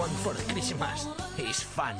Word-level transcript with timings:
want 0.00 0.12
for 0.24 0.32
Christmas 0.50 1.06
is 1.36 1.62
fun. 1.62 1.94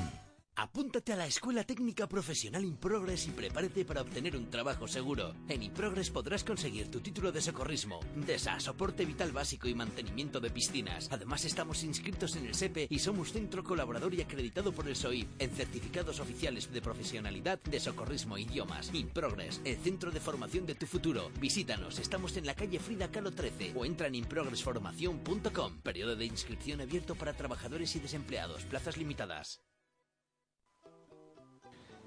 Apúntate 0.61 1.15
a 1.15 1.17
la 1.17 1.27
Escuela 1.27 1.65
Técnica 1.65 2.07
Profesional 2.07 2.67
Improgres 2.67 3.27
y 3.27 3.31
prepárate 3.31 3.87
para 3.87 4.03
obtener 4.03 4.37
un 4.37 4.51
trabajo 4.51 4.87
seguro. 4.87 5.35
En 5.49 5.63
Improgres 5.63 6.11
podrás 6.11 6.45
conseguir 6.45 6.91
tu 6.91 7.01
título 7.01 7.33
de 7.33 7.41
socorrismo, 7.41 8.01
DESA, 8.15 8.61
soporte 8.61 9.07
vital 9.07 9.33
básico 9.33 9.69
y 9.69 9.75
mantenimiento 9.75 10.39
de 10.39 10.51
piscinas. 10.51 11.09
Además 11.11 11.47
estamos 11.47 11.83
inscritos 11.83 12.37
en 12.37 12.45
el 12.45 12.55
SEPE 12.55 12.89
y 12.91 12.99
somos 12.99 13.33
centro 13.33 13.65
colaborador 13.65 14.13
y 14.13 14.21
acreditado 14.21 14.73
por 14.73 14.87
el 14.87 14.97
SOIP 14.97 15.31
en 15.39 15.51
certificados 15.51 16.21
oficiales 16.21 16.71
de 16.71 16.83
profesionalidad 16.83 17.59
de 17.63 17.81
socorrismo 17.81 18.37
e 18.37 18.43
idiomas. 18.43 18.91
Improgres, 18.93 19.63
el 19.65 19.79
centro 19.79 20.11
de 20.11 20.21
formación 20.21 20.67
de 20.67 20.75
tu 20.75 20.85
futuro. 20.85 21.31
Visítanos, 21.41 21.99
estamos 21.99 22.37
en 22.37 22.45
la 22.45 22.55
calle 22.55 22.81
Frida 22.81 23.11
Kahlo 23.11 23.33
13 23.33 23.73
o 23.77 23.87
entra 23.87 24.09
en 24.09 24.17
improgresformación.com. 24.17 25.81
Periodo 25.81 26.17
de 26.17 26.27
inscripción 26.27 26.83
abierto 26.83 27.15
para 27.15 27.33
trabajadores 27.33 27.97
y 27.97 28.01
desempleados. 28.01 28.65
Plazas 28.65 28.99
limitadas. 28.99 29.63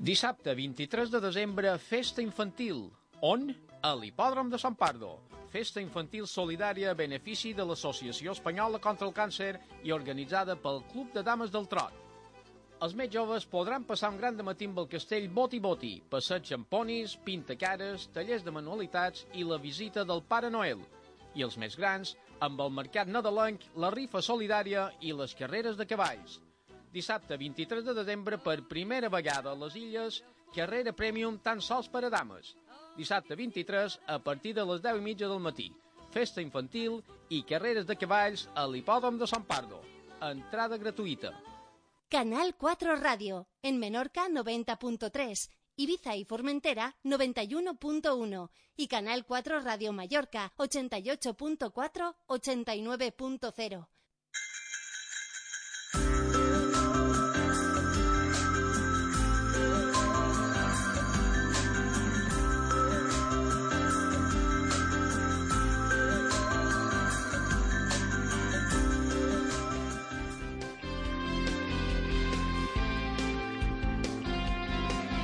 Dissabte 0.04 0.52
23 0.54 1.12
de 1.14 1.20
desembre, 1.24 1.70
festa 1.80 2.20
infantil. 2.22 2.90
On? 3.24 3.46
A 3.88 3.94
l'hipòdrom 3.96 4.50
de 4.52 4.60
Sant 4.60 4.76
Pardo. 4.76 5.14
Festa 5.54 5.80
infantil 5.80 6.26
solidària 6.28 6.90
a 6.92 6.98
benefici 7.00 7.54
de 7.56 7.64
l'Associació 7.64 8.34
Espanyola 8.36 8.82
contra 8.84 9.08
el 9.08 9.16
Càncer 9.16 9.54
i 9.88 9.96
organitzada 9.96 10.58
pel 10.60 10.84
Club 10.92 11.16
de 11.16 11.24
Dames 11.24 11.56
del 11.56 11.72
Trot. 11.72 11.96
Els 12.84 12.98
més 13.00 13.16
joves 13.16 13.48
podran 13.48 13.88
passar 13.88 14.12
un 14.12 14.20
gran 14.20 14.44
matí 14.44 14.68
amb 14.68 14.84
el 14.84 14.92
castell 14.92 15.32
Boti 15.32 15.64
Boti, 15.64 15.96
passeig 16.12 16.52
amb 16.52 16.68
ponis, 16.68 17.16
pintacares, 17.24 18.10
tallers 18.12 18.44
de 18.44 18.52
manualitats 18.52 19.24
i 19.32 19.48
la 19.48 19.64
visita 19.72 20.04
del 20.04 20.28
Pare 20.28 20.52
Noel. 20.52 20.84
I 21.34 21.48
els 21.48 21.56
més 21.56 21.80
grans, 21.80 22.18
amb 22.44 22.60
el 22.60 22.76
mercat 22.76 23.08
nadalenc, 23.08 23.70
la 23.80 23.96
rifa 23.96 24.20
solidària 24.20 24.90
i 25.00 25.16
les 25.16 25.32
carreres 25.32 25.80
de 25.80 25.88
cavalls 25.88 26.42
dissabte 26.94 27.38
23 27.42 27.84
de 27.86 27.94
desembre 27.98 28.38
per 28.38 28.68
primera 28.70 29.10
vegada 29.10 29.52
a 29.52 29.58
les 29.58 29.76
Illes, 29.76 30.20
carrera 30.54 30.94
Premium 30.94 31.40
tan 31.42 31.62
sols 31.62 31.90
per 31.90 32.06
a 32.06 32.12
dames. 32.14 32.54
Dissabte 32.96 33.36
23 33.36 33.98
a 34.16 34.20
partir 34.22 34.54
de 34.54 34.66
les 34.70 34.84
10 34.84 35.02
i 35.02 35.06
mitja 35.08 35.30
del 35.32 35.42
matí. 35.42 35.72
Festa 36.14 36.44
infantil 36.46 37.00
i 37.34 37.42
carreres 37.50 37.90
de 37.90 37.98
cavalls 37.98 38.46
a 38.54 38.68
l'hipòdrom 38.70 39.18
de 39.18 39.28
Sant 39.28 39.48
Pardo. 39.50 39.82
Entrada 40.22 40.78
gratuïta. 40.78 41.34
Canal 42.14 42.54
4 42.62 42.96
Radio, 43.02 43.48
en 43.64 43.80
Menorca 43.82 44.28
90.3, 44.30 45.50
Ibiza 45.76 46.16
y 46.16 46.26
Formentera 46.26 46.96
91.1 47.04 48.50
y 48.78 48.88
Canal 48.88 49.26
4 49.26 49.62
Radio 49.62 49.94
Mallorca 49.94 50.54
88.4, 50.58 52.16
89.0. 52.28 53.88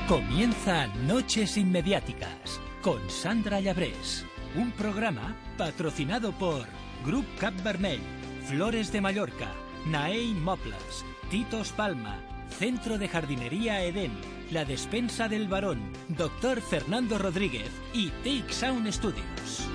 Comienza 0.09 0.87
Noches 1.05 1.55
Inmediáticas 1.55 2.59
con 2.81 3.07
Sandra 3.11 3.59
Llabrés, 3.59 4.25
un 4.55 4.71
programa 4.71 5.35
patrocinado 5.55 6.31
por 6.31 6.65
Grup 7.05 7.27
Cap 7.37 7.53
Vermell, 7.63 7.99
Flores 8.47 8.91
de 8.91 9.01
Mallorca, 9.01 9.51
Nae 9.85 10.33
Mobles, 10.33 11.05
Titos 11.29 11.71
Palma, 11.73 12.17
Centro 12.49 12.97
de 12.97 13.07
Jardinería 13.07 13.83
Edén, 13.83 14.13
La 14.49 14.65
Despensa 14.65 15.29
del 15.29 15.47
Varón, 15.47 15.79
Doctor 16.07 16.59
Fernando 16.59 17.19
Rodríguez 17.19 17.69
y 17.93 18.09
Take 18.23 18.51
Sound 18.51 18.91
Studios. 18.91 19.68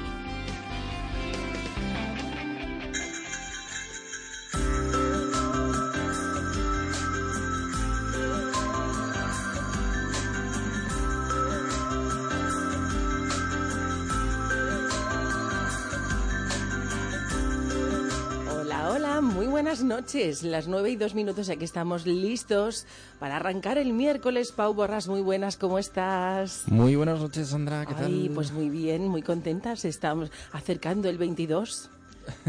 Noches. 20.04 20.42
Las 20.42 20.68
nueve 20.68 20.90
y 20.90 20.96
dos 20.96 21.14
minutos, 21.14 21.48
aquí 21.48 21.64
estamos 21.64 22.04
listos 22.04 22.84
para 23.18 23.36
arrancar 23.36 23.78
el 23.78 23.94
miércoles. 23.94 24.52
Pau 24.52 24.74
Borras, 24.74 25.08
muy 25.08 25.22
buenas, 25.22 25.56
¿cómo 25.56 25.78
estás? 25.78 26.64
Muy 26.66 26.94
buenas 26.94 27.20
noches, 27.20 27.48
Sandra, 27.48 27.86
¿qué 27.86 27.94
Ay, 27.96 28.24
tal? 28.26 28.30
pues 28.34 28.52
muy 28.52 28.68
bien, 28.68 29.08
muy 29.08 29.22
contentas. 29.22 29.86
Estamos 29.86 30.30
acercando 30.52 31.08
el 31.08 31.16
22. 31.16 31.88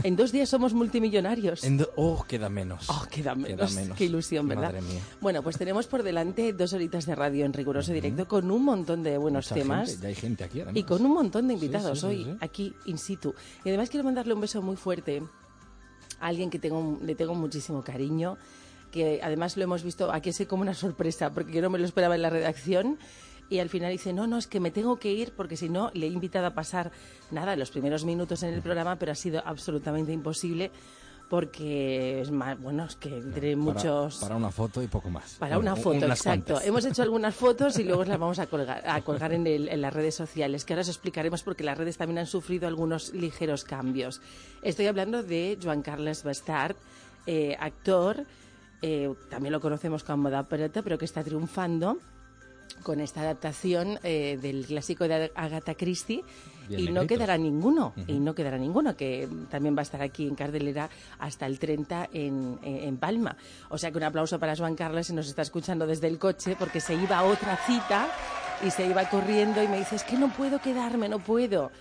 En 0.03 0.17
dos 0.17 0.33
días 0.33 0.49
somos 0.49 0.73
multimillonarios. 0.73 1.63
En 1.63 1.85
Oh, 1.95 2.25
queda 2.27 2.49
menos. 2.49 2.89
Oh, 2.89 3.05
queda 3.09 3.35
menos. 3.35 3.71
Queda 3.71 3.81
menos. 3.81 3.97
Qué 3.97 4.03
ilusión, 4.05 4.49
¿verdad? 4.49 4.73
Madre 4.73 4.81
mía. 4.81 4.99
Bueno, 5.21 5.41
pues 5.41 5.57
tenemos 5.57 5.87
por 5.87 6.03
delante 6.03 6.51
dos 6.51 6.73
horitas 6.73 7.05
de 7.05 7.15
radio 7.15 7.45
en 7.45 7.53
riguroso 7.53 7.93
directo 7.93 8.27
con 8.27 8.51
un 8.51 8.65
montón 8.65 9.01
de 9.01 9.17
buenos 9.17 9.45
Mucha 9.45 9.55
temas. 9.55 9.89
gente, 9.91 10.01
ya 10.03 10.07
hay 10.09 10.15
gente 10.15 10.43
aquí, 10.43 10.59
además. 10.59 10.75
Y 10.77 10.83
con 10.83 11.05
un 11.05 11.13
montón 11.13 11.47
de 11.47 11.53
invitados 11.53 11.99
sí, 12.01 12.05
sí, 12.05 12.07
hoy 12.07 12.23
sí. 12.25 12.37
aquí 12.41 12.73
in 12.85 12.97
situ. 12.97 13.33
Y 13.63 13.69
además 13.69 13.89
quiero 13.89 14.03
mandarle 14.03 14.33
un 14.33 14.41
beso 14.41 14.61
muy 14.61 14.75
fuerte 14.75 15.23
alguien 16.27 16.49
que 16.49 16.59
tengo, 16.59 16.97
le 17.01 17.15
tengo 17.15 17.35
muchísimo 17.35 17.83
cariño, 17.83 18.37
que 18.91 19.19
además 19.23 19.57
lo 19.57 19.63
hemos 19.63 19.83
visto 19.83 20.11
aquí 20.11 20.29
así 20.29 20.45
como 20.45 20.61
una 20.61 20.73
sorpresa, 20.73 21.31
porque 21.31 21.53
yo 21.53 21.61
no 21.61 21.69
me 21.69 21.79
lo 21.79 21.85
esperaba 21.85 22.15
en 22.15 22.21
la 22.21 22.29
redacción. 22.29 22.97
Y 23.47 23.59
al 23.59 23.69
final 23.69 23.91
dice, 23.91 24.11
no, 24.11 24.25
no, 24.25 24.39
es 24.39 24.47
que 24.47 24.59
me 24.59 24.71
tengo 24.71 24.97
que 24.97 25.11
ir 25.11 25.31
porque 25.33 25.55
si 25.55 25.69
no 25.69 25.91
le 25.93 26.07
he 26.07 26.09
invitado 26.09 26.47
a 26.47 26.55
pasar, 26.55 26.91
nada, 27.29 27.55
los 27.55 27.69
primeros 27.69 28.03
minutos 28.03 28.41
en 28.41 28.53
el 28.53 28.61
programa, 28.61 28.95
pero 28.95 29.11
ha 29.11 29.15
sido 29.15 29.43
absolutamente 29.45 30.11
imposible 30.11 30.71
porque 31.29 32.21
es 32.21 32.31
más, 32.31 32.59
bueno, 32.59 32.85
es 32.85 32.95
que 32.95 33.09
Para- 33.09 33.55
muchos... 33.57 34.17
Para 34.17 34.35
una 34.35 34.51
foto 34.51 34.81
y 34.83 34.87
poco 34.87 35.09
más. 35.09 35.35
Para 35.39 35.57
una 35.57 35.75
foto, 35.75 35.97
unas 36.05 36.19
exacto. 36.19 36.45
cuantas. 36.53 36.67
Hemos 36.67 36.85
hecho 36.85 37.01
algunas 37.03 37.33
fotos 37.35 37.79
y 37.79 37.83
luego 37.83 38.05
las 38.05 38.19
vamos 38.19 38.39
a 38.39 38.47
colgar, 38.47 38.83
a 38.87 39.01
colgar 39.01 39.33
en, 39.33 39.47
el- 39.47 39.69
en 39.69 39.81
las 39.81 39.93
redes 39.93 40.15
sociales, 40.15 40.65
que 40.65 40.73
ahora 40.73 40.81
os 40.81 40.89
explicaremos 40.89 41.43
porque 41.43 41.63
las 41.63 41.77
redes 41.77 41.97
también 41.97 42.19
han 42.19 42.27
sufrido 42.27 42.67
algunos 42.67 43.13
ligeros 43.13 43.63
cambios. 43.63 44.21
Estoy 44.61 44.87
hablando 44.87 45.23
de 45.23 45.57
Joan 45.61 45.81
Carles 45.81 46.23
Bastard, 46.23 46.75
eh, 47.25 47.57
actor, 47.59 48.23
eh, 48.81 49.11
también 49.29 49.51
lo 49.51 49.59
conocemos 49.59 50.03
como 50.03 50.29
Da 50.29 50.43
Pereta, 50.43 50.83
pero 50.83 50.97
que 50.97 51.05
está 51.05 51.23
triunfando 51.23 51.97
con 52.83 52.99
esta 52.99 53.21
adaptación 53.21 53.99
eh, 54.03 54.37
del 54.41 54.65
clásico 54.65 55.07
de 55.07 55.31
Agatha 55.35 55.73
Christie 55.75 56.23
Bien 56.67 56.79
y 56.79 56.83
no 56.91 57.01
quedará 57.07 57.37
ninguno 57.37 57.93
y 58.07 58.13
no 58.19 58.33
quedará 58.33 58.57
ninguno 58.57 58.95
que 58.97 59.27
también 59.51 59.75
va 59.75 59.81
a 59.81 59.83
estar 59.83 60.01
aquí 60.01 60.27
en 60.27 60.33
cartelera 60.35 60.89
hasta 61.19 61.45
el 61.45 61.59
30 61.59 62.09
en, 62.11 62.57
en- 62.63 62.83
en 62.83 62.97
Palma. 62.97 63.37
O 63.69 63.77
sea 63.77 63.91
que 63.91 63.97
un 63.97 64.03
aplauso 64.03 64.39
para 64.39 64.55
Joan 64.55 64.75
Carlos 64.75 65.05
si 65.07 65.13
nos 65.13 65.27
está 65.27 65.43
escuchando 65.43 65.85
desde 65.85 66.07
el 66.07 66.17
coche 66.17 66.55
porque 66.57 66.79
se 66.81 66.95
iba 66.95 67.19
a 67.19 67.23
otra 67.23 67.55
cita 67.67 68.07
y 68.65 68.71
se 68.71 68.85
iba 68.87 69.07
corriendo 69.09 69.61
y 69.61 69.67
me 69.67 69.77
dice 69.77 69.95
es 69.97 70.03
que 70.03 70.17
no 70.17 70.29
puedo 70.33 70.59
quedarme 70.59 71.07
no 71.07 71.19
puedo 71.19 71.71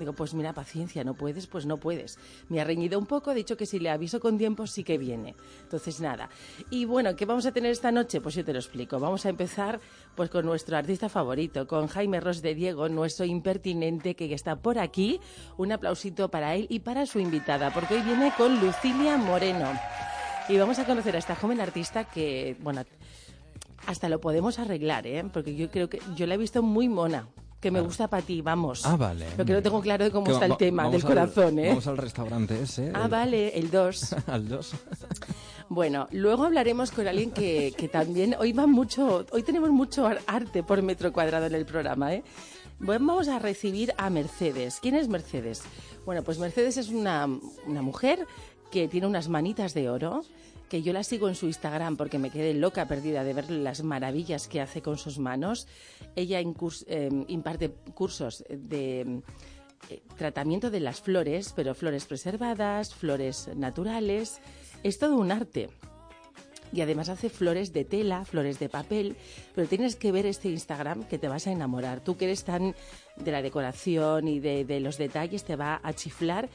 Digo, 0.00 0.14
pues 0.14 0.32
mira, 0.32 0.54
paciencia, 0.54 1.04
no 1.04 1.12
puedes, 1.12 1.46
pues 1.46 1.66
no 1.66 1.76
puedes. 1.76 2.18
Me 2.48 2.58
ha 2.58 2.64
reñido 2.64 2.98
un 2.98 3.04
poco, 3.04 3.30
ha 3.30 3.34
dicho 3.34 3.58
que 3.58 3.66
si 3.66 3.78
le 3.78 3.90
aviso 3.90 4.18
con 4.18 4.38
tiempo 4.38 4.66
sí 4.66 4.82
que 4.82 4.96
viene. 4.96 5.34
Entonces, 5.62 6.00
nada. 6.00 6.30
Y 6.70 6.86
bueno, 6.86 7.14
¿qué 7.14 7.26
vamos 7.26 7.44
a 7.44 7.52
tener 7.52 7.70
esta 7.70 7.92
noche? 7.92 8.22
Pues 8.22 8.34
yo 8.34 8.42
te 8.42 8.54
lo 8.54 8.58
explico. 8.58 8.98
Vamos 8.98 9.26
a 9.26 9.28
empezar 9.28 9.78
pues 10.14 10.30
con 10.30 10.46
nuestro 10.46 10.78
artista 10.78 11.10
favorito, 11.10 11.66
con 11.66 11.86
Jaime 11.86 12.18
Ros 12.18 12.40
de 12.40 12.54
Diego, 12.54 12.88
nuestro 12.88 13.26
impertinente 13.26 14.16
que 14.16 14.32
está 14.32 14.56
por 14.56 14.78
aquí. 14.78 15.20
Un 15.58 15.70
aplausito 15.70 16.30
para 16.30 16.54
él 16.54 16.66
y 16.70 16.80
para 16.80 17.04
su 17.04 17.18
invitada, 17.18 17.70
porque 17.74 17.96
hoy 17.96 18.02
viene 18.02 18.32
con 18.38 18.58
Lucilia 18.58 19.18
Moreno. 19.18 19.70
Y 20.48 20.56
vamos 20.56 20.78
a 20.78 20.86
conocer 20.86 21.14
a 21.14 21.18
esta 21.18 21.36
joven 21.36 21.60
artista 21.60 22.04
que, 22.04 22.56
bueno, 22.60 22.84
hasta 23.86 24.08
lo 24.08 24.18
podemos 24.18 24.58
arreglar, 24.58 25.06
¿eh? 25.06 25.24
Porque 25.30 25.54
yo 25.54 25.70
creo 25.70 25.90
que 25.90 26.00
yo 26.16 26.26
la 26.26 26.36
he 26.36 26.38
visto 26.38 26.62
muy 26.62 26.88
mona. 26.88 27.28
Que 27.60 27.70
me 27.70 27.80
gusta 27.82 28.08
para 28.08 28.22
ti, 28.22 28.40
vamos. 28.40 28.86
Ah, 28.86 28.96
vale. 28.96 29.26
Lo 29.36 29.44
que 29.44 29.52
no 29.52 29.62
tengo 29.62 29.80
claro 29.82 30.04
de 30.04 30.10
cómo 30.10 30.24
Que 30.24 30.32
está 30.32 30.46
el 30.46 30.56
tema 30.56 30.88
del 30.88 31.02
al- 31.02 31.06
corazón, 31.06 31.58
¿eh? 31.58 31.68
Vamos 31.68 31.86
al 31.86 31.98
restaurante 31.98 32.62
ese. 32.62 32.90
Ah, 32.94 33.02
el- 33.04 33.10
vale, 33.10 33.58
el 33.58 33.70
2. 33.70 34.12
al 34.28 34.48
2. 34.48 34.72
Bueno, 35.68 36.08
luego 36.10 36.44
hablaremos 36.44 36.90
con 36.90 37.06
alguien 37.06 37.30
que, 37.30 37.74
que 37.76 37.88
también 37.88 38.34
hoy 38.38 38.52
va 38.52 38.66
mucho, 38.66 39.26
hoy 39.30 39.42
tenemos 39.42 39.70
mucho 39.70 40.06
ar- 40.06 40.20
arte 40.26 40.62
por 40.62 40.82
metro 40.82 41.12
cuadrado 41.12 41.46
en 41.46 41.54
el 41.54 41.66
programa, 41.66 42.14
¿eh? 42.14 42.24
Bueno, 42.78 43.06
vamos 43.06 43.28
a 43.28 43.38
recibir 43.38 43.92
a 43.98 44.08
Mercedes. 44.08 44.78
¿Quién 44.80 44.94
es 44.94 45.08
Mercedes? 45.08 45.62
Bueno, 46.06 46.22
pues 46.22 46.38
Mercedes 46.38 46.78
es 46.78 46.88
una, 46.88 47.28
una 47.66 47.82
mujer 47.82 48.26
que 48.70 48.88
tiene 48.88 49.06
unas 49.06 49.28
manitas 49.28 49.74
de 49.74 49.90
oro, 49.90 50.22
que 50.70 50.82
yo 50.82 50.92
la 50.92 51.02
sigo 51.02 51.28
en 51.28 51.34
su 51.34 51.46
Instagram 51.46 51.96
porque 51.96 52.20
me 52.20 52.30
quedé 52.30 52.54
loca 52.54 52.86
perdida 52.86 53.24
de 53.24 53.34
ver 53.34 53.50
las 53.50 53.82
maravillas 53.82 54.46
que 54.46 54.60
hace 54.60 54.80
con 54.80 54.96
sus 54.96 55.18
manos. 55.18 55.66
Ella 56.14 56.40
eh, 56.40 57.10
imparte 57.26 57.70
cursos 57.92 58.44
de 58.48 59.20
eh, 59.90 60.02
tratamiento 60.16 60.70
de 60.70 60.78
las 60.78 61.00
flores, 61.00 61.52
pero 61.56 61.74
flores 61.74 62.06
preservadas, 62.06 62.94
flores 62.94 63.50
naturales. 63.56 64.40
Es 64.84 64.98
todo 65.00 65.16
un 65.16 65.32
arte. 65.32 65.68
y 66.72 66.82
además 66.82 67.08
hace 67.08 67.30
flores 67.30 67.72
de 67.72 67.84
tela, 67.84 68.24
flores 68.24 68.60
de 68.60 68.68
papel, 68.68 69.16
pero 69.56 69.66
tienes 69.66 69.96
que 69.96 70.12
ver 70.12 70.24
este 70.24 70.50
Instagram 70.50 71.02
que 71.02 71.18
te 71.18 71.26
vas 71.26 71.48
a 71.48 71.50
enamorar. 71.50 71.98
Tú 72.00 72.16
que 72.16 72.26
eres 72.26 72.44
tan 72.44 72.76
de 73.16 73.32
la 73.32 73.42
decoración 73.42 74.28
y 74.28 74.38
de 74.38 74.78
los 74.78 74.98
detalles, 74.98 75.42
te 75.42 75.56
va 75.56 75.80
a 75.82 75.92
chiflar 75.94 76.48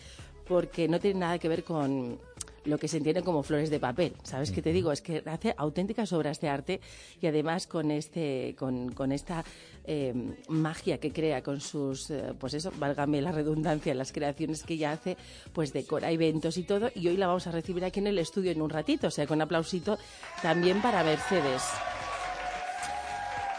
porque 0.48 0.88
no 0.88 1.00
tiene 1.00 1.20
nada 1.20 1.40
que 1.40 1.50
ver 1.50 1.64
con 1.64 2.20
lo 2.66 2.78
que 2.78 2.88
se 2.88 2.98
entiende 2.98 3.24
como 3.24 3.44
flores 3.44 3.70
de 3.70 3.80
papel. 3.80 4.14
¿Sabes 4.24 4.52
qué 4.52 4.62
te 4.62 4.74
digo? 4.74 4.92
Es 4.92 5.02
que 5.02 5.24
hace 5.26 5.54
auténticas 5.58 6.12
obras 6.14 6.40
de 6.42 6.50
arte 6.50 6.82
y 7.22 7.28
además 7.28 7.68
con 7.68 7.92
este, 7.92 8.56
con, 8.58 8.92
con 8.92 9.12
esta 9.12 9.44
eh, 9.86 10.14
magia 10.50 11.00
que 11.00 11.12
crea 11.12 11.42
con 11.42 11.62
sus, 11.62 12.10
eh, 12.10 12.34
pues 12.40 12.54
eso, 12.56 12.72
válgame 12.78 13.22
la 13.22 13.32
redundancia, 13.32 13.94
las 13.94 14.12
creaciones 14.12 14.64
que 14.64 14.74
ella 14.74 14.92
hace, 14.92 15.18
pues 15.54 15.74
decora 15.74 16.12
eventos 16.12 16.58
y 16.58 16.64
todo. 16.64 16.90
Y 16.96 17.08
hoy 17.08 17.18
la 17.18 17.28
vamos 17.28 17.48
a 17.48 17.52
recibir 17.52 17.86
aquí 17.86 18.00
en 18.00 18.08
el 18.08 18.20
estudio 18.20 18.52
en 18.52 18.62
un 18.62 18.70
ratito, 18.70 19.08
o 19.08 19.12
sea, 19.12 19.28
con 19.28 19.42
aplausito 19.42 19.98
también 20.42 20.82
para 20.82 21.04
Mercedes. 21.04 21.62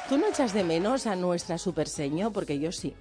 ¿Tú 0.09 0.17
no 0.19 0.29
echas 0.29 0.52
de 0.52 0.62
menos 0.62 1.06
a 1.06 1.17
nuestra 1.17 1.59
superseño? 1.59 2.32
Porque 2.32 2.59
yo 2.61 2.70
sí. 2.70 2.94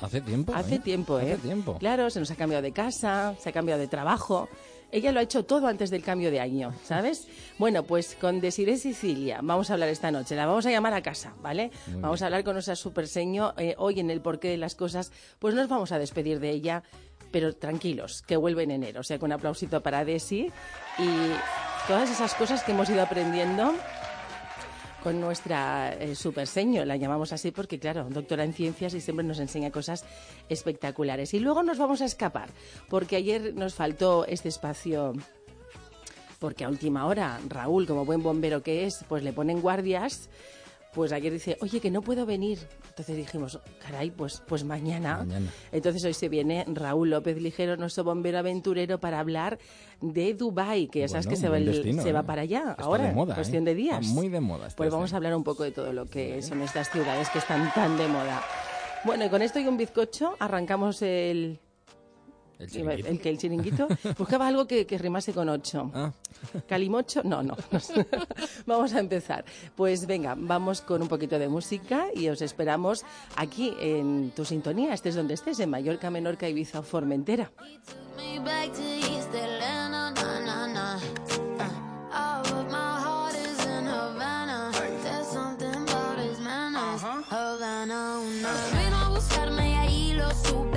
Hace 0.00 0.20
tiempo. 0.20 0.52
Hace 0.54 0.74
¿eh? 0.74 0.78
tiempo, 0.80 1.20
¿eh? 1.20 1.32
Hace 1.32 1.42
tiempo. 1.42 1.78
Claro, 1.78 2.10
se 2.10 2.18
nos 2.18 2.30
ha 2.30 2.36
cambiado 2.36 2.62
de 2.62 2.72
casa, 2.72 3.36
se 3.38 3.48
ha 3.48 3.52
cambiado 3.52 3.80
de 3.80 3.86
trabajo. 3.86 4.48
Ella 4.94 5.10
lo 5.10 5.18
ha 5.18 5.24
hecho 5.24 5.44
todo 5.44 5.66
antes 5.66 5.90
del 5.90 6.04
cambio 6.04 6.30
de 6.30 6.38
año, 6.38 6.72
¿sabes? 6.84 7.26
Bueno, 7.58 7.82
pues 7.82 8.14
con 8.14 8.40
Desiree 8.40 8.76
Sicilia 8.76 9.40
vamos 9.42 9.68
a 9.68 9.72
hablar 9.72 9.88
esta 9.88 10.12
noche. 10.12 10.36
La 10.36 10.46
vamos 10.46 10.66
a 10.66 10.70
llamar 10.70 10.94
a 10.94 11.02
casa, 11.02 11.34
¿vale? 11.42 11.72
Muy 11.88 12.00
vamos 12.00 12.20
bien. 12.20 12.22
a 12.22 12.26
hablar 12.28 12.44
con 12.44 12.52
nuestra 12.52 12.76
superseño 12.76 13.54
eh, 13.56 13.74
hoy 13.76 13.98
en 13.98 14.08
el 14.08 14.20
porqué 14.20 14.50
de 14.50 14.56
las 14.56 14.76
cosas. 14.76 15.10
Pues 15.40 15.56
nos 15.56 15.68
vamos 15.68 15.90
a 15.90 15.98
despedir 15.98 16.38
de 16.38 16.50
ella, 16.50 16.84
pero 17.32 17.52
tranquilos, 17.56 18.22
que 18.22 18.36
vuelve 18.36 18.62
en 18.62 18.70
enero. 18.70 19.00
O 19.00 19.02
sea, 19.02 19.18
con 19.18 19.30
un 19.30 19.32
aplausito 19.32 19.82
para 19.82 20.04
Desi 20.04 20.52
y 21.00 21.08
todas 21.88 22.08
esas 22.08 22.32
cosas 22.34 22.62
que 22.62 22.70
hemos 22.70 22.88
ido 22.88 23.02
aprendiendo 23.02 23.74
con 25.04 25.20
nuestra 25.20 25.92
eh, 25.92 26.14
superseño, 26.14 26.86
la 26.86 26.96
llamamos 26.96 27.30
así 27.34 27.50
porque, 27.50 27.78
claro, 27.78 28.08
doctora 28.08 28.42
en 28.42 28.54
ciencias 28.54 28.94
y 28.94 29.02
siempre 29.02 29.26
nos 29.26 29.38
enseña 29.38 29.70
cosas 29.70 30.06
espectaculares. 30.48 31.34
Y 31.34 31.40
luego 31.40 31.62
nos 31.62 31.76
vamos 31.76 32.00
a 32.00 32.06
escapar, 32.06 32.48
porque 32.88 33.16
ayer 33.16 33.54
nos 33.54 33.74
faltó 33.74 34.24
este 34.24 34.48
espacio, 34.48 35.12
porque 36.38 36.64
a 36.64 36.70
última 36.70 37.04
hora 37.04 37.38
Raúl, 37.50 37.86
como 37.86 38.06
buen 38.06 38.22
bombero 38.22 38.62
que 38.62 38.86
es, 38.86 39.04
pues 39.06 39.22
le 39.22 39.34
ponen 39.34 39.60
guardias. 39.60 40.30
Pues 40.94 41.10
ayer 41.12 41.32
dice, 41.32 41.56
oye, 41.60 41.80
que 41.80 41.90
no 41.90 42.02
puedo 42.02 42.24
venir. 42.24 42.58
Entonces 42.90 43.16
dijimos, 43.16 43.58
caray, 43.84 44.10
pues, 44.12 44.42
pues 44.46 44.62
mañana. 44.62 45.18
Mañana. 45.18 45.50
Entonces 45.72 46.04
hoy 46.04 46.14
se 46.14 46.28
viene 46.28 46.64
Raúl 46.68 47.10
López 47.10 47.36
Ligero, 47.42 47.76
nuestro 47.76 48.04
bombero 48.04 48.38
aventurero, 48.38 49.00
para 49.00 49.18
hablar 49.18 49.58
de 50.00 50.34
Dubai 50.34 50.86
que 50.86 51.00
ya 51.00 51.08
sabes 51.08 51.26
Bueno, 51.26 51.34
que 51.36 51.40
se 51.40 51.46
va, 51.48 51.50
buen 51.50 51.62
el- 51.62 51.72
destino, 51.74 52.02
se 52.02 52.12
va 52.12 52.20
¿eh? 52.20 52.24
para 52.24 52.42
allá 52.42 52.64
Está 52.70 52.84
ahora, 52.84 53.06
de 53.08 53.12
moda, 53.12 53.34
cuestión 53.34 53.64
¿eh? 53.64 53.70
de 53.70 53.74
días. 53.74 54.00
Está 54.02 54.14
muy 54.14 54.28
de 54.28 54.40
moda 54.40 54.68
este 54.68 54.76
Pues 54.76 54.90
vamos 54.90 55.12
a 55.12 55.16
hablar 55.16 55.34
un 55.34 55.42
poco 55.44 55.64
de 55.64 55.72
todo 55.72 55.92
lo 55.92 56.06
que 56.06 56.40
son 56.42 56.62
estas 56.62 56.90
ciudades 56.90 57.28
que 57.30 57.38
están 57.38 57.72
tan 57.74 57.96
de 57.98 58.06
moda. 58.06 58.42
Bueno, 59.04 59.24
y 59.24 59.28
con 59.28 59.42
esto 59.42 59.58
y 59.58 59.66
un 59.66 59.76
bizcocho 59.76 60.34
arrancamos 60.38 61.02
el... 61.02 61.58
El 62.58 62.70
chiringuito. 62.70 63.08
el 63.08 63.20
que 63.20 63.30
el 63.30 63.38
chiringuito 63.38 63.88
buscaba 64.18 64.46
algo 64.46 64.66
que, 64.66 64.86
que 64.86 64.98
rimase 64.98 65.32
con 65.32 65.48
ocho. 65.48 65.90
Ah, 65.94 66.12
¿Calimocho? 66.68 67.22
No, 67.24 67.42
no. 67.42 67.56
vamos 68.66 68.92
a 68.94 69.00
empezar. 69.00 69.44
Pues 69.74 70.06
venga, 70.06 70.34
vamos 70.36 70.80
con 70.80 71.02
un 71.02 71.08
poquito 71.08 71.38
de 71.38 71.48
música 71.48 72.06
y 72.14 72.28
os 72.28 72.42
esperamos 72.42 73.04
aquí 73.36 73.74
en 73.80 74.32
tu 74.34 74.44
sintonía, 74.44 74.94
estés 74.94 75.14
donde 75.14 75.34
estés, 75.34 75.60
en 75.60 75.70
Mallorca, 75.70 76.10
Menorca, 76.10 76.48
Ibiza 76.48 76.80
o 76.80 76.82
Formentera. 76.82 77.50
Havana. 87.30 88.18
Una. 88.18 88.52
Vino 88.78 88.96
a 88.96 89.08
buscarme 89.08 89.70
y 89.70 89.74
ahí 89.74 90.12
lo 90.14 90.30
supe. 90.30 90.73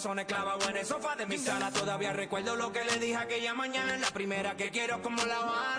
Corazones 0.00 0.24
clavados 0.24 0.66
en 0.66 0.76
el 0.78 0.86
sofá 0.86 1.14
de 1.14 1.26
mi 1.26 1.36
sala. 1.36 1.70
Todavía 1.70 2.14
recuerdo 2.14 2.56
lo 2.56 2.72
que 2.72 2.82
le 2.84 2.98
dije 2.98 3.16
aquella 3.16 3.52
mañana. 3.52 3.98
La 3.98 4.10
primera 4.10 4.56
que 4.56 4.70
quiero 4.70 5.02
como 5.02 5.22
La 5.26 5.36
Habana. 5.36 5.69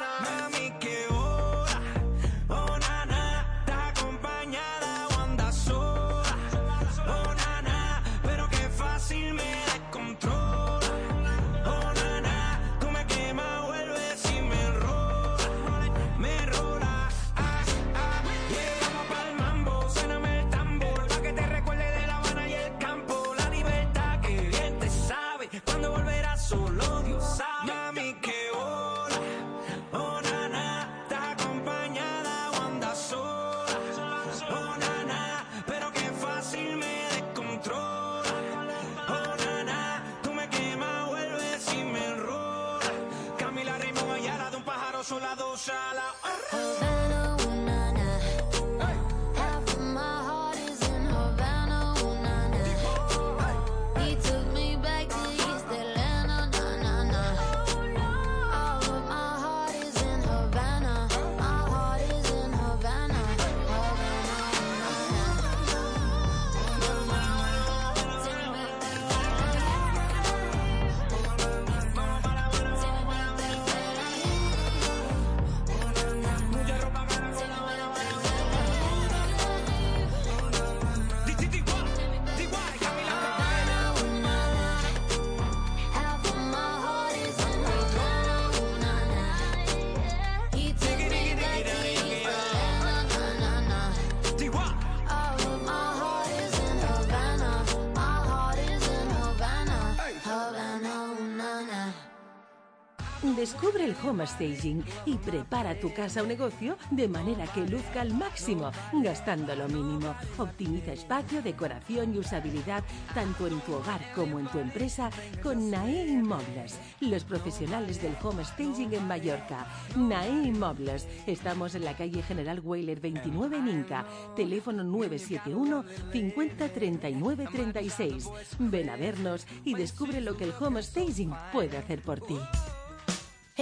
Descubre 103.71 103.89
el 103.89 104.05
home 104.05 104.27
staging 104.27 104.83
y 105.05 105.15
prepara 105.15 105.79
tu 105.79 105.93
casa 105.93 106.21
o 106.21 106.25
negocio 106.25 106.77
de 106.89 107.07
manera 107.07 107.47
que 107.47 107.61
luzca 107.61 108.01
al 108.01 108.13
máximo, 108.13 108.69
gastando 108.91 109.55
lo 109.55 109.69
mínimo. 109.69 110.13
Optimiza 110.37 110.91
espacio, 110.91 111.41
decoración 111.41 112.13
y 112.13 112.17
usabilidad 112.17 112.83
tanto 113.13 113.47
en 113.47 113.61
tu 113.61 113.75
hogar 113.75 114.01
como 114.13 114.39
en 114.39 114.47
tu 114.47 114.59
empresa 114.59 115.09
con 115.41 115.71
NAE 115.71 116.09
Inmobles, 116.09 116.77
los 116.99 117.23
profesionales 117.23 118.01
del 118.01 118.17
home 118.21 118.43
staging 118.43 118.93
en 118.93 119.07
Mallorca. 119.07 119.65
NAE 119.95 120.47
Inmobles. 120.47 121.07
Estamos 121.25 121.73
en 121.73 121.85
la 121.85 121.95
calle 121.95 122.23
General 122.23 122.59
Weiler 122.61 122.99
29 122.99 123.55
en 123.55 123.69
Inca. 123.69 124.05
Teléfono 124.35 124.83
971 124.83 125.85
50 126.11 126.67
39 126.67 127.47
36. 127.49 128.29
Ven 128.59 128.89
a 128.89 128.97
vernos 128.97 129.47
y 129.63 129.75
descubre 129.75 130.19
lo 130.19 130.35
que 130.35 130.43
el 130.43 130.53
home 130.59 130.83
staging 130.83 131.31
puede 131.53 131.77
hacer 131.77 132.01
por 132.01 132.19
ti. 132.19 132.37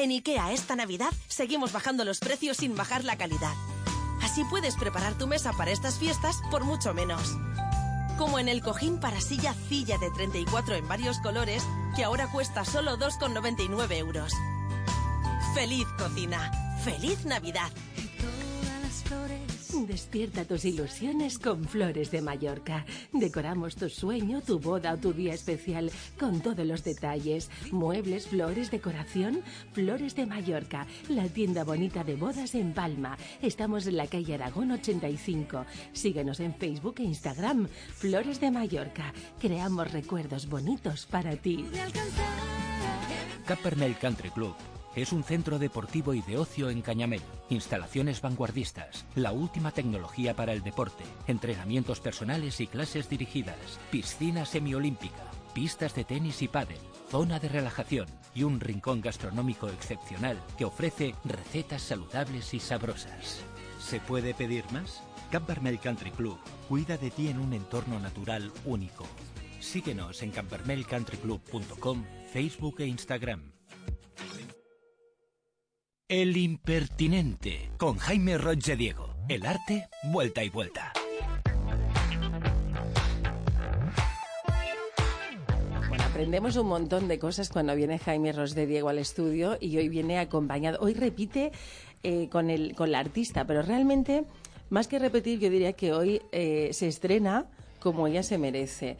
En 0.01 0.11
IKEA 0.11 0.53
esta 0.53 0.77
Navidad 0.77 1.11
seguimos 1.27 1.73
bajando 1.73 2.05
los 2.05 2.19
precios 2.19 2.55
sin 2.55 2.73
bajar 2.73 3.03
la 3.03 3.17
calidad. 3.17 3.53
Así 4.21 4.45
puedes 4.45 4.77
preparar 4.77 5.17
tu 5.17 5.27
mesa 5.27 5.51
para 5.51 5.71
estas 5.71 5.99
fiestas 5.99 6.37
por 6.49 6.63
mucho 6.63 6.93
menos. 6.93 7.35
Como 8.17 8.39
en 8.39 8.47
el 8.47 8.61
cojín 8.61 9.01
para 9.01 9.19
silla 9.19 9.53
Cilla 9.67 9.97
de 9.97 10.09
34 10.11 10.75
en 10.75 10.87
varios 10.87 11.19
colores, 11.19 11.67
que 11.97 12.05
ahora 12.05 12.31
cuesta 12.31 12.63
solo 12.63 12.97
2,99 12.97 13.91
euros. 13.97 14.31
¡Feliz 15.53 15.87
cocina! 15.97 16.49
¡Feliz 16.85 17.25
Navidad! 17.25 17.69
Despierta 19.71 20.45
tus 20.45 20.65
ilusiones 20.65 21.37
con 21.37 21.63
Flores 21.63 22.09
de 22.09 22.21
Mallorca. 22.21 22.85
Decoramos 23.13 23.75
tu 23.75 23.87
sueño, 23.87 24.41
tu 24.41 24.59
boda 24.59 24.93
o 24.93 24.97
tu 24.97 25.13
día 25.13 25.33
especial 25.33 25.91
con 26.19 26.41
todos 26.41 26.65
los 26.65 26.83
detalles. 26.83 27.51
Muebles, 27.71 28.27
flores, 28.27 28.71
decoración. 28.71 29.41
Flores 29.73 30.15
de 30.15 30.25
Mallorca, 30.25 30.87
la 31.07 31.27
tienda 31.27 31.63
bonita 31.63 32.03
de 32.03 32.15
bodas 32.15 32.55
en 32.55 32.73
Palma. 32.73 33.15
Estamos 33.43 33.85
en 33.85 33.97
la 33.97 34.07
calle 34.07 34.33
Aragón 34.33 34.71
85. 34.71 35.65
Síguenos 35.93 36.39
en 36.39 36.55
Facebook 36.55 36.95
e 36.97 37.03
Instagram. 37.03 37.67
Flores 37.67 38.41
de 38.41 38.49
Mallorca. 38.49 39.13
Creamos 39.39 39.91
recuerdos 39.91 40.47
bonitos 40.47 41.05
para 41.05 41.35
ti. 41.35 41.65
Capernell 43.45 43.97
Country 43.97 44.31
Club 44.31 44.55
es 44.95 45.11
un 45.11 45.23
centro 45.23 45.59
deportivo 45.59 46.13
y 46.13 46.21
de 46.21 46.37
ocio 46.37 46.69
en 46.69 46.81
Cañamel. 46.81 47.21
Instalaciones 47.49 48.21
vanguardistas, 48.21 49.05
la 49.15 49.31
última 49.31 49.71
tecnología 49.71 50.35
para 50.35 50.53
el 50.53 50.63
deporte, 50.63 51.03
entrenamientos 51.27 51.99
personales 51.99 52.59
y 52.59 52.67
clases 52.67 53.09
dirigidas, 53.09 53.79
piscina 53.91 54.45
semiolímpica, 54.45 55.23
pistas 55.53 55.95
de 55.95 56.03
tenis 56.03 56.41
y 56.41 56.47
pádel, 56.47 56.79
zona 57.09 57.39
de 57.39 57.49
relajación 57.49 58.07
y 58.33 58.43
un 58.43 58.59
rincón 58.59 59.01
gastronómico 59.01 59.67
excepcional 59.67 60.37
que 60.57 60.65
ofrece 60.65 61.15
recetas 61.25 61.81
saludables 61.81 62.53
y 62.53 62.59
sabrosas. 62.59 63.41
¿Se 63.79 63.99
puede 63.99 64.33
pedir 64.33 64.63
más? 64.71 65.01
Cap 65.31 65.47
Vermell 65.47 65.79
Country 65.79 66.11
Club 66.11 66.39
cuida 66.67 66.97
de 66.97 67.11
ti 67.11 67.27
en 67.27 67.39
un 67.39 67.53
entorno 67.53 67.99
natural 67.99 68.51
único. 68.65 69.05
Síguenos 69.59 70.23
en 70.23 70.31
capvermellcountryclub.com, 70.31 72.03
Facebook 72.31 72.75
e 72.79 72.87
Instagram. 72.87 73.58
El 76.09 76.37
impertinente 76.37 77.69
con 77.77 77.97
Jaime 77.99 78.39
Roche 78.39 78.75
Diego. 78.75 79.13
El 79.27 79.45
arte, 79.45 79.89
vuelta 80.05 80.43
y 80.43 80.49
vuelta. 80.49 80.91
Aprendemos 86.03 86.55
un 86.55 86.65
montón 86.65 87.07
de 87.07 87.19
cosas 87.19 87.49
cuando 87.49 87.75
viene 87.75 87.99
Jaime 87.99 88.31
Ros 88.31 88.55
de 88.55 88.65
Diego 88.65 88.89
al 88.89 88.97
estudio 88.97 89.59
y 89.59 89.77
hoy 89.77 89.87
viene 89.87 90.17
acompañado. 90.17 90.79
Hoy 90.81 90.95
repite 90.95 91.51
eh, 92.01 92.27
con, 92.29 92.49
el, 92.49 92.73
con 92.73 92.91
la 92.91 92.97
artista, 92.97 93.45
pero 93.45 93.61
realmente, 93.61 94.23
más 94.71 94.87
que 94.87 94.97
repetir, 94.97 95.37
yo 95.37 95.51
diría 95.51 95.73
que 95.73 95.93
hoy 95.93 96.23
eh, 96.31 96.69
se 96.73 96.87
estrena 96.87 97.45
como 97.79 98.07
ella 98.07 98.23
se 98.23 98.37
merece. 98.37 98.97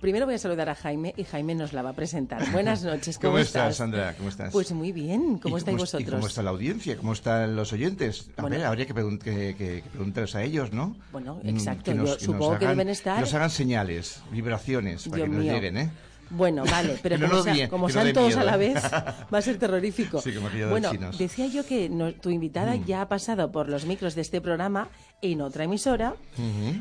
Primero 0.00 0.26
voy 0.26 0.34
a 0.34 0.38
saludar 0.38 0.68
a 0.68 0.74
Jaime 0.74 1.14
y 1.16 1.24
Jaime 1.24 1.54
nos 1.54 1.72
la 1.72 1.82
va 1.82 1.90
a 1.90 1.92
presentar. 1.92 2.40
Buenas 2.52 2.82
noches, 2.82 3.18
¿cómo, 3.18 3.32
¿Cómo 3.32 3.38
estás, 3.38 3.76
Sandra? 3.76 4.14
¿Cómo 4.16 4.28
estás? 4.28 4.52
Pues 4.52 4.72
muy 4.72 4.92
bien, 4.92 5.38
¿cómo 5.38 5.56
¿Y 5.56 5.58
estáis 5.58 5.74
cómo 5.76 5.82
vosotros? 5.82 6.08
¿Y 6.08 6.10
cómo 6.10 6.26
está 6.26 6.42
la 6.42 6.50
audiencia? 6.50 6.96
¿Cómo 6.96 7.12
están 7.12 7.54
los 7.56 7.72
oyentes? 7.72 8.30
A 8.36 8.42
Bueno. 8.42 8.56
ver, 8.56 8.66
habría 8.66 8.86
que, 8.86 8.94
pregun- 8.94 9.18
que, 9.18 9.54
que- 9.56 9.82
que 9.82 9.88
preguntarles 9.90 10.34
a 10.34 10.42
ellos, 10.42 10.72
¿no? 10.72 10.96
Bueno, 11.12 11.40
Mm, 11.42 11.48
exacto, 11.48 11.92
que 11.92 11.96
yo 11.98 12.18
supongo 12.18 12.58
que 12.58 12.64
hagan- 12.64 12.76
deben 12.78 12.88
estar- 12.88 13.16
Que 13.16 13.20
nos 13.22 13.34
hagan 13.34 13.50
señales, 13.50 14.22
vibraciones, 14.30 15.04
para 15.04 15.16
Dios 15.16 15.28
que 15.28 15.34
nos 15.34 15.44
mío. 15.44 15.52
lleguen, 15.54 15.76
¿eh? 15.76 15.90
Bueno, 16.34 16.64
vale, 16.70 16.98
pero 17.02 17.18
no 17.18 17.28
como, 17.28 17.42
sea- 17.42 17.68
como 17.68 17.88
sean 17.88 18.12
todos 18.12 18.36
a 18.36 18.44
la 18.44 18.54
¿eh? 18.54 18.58
vez, 18.58 18.82
va 19.32 19.38
a 19.38 19.42
ser 19.42 19.58
terrorífico. 19.58 20.20
Sí, 20.20 20.32
bueno, 20.68 20.90
decía 21.18 21.46
yo 21.46 21.64
que 21.66 21.88
no- 21.88 22.12
tu 22.14 22.30
invitada 22.30 22.74
Mm. 22.76 22.84
ya 22.84 23.02
ha 23.02 23.08
pasado 23.08 23.52
por 23.52 23.68
los 23.68 23.84
micros 23.84 24.14
de 24.14 24.22
este 24.22 24.40
programa 24.40 24.88
en 25.20 25.40
otra 25.42 25.64
emisora, 25.64 26.14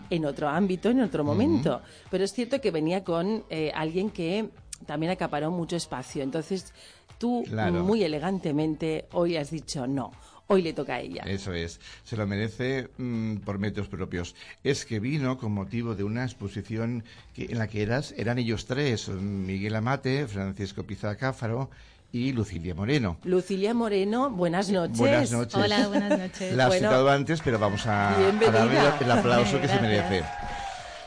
en 0.09 0.25
otro 0.25 0.47
ámbito, 0.49 0.89
en 0.89 1.01
otro 1.01 1.23
momento. 1.23 1.81
Pero 2.09 2.23
es 2.23 2.33
cierto 2.33 2.59
que 2.61 2.71
venía 2.71 3.03
con 3.03 3.43
eh, 3.49 3.71
alguien 3.75 4.09
que 4.09 4.49
también 4.85 5.11
acaparó 5.11 5.51
mucho 5.51 5.75
espacio. 5.75 6.23
Entonces, 6.23 6.73
tú 7.19 7.43
Claro. 7.47 7.83
muy 7.83 8.03
elegantemente 8.03 9.05
hoy 9.11 9.37
has 9.37 9.51
dicho 9.51 9.85
no. 9.85 10.11
Hoy 10.51 10.61
le 10.61 10.73
toca 10.73 10.95
a 10.95 10.99
ella. 10.99 11.23
Eso 11.25 11.53
es, 11.53 11.79
se 12.03 12.17
lo 12.17 12.27
merece 12.27 12.89
mm, 12.97 13.37
por 13.37 13.57
métodos 13.57 13.87
propios. 13.87 14.35
Es 14.65 14.85
que 14.85 14.99
vino 14.99 15.37
con 15.37 15.53
motivo 15.53 15.95
de 15.95 16.03
una 16.03 16.23
exposición 16.25 17.03
que, 17.33 17.45
en 17.45 17.57
la 17.57 17.67
que 17.67 17.81
eras, 17.83 18.13
eran 18.17 18.37
ellos 18.37 18.65
tres, 18.65 19.07
Miguel 19.07 19.75
Amate, 19.75 20.27
Francisco 20.27 20.83
Pizarro 20.83 21.17
Cáfaro 21.17 21.69
y 22.11 22.33
Lucilia 22.33 22.75
Moreno. 22.75 23.17
Lucilia 23.23 23.73
Moreno, 23.73 24.29
buenas 24.29 24.69
noches. 24.69 24.97
Buenas 24.97 25.31
noches. 25.31 25.55
Hola, 25.55 25.87
buenas 25.87 26.19
noches. 26.19 26.53
La 26.53 26.63
has 26.65 26.69
Bueno, 26.69 26.87
citado 26.89 27.09
antes, 27.09 27.39
pero 27.41 27.57
vamos 27.57 27.87
a, 27.87 28.09
a 28.17 28.31
darle 28.51 28.77
el 28.99 29.11
aplauso 29.11 29.61
que 29.61 29.69
se 29.69 29.77
Gracias. 29.77 29.81
merece. 29.81 30.25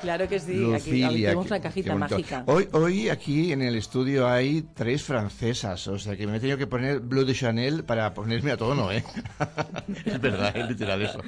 Claro 0.05 0.29
que 0.29 0.39
sí, 0.39 0.53
aquí, 0.53 0.75
aquí 0.75 0.91
Lucilia, 1.03 1.29
tenemos 1.31 1.47
una 1.47 1.57
qué 1.57 1.63
cajita 1.63 1.95
mágica. 1.97 2.45
Hoy, 2.47 2.69
hoy 2.73 3.09
aquí 3.09 3.53
en 3.53 3.63
el 3.63 3.75
estudio 3.75 4.29
hay 4.29 4.63
tres 4.75 5.03
francesas, 5.03 5.89
o 5.89 5.99
sea 5.99 6.15
que 6.15 6.27
me 6.27 6.37
he 6.37 6.41
tenido 6.41 6.59
que 6.59 6.67
poner 6.67 7.01
Blue 7.01 7.25
de 7.25 7.33
Chanel 7.35 7.85
para 7.85 8.13
ponerme 8.13 8.53
a 8.53 8.57
tono, 8.59 8.93
¿eh? 8.93 9.03
es 10.05 10.21
verdad, 10.21 10.55
es 10.55 10.69
literal 10.69 11.01
eso. 11.01 11.21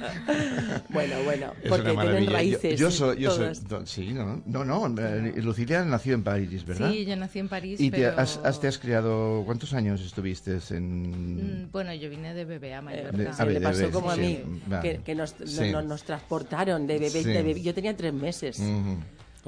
Bueno, 0.89 1.15
bueno, 1.25 1.53
Es 1.63 1.69
porque 1.69 1.91
una 1.91 2.03
tienen 2.03 2.25
maravilla. 2.25 2.25
Yo- 2.27 2.31
raíces. 2.33 2.79
Yo, 2.79 2.91
soy, 2.91 3.19
yo 3.19 3.31
soy, 3.31 3.47
no, 3.69 3.85
sí, 3.87 4.13
no, 4.13 4.41
no, 4.45 4.63
no, 4.87 5.01
eh, 5.01 5.33
Lucilia 5.37 5.83
nació 5.83 6.13
en 6.13 6.23
París, 6.23 6.63
¿verdad? 6.65 6.91
Sí, 6.91 7.05
yo 7.05 7.15
nací 7.15 7.39
en 7.39 7.49
París, 7.49 7.81
¿Y 7.81 7.89
te 7.89 7.97
pero... 7.97 8.19
has, 8.19 8.39
has- 8.43 8.61
te 8.61 8.67
has 8.67 8.77
criado, 8.77 9.41
cuántos 9.45 9.73
años 9.73 10.01
estuviste 10.01 10.59
en...? 10.69 11.63
Mm, 11.65 11.71
Bueno, 11.71 11.93
yo 11.95 12.09
vine 12.11 12.35
de 12.35 12.45
bebé 12.45 12.75
a 12.75 12.81
Mallorca. 12.83 13.17
De- 13.17 13.33
Se 13.33 13.41
a 13.41 13.45
le 13.45 13.59
pasó 13.59 13.79
bebé, 13.79 13.91
como 13.91 14.11
a 14.11 14.15
sí, 14.15 14.21
mí, 14.21 14.61
vale. 14.67 14.81
que, 14.97 15.03
que 15.03 15.15
nos, 15.15 15.33
Sí. 15.45 15.71
no- 15.71 15.81
nos 15.81 16.03
transportaron 16.03 16.85
de 16.85 16.93
bebé, 16.99 17.23
Sí. 17.23 17.29
de 17.29 17.41
bebé. 17.41 17.61
Yo 17.61 17.73
tenía 17.73 17.95
tres 17.97 18.13
meses. 18.13 18.59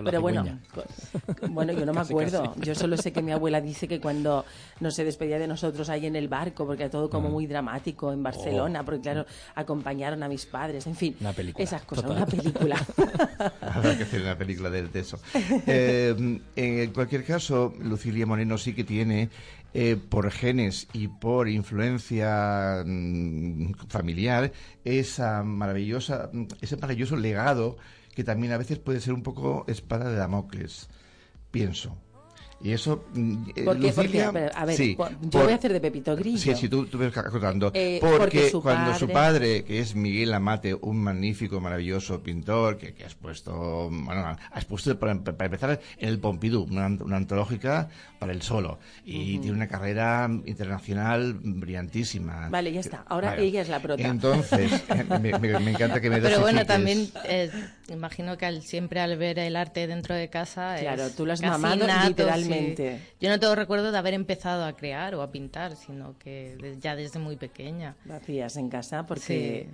Pero 0.01 0.21
bueno, 0.21 0.45
bueno, 1.49 1.73
yo 1.73 1.85
no 1.85 1.91
me 1.93 1.99
acuerdo. 1.99 2.53
casi. 2.53 2.61
Yo 2.61 2.73
solo 2.73 2.95
sé 2.95 3.11
que 3.11 3.21
mi 3.21 3.33
abuela 3.33 3.59
dice 3.59 3.85
que 3.85 3.99
cuando 3.99 4.45
no 4.79 4.91
se 4.91 5.03
despedía 5.03 5.37
de 5.39 5.45
nosotros 5.47 5.89
ahí 5.89 6.05
en 6.05 6.15
el 6.15 6.29
barco, 6.29 6.65
porque 6.65 6.83
era 6.83 6.89
todo 6.89 7.07
Mm. 7.07 7.11
como 7.11 7.29
muy 7.29 7.47
dramático 7.47 8.13
en 8.13 8.23
Barcelona, 8.23 8.85
porque 8.85 9.01
claro, 9.01 9.25
acompañaron 9.55 10.23
a 10.23 10.29
mis 10.29 10.45
padres, 10.45 10.87
en 10.87 10.95
fin, 10.95 11.15
Oh. 11.17 11.21
Una 11.23 11.33
película, 11.33 11.63
esas 11.65 11.81
cosas, 11.81 12.05
total. 12.05 12.17
una 12.23 12.25
película. 12.27 12.77
Habrá 13.61 13.97
que 13.97 14.03
hacer 14.03 14.21
una 14.21 14.37
película 14.37 14.69
de, 14.69 14.87
de 14.87 14.99
eso. 15.01 15.19
Eh, 15.67 16.39
en 16.55 16.93
cualquier 16.93 17.25
caso, 17.25 17.73
Lucilia 17.81 18.25
Moreno 18.25 18.57
sí 18.57 18.73
que 18.73 18.85
tiene, 18.85 19.29
eh, 19.73 19.97
por 19.97 20.31
genes 20.31 20.87
y 20.93 21.09
por 21.09 21.49
influencia 21.49 22.83
mm, 22.85 23.73
familiar, 23.89 24.51
esa 24.85 25.43
maravillosa, 25.43 26.29
ese 26.61 26.77
maravilloso 26.77 27.17
legado 27.17 27.75
que 28.19 28.25
también 28.25 28.51
a 28.51 28.57
veces 28.57 28.79
puede 28.79 28.99
ser 28.99 29.13
un 29.13 29.23
poco 29.23 29.63
espada 29.69 30.09
de 30.09 30.17
Damocles, 30.17 30.89
pienso. 31.51 31.95
Y 32.61 32.71
eso. 32.73 33.05
mm, 33.13 33.33
eh, 33.55 33.63
¿Por 33.63 33.79
qué? 33.79 33.91
Porque, 33.93 34.09
Lucilia- 34.09 34.27
a 34.27 34.31
ver, 34.31 34.51
a 34.53 34.65
ver, 34.65 34.75
sí, 34.75 34.95
por- 34.95 35.09
yo 35.21 35.29
por- 35.29 35.43
voy 35.43 35.53
a 35.53 35.55
hacer 35.55 35.71
de 35.71 35.79
Pepito 35.79 36.15
Grillo. 36.15 36.37
Sí, 36.37 36.53
sí, 36.55 36.67
tú, 36.67 36.85
tú 36.87 36.97
ves 36.97 37.15
acotando. 37.15 37.71
Eh, 37.73 37.99
porque 38.01 38.17
porque 38.17 38.49
su 38.49 38.61
cuando 38.61 38.93
su 38.95 39.07
padre- 39.07 39.13
padre, 39.13 39.63
que 39.63 39.79
es 39.79 39.95
Miguel 39.95 40.33
Amate, 40.33 40.73
un 40.73 40.97
magnífico, 41.01 41.61
maravilloso 41.61 42.21
pintor, 42.21 42.77
que, 42.77 42.93
que 42.93 43.05
has 43.05 43.15
puesto, 43.15 43.89
bueno, 43.89 44.35
has 44.51 44.65
puesto 44.65 44.99
para, 44.99 45.15
para 45.21 45.45
empezar 45.45 45.79
en 45.97 46.09
el 46.09 46.19
Pompidou, 46.19 46.63
una, 46.69 46.87
una 46.87 47.15
antológica 47.17 47.87
para 48.19 48.33
el 48.33 48.41
solo. 48.41 48.79
Y 49.05 49.37
tiene 49.37 49.55
una 49.55 49.67
carrera 49.69 50.29
internacional 50.45 51.39
brillantísima. 51.41 52.49
Vale, 52.49 52.73
ya 52.73 52.81
está. 52.81 53.03
Ahora 53.07 53.29
Vale. 53.29 53.43
ella 53.45 53.61
es 53.61 53.69
la 53.69 53.79
prota. 53.81 54.03
Entonces, 54.03 54.71
me, 55.21 55.37
me- 55.39 55.59
me 55.59 55.71
encanta 55.71 56.01
que 56.01 56.09
me 56.09 56.19
Pero 56.19 56.41
bueno, 56.41 56.65
también 56.65 57.09
eh, 57.25 57.49
imagino 57.87 58.37
que 58.37 58.45
al, 58.45 58.61
siempre 58.61 58.99
al 58.99 59.17
ver 59.17 59.39
el 59.39 59.55
arte 59.55 59.87
dentro 59.87 60.15
de 60.15 60.29
casa. 60.29 60.75
Claro, 60.79 61.05
es 61.05 61.15
tú 61.15 61.25
lo 61.25 61.33
has 61.33 61.41
mamado 61.41 61.87
nato, 61.87 62.27
sí. 62.49 62.75
Yo 63.19 63.29
no 63.29 63.39
tengo 63.39 63.55
recuerdo 63.55 63.91
de 63.91 63.97
haber 63.97 64.13
empezado 64.13 64.65
a 64.65 64.73
crear 64.75 65.15
o 65.15 65.21
a 65.21 65.31
pintar, 65.31 65.75
sino 65.75 66.17
que 66.17 66.57
ya 66.79 66.95
desde 66.95 67.19
muy 67.19 67.35
pequeña. 67.35 67.95
Lo 68.05 68.15
hacías 68.15 68.55
en 68.57 68.69
casa 68.69 69.05
porque 69.05 69.67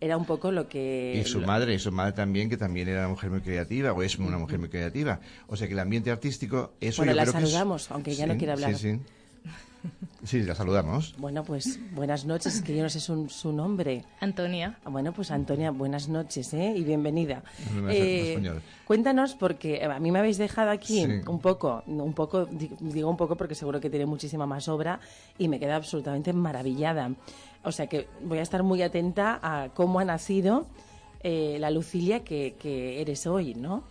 era 0.00 0.16
un 0.16 0.24
poco 0.26 0.52
lo 0.52 0.68
que... 0.68 1.20
Y 1.22 1.24
su 1.28 1.40
madre, 1.40 1.74
y 1.74 1.78
su 1.78 1.90
madre 1.92 2.12
también, 2.12 2.48
que 2.48 2.56
también 2.56 2.88
era 2.88 3.00
una 3.00 3.08
mujer 3.08 3.30
muy 3.30 3.40
creativa, 3.40 3.92
o 3.92 4.02
es 4.02 4.18
una 4.18 4.38
mujer 4.38 4.58
muy 4.58 4.68
creativa. 4.68 5.20
O 5.48 5.56
sea 5.56 5.66
que 5.66 5.72
el 5.72 5.78
ambiente 5.80 6.10
artístico, 6.10 6.74
eso 6.80 7.02
Bueno, 7.02 7.12
yo 7.12 7.16
la 7.16 7.22
creo 7.24 7.32
que 7.32 7.38
es- 7.38 7.50
saludamos, 7.50 7.90
aunque 7.90 8.12
ella 8.12 8.26
no 8.26 8.34
Sí, 8.34 8.38
quiere 8.38 8.52
hablar. 8.52 8.74
Sí, 8.76 8.92
sí. 8.96 9.00
Sí, 10.24 10.42
la 10.42 10.56
saludamos. 10.56 11.14
Bueno, 11.18 11.44
pues 11.44 11.78
buenas 11.94 12.24
noches, 12.24 12.60
que 12.62 12.76
yo 12.76 12.82
no 12.82 12.88
sé 12.90 12.98
su, 12.98 13.28
su 13.28 13.52
nombre. 13.52 14.04
Antonia. 14.20 14.76
Bueno, 14.84 15.12
pues 15.12 15.30
Antonia, 15.30 15.70
buenas 15.70 16.08
noches 16.08 16.52
¿eh? 16.54 16.74
y 16.76 16.82
bienvenida. 16.82 17.44
No 17.72 17.88
Eh, 17.88 18.36
cuéntanos, 18.84 19.36
porque 19.36 19.84
a 19.84 20.00
mí 20.00 20.10
me 20.10 20.18
habéis 20.18 20.36
dejado 20.36 20.70
aquí 20.70 21.04
Sí. 21.04 21.20
un 21.28 21.38
poco, 21.38 21.84
un 21.86 22.12
poco, 22.14 22.46
di- 22.46 22.70
digo 22.80 23.08
un 23.08 23.16
poco 23.16 23.36
porque 23.36 23.54
seguro 23.54 23.80
que 23.80 23.90
tiene 23.90 24.06
muchísima 24.06 24.44
más 24.44 24.66
obra 24.68 24.98
y 25.38 25.46
me 25.46 25.60
queda 25.60 25.76
absolutamente 25.76 26.32
maravillada. 26.32 27.12
O 27.62 27.70
sea 27.70 27.86
que 27.86 28.08
voy 28.24 28.38
a 28.38 28.42
estar 28.42 28.64
muy 28.64 28.82
atenta 28.82 29.38
a 29.40 29.68
cómo 29.68 30.00
ha 30.00 30.04
nacido 30.04 30.66
eh, 31.22 31.58
la 31.60 31.70
Lucilia 31.70 32.24
que, 32.24 32.56
que 32.60 33.00
eres 33.00 33.24
hoy, 33.28 33.54
¿no? 33.54 33.84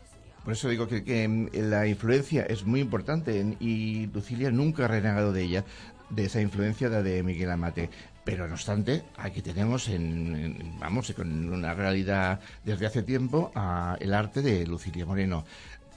Por 0.43 0.53
eso 0.53 0.69
digo 0.69 0.87
que, 0.87 1.03
que, 1.03 1.27
mm, 1.27 1.49
la 1.69 1.87
influencia 1.87 2.43
es 2.43 2.65
muy 2.65 2.79
importante 2.81 3.39
en- 3.39 3.55
y 3.61 4.07
Lucilia 4.07 4.51
nunca 4.51 4.85
ha 4.85 4.87
renegado 4.89 5.31
de 5.33 5.43
ella, 5.43 5.65
de 6.09 6.25
esa 6.25 6.41
influencia 6.41 6.89
de, 6.89 7.03
de 7.03 7.23
Miguel 7.23 7.51
Amate. 7.51 7.89
Pero 8.23 8.45
no 8.47 8.55
obstante, 8.55 9.03
aquí 9.17 9.41
tenemos, 9.41 9.87
en, 9.87 10.35
en- 10.35 10.79
vamos, 10.79 11.11
con 11.13 11.49
una 11.53 11.73
realidad 11.73 12.39
desde 12.65 12.85
hace 12.85 13.03
tiempo, 13.03 13.51
a 13.55 13.95
el 14.01 14.13
arte 14.13 14.41
de 14.41 14.67
Lucilia 14.67 15.05
Moreno. 15.05 15.45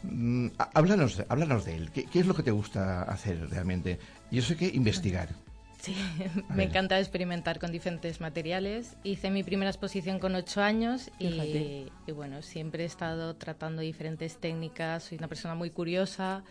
Mm, 0.05 0.47
há- 0.59 0.71
háblanos, 0.75 1.23
háblanos 1.29 1.65
de 1.65 1.75
él. 1.77 1.91
¿Qué, 1.91 2.05
qué 2.05 2.21
es 2.21 2.27
lo 2.27 2.35
que 2.35 2.43
te 2.45 2.53
gusta 2.53 3.03
hacer 3.03 3.51
realmente? 3.51 3.99
Yo 4.31 4.43
sé 4.43 4.57
que 4.57 4.67
investigar. 4.69 5.29
Sí, 5.83 5.97
A 6.49 6.53
me 6.53 6.57
ver. 6.59 6.69
encanta 6.69 6.99
experimentar 7.01 7.59
con 7.59 7.73
diferentes 7.73 8.21
materiales. 8.21 8.97
Hice 9.03 9.31
mi 9.31 9.43
primera 9.43 9.71
exposición 9.71 10.19
con 10.21 10.35
ocho 10.37 10.63
años 10.63 11.11
y, 11.19 11.89
y 12.07 12.13
bueno, 12.13 12.43
siempre 12.43 12.85
he 12.85 12.87
estado 12.87 13.35
tratando 13.35 13.83
diferentes 13.83 14.37
técnicas. 14.37 15.05
Soy 15.05 15.19
una 15.19 15.27
persona 15.29 15.55
muy 15.55 15.71
curiosa 15.71 16.45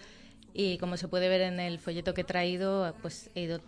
y 0.53 0.77
como 0.77 0.97
se 0.97 1.07
puede 1.07 1.29
ver 1.29 1.41
en 1.41 1.59
el 1.59 1.79
folleto 1.79 2.13
que 2.13 2.21
he 2.21 2.25
traído, 2.25 2.93
pues 3.01 3.29
he 3.35 3.41
ido 3.43 3.59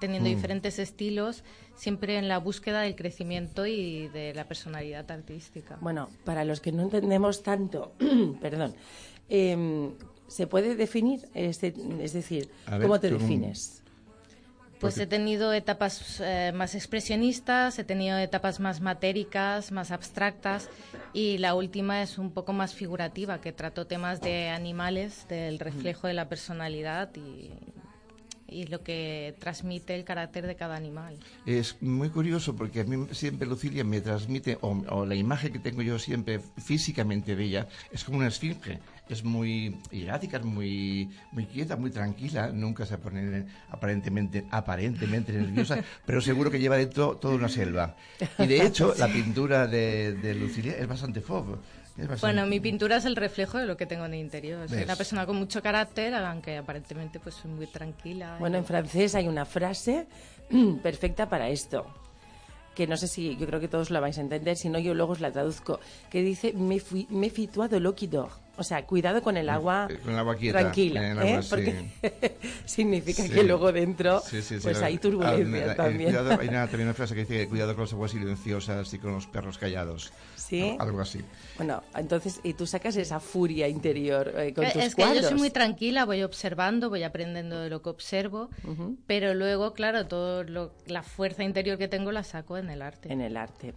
teniendo 0.00 0.28
Mm. 0.28 0.34
diferentes 0.34 0.78
estilos, 0.78 1.44
siempre 1.76 2.18
en 2.18 2.26
la 2.28 2.38
búsqueda 2.38 2.80
del 2.82 2.96
crecimiento 2.96 3.66
y 3.66 4.08
de 4.08 4.34
la 4.34 4.44
personalidad 4.48 5.08
artística. 5.10 5.78
Bueno, 5.80 6.08
para 6.24 6.44
los 6.44 6.60
que 6.60 6.72
no 6.72 6.82
entendemos 6.82 7.42
tanto, 7.42 7.92
perdón, 8.40 8.74
em, 9.28 9.92
¿se 10.26 10.46
puede 10.46 10.74
definir? 10.74 11.28
Este, 11.34 11.72
es 12.00 12.12
decir, 12.12 12.48
ver, 12.68 12.82
¿cómo 12.82 12.98
te 12.98 13.10
defines? 13.10 13.81
Pues 14.82 14.98
he 14.98 15.06
tenido 15.06 15.52
etapas 15.52 16.20
eh, 16.20 16.50
más 16.52 16.74
expresionistas, 16.74 17.78
he 17.78 17.84
tenido 17.84 18.18
etapas 18.18 18.58
más 18.58 18.80
matéricas, 18.80 19.70
más 19.70 19.92
abstractas 19.92 20.68
y 21.12 21.38
la 21.38 21.54
última 21.54 22.02
es 22.02 22.18
un 22.18 22.32
poco 22.32 22.52
más 22.52 22.74
figurativa, 22.74 23.40
que 23.40 23.52
trato 23.52 23.86
temas 23.86 24.20
de 24.20 24.48
animales, 24.48 25.26
del 25.28 25.60
reflejo 25.60 26.08
de 26.08 26.14
la 26.14 26.28
personalidad 26.28 27.10
y, 27.14 27.52
y 28.48 28.66
lo 28.66 28.82
que 28.82 29.36
transmite 29.38 29.94
el 29.94 30.02
carácter 30.02 30.48
de 30.48 30.56
cada 30.56 30.74
animal. 30.74 31.16
Es 31.46 31.80
muy 31.80 32.10
curioso 32.10 32.56
porque 32.56 32.80
a 32.80 32.84
mí 32.84 33.06
siempre 33.12 33.46
Lucilia 33.46 33.84
me 33.84 34.00
transmite, 34.00 34.58
o, 34.62 34.70
o 34.88 35.06
la 35.06 35.14
imagen 35.14 35.52
que 35.52 35.60
tengo 35.60 35.82
yo 35.82 36.00
siempre 36.00 36.40
físicamente 36.58 37.36
de 37.36 37.44
ella, 37.44 37.68
es 37.92 38.02
como 38.02 38.18
una 38.18 38.26
esfinge. 38.26 38.80
Es 39.08 39.24
muy 39.24 39.76
hierática, 39.90 40.38
es 40.38 40.44
muy, 40.44 41.10
muy 41.32 41.44
quieta, 41.46 41.76
muy 41.76 41.90
tranquila, 41.90 42.48
nunca 42.52 42.86
se 42.86 42.96
pone 42.98 43.44
aparentemente, 43.68 44.44
aparentemente 44.50 45.32
nerviosa, 45.32 45.82
pero 46.06 46.20
seguro 46.20 46.50
que 46.50 46.58
lleva 46.60 46.76
dentro 46.76 47.16
toda 47.16 47.34
una 47.34 47.48
selva. 47.48 47.96
Y 48.38 48.46
de 48.46 48.64
hecho, 48.64 48.94
la 48.98 49.08
pintura 49.08 49.66
de, 49.66 50.14
de 50.14 50.34
Lucilia 50.34 50.76
es 50.78 50.86
bastante 50.86 51.20
bastante- 51.20 52.20
Bueno, 52.20 52.46
mi 52.46 52.58
pintura 52.60 52.96
es 52.96 53.04
el 53.04 53.16
reflejo 53.16 53.58
de 53.58 53.66
lo 53.66 53.76
que 53.76 53.84
tengo 53.86 54.06
en 54.06 54.14
el 54.14 54.20
interior. 54.20 54.66
Soy 54.68 54.78
¿Ves? 54.78 54.86
una 54.86 54.96
persona 54.96 55.26
con 55.26 55.36
mucho 55.36 55.60
carácter, 55.62 56.14
aunque 56.14 56.56
aparentemente 56.56 57.18
pues 57.20 57.34
soy 57.34 57.50
muy 57.50 57.66
tranquila. 57.66 58.36
Bueno, 58.38 58.56
en 58.56 58.64
francés 58.64 59.14
hay 59.14 59.28
una 59.28 59.44
frase 59.44 60.06
perfecta 60.82 61.28
para 61.28 61.48
esto, 61.50 61.84
que 62.74 62.86
no 62.86 62.96
sé 62.96 63.08
si 63.08 63.36
yo 63.36 63.46
creo 63.46 63.60
que 63.60 63.68
todos 63.68 63.90
la 63.90 64.00
vais 64.00 64.16
a 64.16 64.22
entender, 64.22 64.56
si 64.56 64.70
no 64.70 64.78
yo 64.78 64.94
luego 64.94 65.12
os 65.12 65.20
la 65.20 65.32
traduzco, 65.32 65.80
que 66.08 66.22
dice 66.22 66.54
"Méfie- 66.54 67.08
méfie-toi 67.10 67.68
de 67.68 67.78
l'eau 67.80 67.94
qui 67.94 68.06
dort. 68.06 68.40
O 68.58 68.62
sea, 68.64 68.84
cuidado 68.84 69.22
con 69.22 69.38
el 69.38 69.48
agua, 69.48 69.88
Eh, 69.90 69.96
con 69.98 70.12
el 70.12 70.18
agua 70.18 70.36
quieta, 70.36 70.60
tranquila, 70.60 71.10
el 71.10 71.18
agua, 71.18 71.30
¿eh? 71.30 71.42
sí. 71.42 71.48
porque 71.48 71.88
significa 72.66 73.22
Sí. 73.22 73.30
que 73.30 73.44
luego 73.44 73.72
dentro 73.72 74.20
Sí, 74.20 74.42
sí, 74.42 74.56
sí, 74.56 74.62
pues 74.62 74.80
hay 74.82 74.98
turbulencia 74.98 75.64
ah, 75.68 75.72
eh, 75.72 75.74
también. 75.74 76.10
cuidado, 76.10 76.38
hay 76.38 76.48
una, 76.48 76.66
también 76.68 76.88
una 76.88 76.94
frase 76.94 77.14
que 77.14 77.20
dice 77.24 77.48
cuidado 77.48 77.74
con 77.74 77.84
las 77.84 77.92
aguas 77.94 78.10
silenciosas 78.10 78.92
y 78.92 78.98
con 78.98 79.12
los 79.12 79.26
perros 79.26 79.56
callados. 79.56 80.12
Sí. 80.36 80.76
Algo 80.78 81.00
así. 81.00 81.20
Bueno, 81.56 81.82
entonces, 81.96 82.40
y 82.42 82.52
tú 82.54 82.66
sacas 82.66 82.96
esa 82.96 83.20
furia 83.20 83.68
interior 83.68 84.34
eh, 84.36 84.52
con 84.52 84.66
Que- 84.66 84.72
tus 84.72 84.82
es 84.82 84.94
que 84.94 85.02
cuadros. 85.02 85.22
yo 85.22 85.28
soy 85.30 85.38
muy 85.38 85.50
tranquila, 85.50 86.04
voy 86.04 86.22
observando, 86.22 86.90
voy 86.90 87.04
aprendiendo 87.04 87.58
de 87.58 87.70
lo 87.70 87.80
que 87.80 87.88
observo, 87.88 88.50
pero 89.06 89.32
luego, 89.34 89.72
claro, 89.72 90.06
todo 90.06 90.44
lo- 90.44 90.72
la 90.86 91.02
fuerza 91.02 91.42
interior 91.42 91.78
que 91.78 91.88
tengo 91.88 92.12
la 92.12 92.22
saco 92.22 92.58
en 92.58 92.68
el 92.68 92.82
arte. 92.82 93.10
En 93.12 93.22
el 93.22 93.36
arte. 93.36 93.72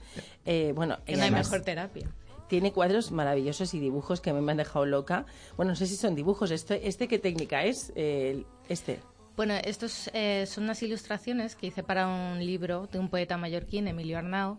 Eh, 0.45 0.73
bueno, 0.75 0.97
Que 1.05 1.15
no 1.15 1.23
hay 1.23 1.31
mejor 1.31 1.61
terapia. 1.61 2.07
Tiene 2.47 2.71
cuadros 2.71 3.11
maravillosos 3.11 3.73
y 3.73 3.79
dibujos 3.79 4.21
que 4.21 4.29
a 4.29 4.33
mí 4.33 4.41
me 4.41 4.51
han 4.51 4.57
dejado 4.57 4.85
loca. 4.85 5.25
Bueno, 5.57 5.71
no 5.71 5.75
sé 5.75 5.87
si 5.87 5.95
son 5.95 6.15
dibujos. 6.15 6.51
Este, 6.51 6.87
este 6.87 7.07
¿Qué 7.07 7.19
técnica 7.19 7.63
es? 7.63 7.91
Eh, 7.95 8.43
este. 8.69 8.99
Bueno, 9.35 9.55
estos 9.55 10.09
eh, 10.13 10.45
son 10.47 10.65
unas 10.65 10.81
ilustraciones 10.81 11.55
que 11.55 11.67
hice 11.67 11.83
para 11.83 12.07
un 12.07 12.39
libro 12.39 12.87
de 12.87 12.99
un 12.99 13.09
poeta 13.09 13.37
mallorquín, 13.37 13.87
Emilio 13.87 14.17
Arnao, 14.17 14.57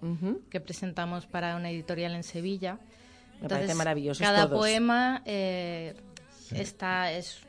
que 0.51 0.61
presentamos 0.61 1.27
para 1.27 1.57
una 1.57 1.71
editorial 1.71 2.15
en 2.15 2.23
Sevilla. 2.23 2.79
Me 3.41 3.49
parece 3.49 3.75
maravillosos 3.75 4.21
Cada 4.21 4.47
todos. 4.47 4.59
poema 4.59 5.23
eh, 5.25 5.95
está, 6.53 7.13
es 7.13 7.41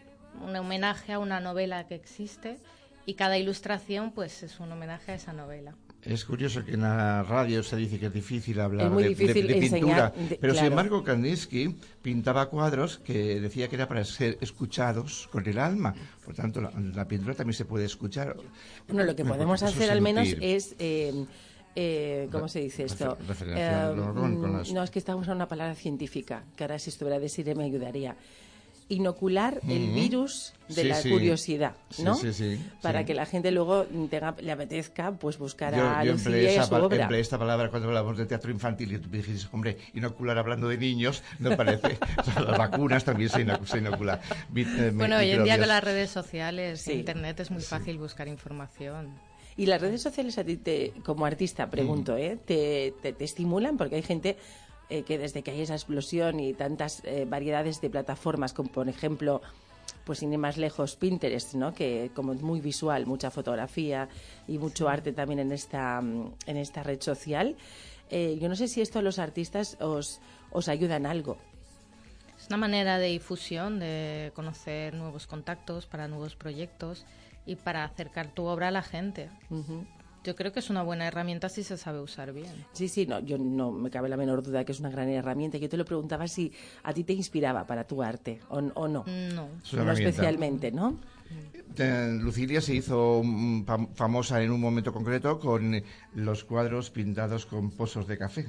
un 0.41 0.56
homenaje 0.56 1.13
a 1.13 1.19
una 1.19 1.39
novela 1.39 1.86
que 1.88 1.95
existe 1.95 2.60
y 3.06 3.15
cada 3.15 3.38
ilustración 3.38 4.12
pues 4.12 4.43
es 4.43 4.60
un 4.60 4.71
homenaje 4.71 5.13
a 5.13 5.15
esa 5.15 5.34
novela. 5.34 5.76
Es 6.07 6.23
curioso 6.25 6.63
que 6.63 6.71
en 6.73 6.81
la 6.81 7.21
radio 7.23 7.61
se 7.63 7.75
dice 7.75 7.99
que 7.99 8.05
es 8.05 8.13
difícil 8.13 8.59
hablar 8.61 8.87
Es 8.87 8.91
muy 8.93 9.03
de, 9.03 9.09
difícil 9.09 9.47
pintura, 9.59 10.13
de- 10.29 10.37
pero 10.37 10.53
sin 10.55 10.65
embargo 10.65 11.03
Kandinsky 11.03 11.75
pintaba 12.01 12.49
cuadros 12.49 12.97
que 12.99 13.39
decía 13.41 13.67
que 13.67 13.75
era 13.75 13.87
para 13.87 14.03
ser 14.05 14.37
escuchados 14.39 15.27
con 15.31 15.45
el 15.47 15.59
alma. 15.59 15.93
Por 16.23 16.33
tanto, 16.33 16.61
la, 16.61 16.71
la 16.95 17.07
pintura 17.07 17.33
también 17.35 17.55
se 17.55 17.65
puede 17.65 17.85
escuchar. 17.85 18.37
Bueno, 18.87 19.03
lo 19.03 19.15
que 19.15 19.25
podemos 19.25 19.61
eso 19.61 19.65
hacer 19.69 19.91
al 19.91 20.01
menos 20.01 20.27
es... 20.39 20.75
eh, 20.79 21.25
eh, 21.79 22.27
¿Cómo 22.31 22.47
se 22.47 22.59
dice 22.61 22.85
esto? 22.85 23.17
Refer- 23.19 23.27
referenciarlo 23.27 24.13
con- 24.13 24.53
las- 24.53 24.71
No, 24.71 24.81
es 24.83 24.89
que 24.89 24.99
estamos 24.99 25.23
usando 25.23 25.35
una 25.43 25.47
palabra 25.47 25.75
científica, 25.75 26.43
que 26.55 26.63
ahora 26.63 26.79
si 26.79 26.89
estuviera 26.89 27.17
a 27.17 27.19
decir 27.19 27.53
me 27.55 27.65
ayudaría. 27.65 28.15
Inocular 28.89 29.60
el 29.67 29.88
virus 29.91 30.54
de 30.69 30.82
Sí, 30.84 30.88
la 30.88 30.95
sí. 31.02 31.10
curiosidad, 31.10 31.73
¿no? 32.04 32.15
sí, 32.15 32.32
sí, 32.32 32.58
Para 32.82 33.00
sí. 33.00 33.06
que 33.06 33.13
la 33.13 33.26
gente 33.26 33.52
luego 33.52 33.86
tenga, 34.10 34.34
le 34.39 34.50
apetezca 34.52 35.12
pues 35.12 35.38
buscar 35.38 35.76
Yo, 35.76 35.86
a 35.89 36.06
yo 36.06 36.13
empleé, 36.13 36.54
y 36.54 36.58
a 36.58 36.63
su 36.63 36.73
obra. 36.76 37.02
empleé 37.04 37.19
esta 37.19 37.38
palabra 37.38 37.69
cuando 37.69 37.89
hablamos 37.89 38.17
de 38.17 38.26
teatro 38.26 38.50
infantil 38.50 38.93
y 38.93 39.00
tú 39.00 39.10
me 39.10 39.17
dijiste, 39.17 39.47
hombre, 39.52 39.78
inocular 39.93 40.38
hablando 40.38 40.69
de 40.69 40.78
niños, 40.78 41.21
no 41.39 41.56
parece. 41.58 41.97
O 42.17 42.23
sea, 42.23 42.41
las 42.41 42.58
vacunas 42.58 43.04
también 43.04 43.30
se, 43.30 43.45
inoc- 43.45 43.65
se 43.65 43.80
inoculan. 43.80 44.19
Mi- 44.52 44.62
eh, 44.62 44.91
mi- 44.91 44.97
Bueno, 44.97 45.17
hoy 45.17 45.32
en 45.32 45.43
día 45.43 45.58
con 45.60 45.67
las 45.67 45.84
redes 45.84 46.10
sociales, 46.10 46.82
Sí. 46.82 46.93
internet 46.93 47.39
es 47.41 47.52
muy 47.52 47.62
fácil 47.63 47.97
buscar 47.97 48.28
información. 48.30 49.13
Y 49.58 49.65
las 49.65 49.82
redes 49.82 50.02
sociales 50.02 50.38
a 50.38 50.43
ti, 50.45 50.56
te, 50.56 50.93
como 51.04 51.26
artista, 51.26 51.69
pregunto, 51.69 52.13
Mm. 52.13 52.17
¿eh? 52.19 52.38
¿Te, 52.45 52.93
te, 53.02 53.12
te 53.12 53.23
estimulan? 53.26 53.76
Porque 53.76 53.95
hay 53.95 54.04
gente 54.04 54.38
eh, 54.89 55.04
que 55.04 55.17
desde 55.17 55.43
que 55.43 55.52
hay 55.52 55.62
esa 55.62 55.76
explosión 55.76 56.39
y 56.39 56.54
tantas 56.54 57.02
eh, 57.04 57.26
variedades 57.28 57.82
de 57.82 57.89
plataformas, 57.89 58.54
como 58.54 58.71
por 58.71 58.88
ejemplo, 58.88 59.41
pues 60.06 60.19
sin 60.19 60.32
ir 60.32 60.39
más 60.39 60.58
lejos, 60.58 60.95
Pinterest, 60.95 61.56
¿no? 61.56 61.73
Que 61.73 62.12
como 62.13 62.34
es 62.34 62.41
muy 62.41 62.62
visual, 62.62 63.06
mucha 63.06 63.30
fotografía 63.30 64.08
y 64.47 64.58
mucho 64.58 64.88
arte 64.88 65.12
también 65.12 65.39
en 65.39 65.52
esta, 65.52 66.00
mm, 66.02 66.34
en 66.45 66.58
esta 66.58 66.84
red 66.84 67.02
social. 67.02 67.56
eh, 68.10 68.38
yo 68.39 68.47
no 68.47 68.56
sé 68.56 68.69
si 68.69 68.80
esto 68.80 69.00
a 69.00 69.02
los 69.02 69.19
artistas 69.19 69.76
os, 69.82 70.21
os 70.52 70.69
ayuda 70.69 70.95
en 70.95 71.06
algo. 71.06 71.38
Es 72.39 72.47
una 72.47 72.56
manera 72.56 73.00
de 73.00 73.08
difusión, 73.08 73.80
de 73.80 74.32
conocer 74.34 74.93
nuevos 74.93 75.28
contactos 75.28 75.88
para 75.88 76.08
nuevos 76.08 76.38
proyectos 76.38 77.06
y 77.45 77.58
para 77.58 77.84
acercar 77.84 78.28
tu 78.28 78.45
obra 78.45 78.69
a 78.69 78.71
la 78.71 78.84
gente. 78.84 79.30
Yo 80.27 80.35
creo 80.35 80.51
que 80.51 80.59
es 80.59 80.69
una 80.69 80.83
buena 80.83 81.07
herramienta 81.07 81.47
si 81.47 81.63
se 81.63 81.77
sabe 81.77 82.01
usar 82.01 82.33
bien. 82.33 82.65
Sí, 82.73 82.89
sí, 82.89 83.05
no, 83.05 83.21
yo 83.21 83.37
no 83.37 83.71
me 83.71 83.89
cabe 83.89 84.09
la 84.09 84.17
menor 84.17 84.43
duda 84.43 84.65
que 84.65 84.73
es 84.73 84.79
una 84.81 84.89
gran 84.89 85.07
herramienta. 85.07 85.57
Yo 85.57 85.69
te 85.69 85.77
lo 85.77 85.85
preguntaba 85.85 86.27
si 86.27 86.51
a 86.83 86.93
ti 86.93 87.05
te 87.05 87.13
inspiraba 87.13 87.65
para 87.65 87.85
tu 87.87 88.03
arte 88.03 88.41
o, 88.49 88.57
o 88.57 88.87
no. 88.89 89.05
No. 89.05 89.47
Es 89.63 89.71
no 89.71 89.89
especialmente, 89.93 90.69
¿no? 90.73 90.99
Eh, 91.77 92.17
Lucilia 92.21 92.59
se 92.59 92.75
hizo 92.75 93.21
mm, 93.23 93.63
fam- 93.65 93.93
famosa 93.95 94.43
en 94.43 94.51
un 94.51 94.59
momento 94.59 94.91
concreto 94.91 95.39
con 95.39 95.81
los 96.13 96.43
cuadros 96.43 96.89
pintados 96.89 97.45
con 97.45 97.71
pozos 97.71 98.05
de 98.05 98.17
café. 98.17 98.47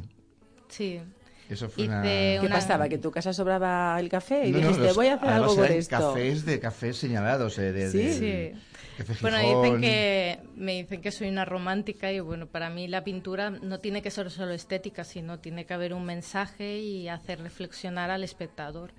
Sí. 0.66 1.00
Eso 1.48 1.68
fue 1.68 1.84
una... 1.87 2.02
¿Qué 2.02 2.38
una- 2.42 2.56
pasaba? 2.56 2.88
¿Que 2.88 2.96
en 2.96 3.00
tu 3.00 3.11
casa 3.11 3.32
sobraba 3.32 3.98
el 4.00 4.08
café? 4.08 4.46
Y 4.46 4.52
No, 4.52 4.58
no, 4.58 4.68
dijiste, 4.68 4.87
los- 4.88 4.96
voy 4.96 5.06
a 5.06 5.14
hacer 5.14 5.28
además 5.28 5.42
algo 5.50 5.56
con 5.56 5.64
eran 5.64 5.78
esto. 5.78 5.96
cafés 5.98 6.44
de 6.44 6.61
cafés 6.61 6.96
señalados. 6.96 7.58
eh, 7.58 7.72
de, 7.72 7.90
Sí. 7.90 7.98
de- 7.98 8.52
Sí. 8.54 8.61
Café 8.98 9.14
Bueno, 9.20 9.38
dicen 9.38 9.80
que 9.80 10.40
me 10.56 10.72
dicen 10.82 11.00
que 11.00 11.12
soy 11.12 11.28
una 11.28 11.44
romántica 11.44 12.11
y 12.11 12.18
bueno, 12.18 12.46
para 12.48 12.68
mí 12.68 12.88
la 12.88 13.04
pintura 13.04 13.50
no 13.50 13.78
tiene 13.78 14.02
que 14.02 14.11
ser 14.11 14.28
solo 14.32 14.52
estética, 14.52 15.04
sino 15.04 15.38
tiene 15.38 15.66
que 15.66 15.72
haber 15.74 15.94
un 15.94 16.04
mensaje 16.04 16.78
y 16.80 17.08
hacer 17.08 17.40
reflexionar 17.40 18.11
al 18.11 18.24
espectador. 18.24 18.90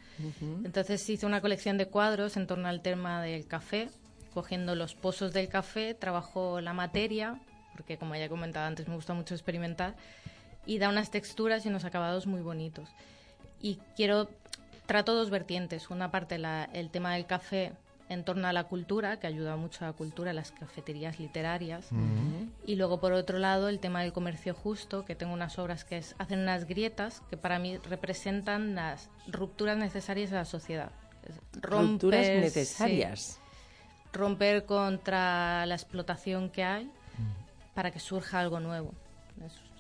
Entonces 0.64 1.08
hice 1.10 1.26
una 1.26 1.42
colección 1.42 1.78
de 1.78 1.88
cuadros 1.88 2.38
en 2.38 2.48
torno 2.48 2.68
al 2.70 2.82
tema 2.82 3.22
del 3.22 3.46
café 3.46 3.90
cogiendo 4.34 4.74
los 4.76 4.96
pozos 4.96 5.34
del 5.34 5.50
café, 5.50 5.96
trabajo 5.96 6.62
la 6.62 6.72
materia, 6.72 7.38
porque 7.76 7.98
como 7.98 8.16
ya 8.16 8.24
he 8.26 8.30
comentado 8.30 8.68
antes, 8.68 8.88
me 8.88 8.96
gusta 8.96 9.14
mucho 9.14 9.34
experimentar, 9.34 9.96
y 10.70 10.78
da 10.78 10.88
unas 10.90 11.10
texturas 11.10 11.66
y 11.66 11.70
unos 11.70 11.84
acabados 11.84 12.28
muy 12.28 12.42
bonitos. 12.42 12.90
Y 13.60 13.80
quiero, 13.96 14.30
trato 14.86 15.16
dos 15.16 15.32
vertientes. 15.32 15.90
Una 15.90 16.12
parte, 16.12 16.38
la- 16.38 16.70
el 16.74 16.92
tema 16.92 17.14
del 17.16 17.26
café 17.26 17.74
en 18.08 18.24
torno 18.24 18.48
a 18.48 18.54
la 18.54 18.66
cultura, 18.66 19.20
que 19.20 19.26
ayuda 19.26 19.56
mucho 19.56 19.84
a 19.84 19.88
la 19.88 19.94
cultura, 19.94 20.32
las 20.34 20.52
cafeterías 20.52 21.20
literarias. 21.20 21.90
Y 22.68 22.76
luego, 22.76 23.00
por 23.00 23.14
otro 23.14 23.40
lado, 23.40 23.68
el 23.68 23.80
tema 23.80 24.02
del 24.04 24.14
comercio 24.14 24.54
justo, 24.54 25.06
que 25.06 25.16
tengo 25.16 25.34
unas 25.34 25.58
obras 25.58 25.86
que 25.86 25.98
es- 25.98 26.14
hacen 26.20 26.40
unas 26.40 26.66
grietas 26.66 27.22
que 27.32 27.38
para 27.38 27.58
mí 27.58 27.78
representan 27.78 28.76
las 28.76 29.10
rupturas 29.28 29.76
necesarias 29.78 30.30
de 30.30 30.36
la 30.38 30.46
sociedad. 30.46 30.92
Es 31.28 31.36
Rupturas 31.62 32.28
romper- 32.28 32.42
necesarias. 32.42 33.20
sí, 33.22 33.40
romper 34.14 34.66
contra 34.66 35.66
la 35.66 35.74
explotación 35.76 36.50
que 36.50 36.64
hay 36.64 36.92
para 37.76 37.90
que 37.92 38.00
surja 38.00 38.40
algo 38.40 38.60
nuevo. 38.60 38.94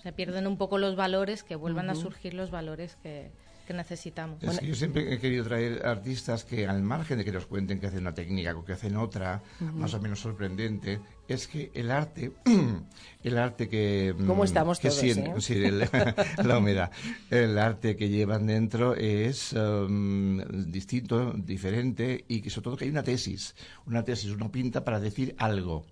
Se 0.01 0.13
pierden 0.13 0.47
un 0.47 0.57
poco 0.57 0.77
los 0.77 0.95
valores, 0.95 1.43
que 1.43 1.55
vuelvan 1.55 1.89
a 1.89 1.95
surgir 1.95 2.33
los 2.33 2.51
valores 2.51 2.95
que, 3.03 3.31
que 3.69 3.73
necesitamos. 3.75 4.41
Es 4.41 4.59
que 4.59 4.65
yo 4.65 4.73
siempre 4.73 5.13
he 5.13 5.19
querido 5.19 5.43
traer 5.43 5.85
artistas 5.85 6.43
que, 6.43 6.65
al 6.65 6.81
margen 6.81 7.19
de 7.19 7.23
que 7.23 7.31
nos 7.31 7.45
cuenten 7.45 7.79
que 7.79 7.85
hacen 7.85 7.99
una 7.99 8.15
técnica 8.15 8.57
o 8.57 8.65
que 8.65 8.73
hacen 8.73 8.97
otra, 8.97 9.43
más 9.59 9.93
o 9.93 10.01
menos 10.01 10.19
sorprendente, 10.19 10.99
es 11.27 11.47
que 11.47 11.69
el 11.75 11.91
arte, 11.91 12.31
el 13.23 13.37
arte 13.37 13.69
que... 13.69 14.15
mm, 14.17 14.25
¿Cómo 14.25 14.43
estamos 14.43 14.79
que 14.79 14.89
todos, 14.89 15.03
sien- 15.03 15.19
eh? 15.27 15.33
sí, 15.39 15.53
el- 15.63 15.87
la 16.43 16.57
humedad. 16.57 16.89
El 17.29 17.59
arte 17.59 17.95
que 17.95 18.09
llevan 18.09 18.47
dentro 18.47 18.95
es 18.95 19.53
um, 19.53 20.39
distinto, 20.71 21.33
diferente 21.33 22.25
y 22.27 22.41
que 22.41 22.49
sobre 22.49 22.63
todo 22.63 22.77
que 22.77 22.85
hay 22.85 22.89
una 22.89 23.03
tesis. 23.03 23.53
Una 23.85 24.03
tesis, 24.03 24.31
una 24.31 24.51
pinta 24.51 24.83
para 24.83 24.99
decir 24.99 25.35
algo. 25.37 25.85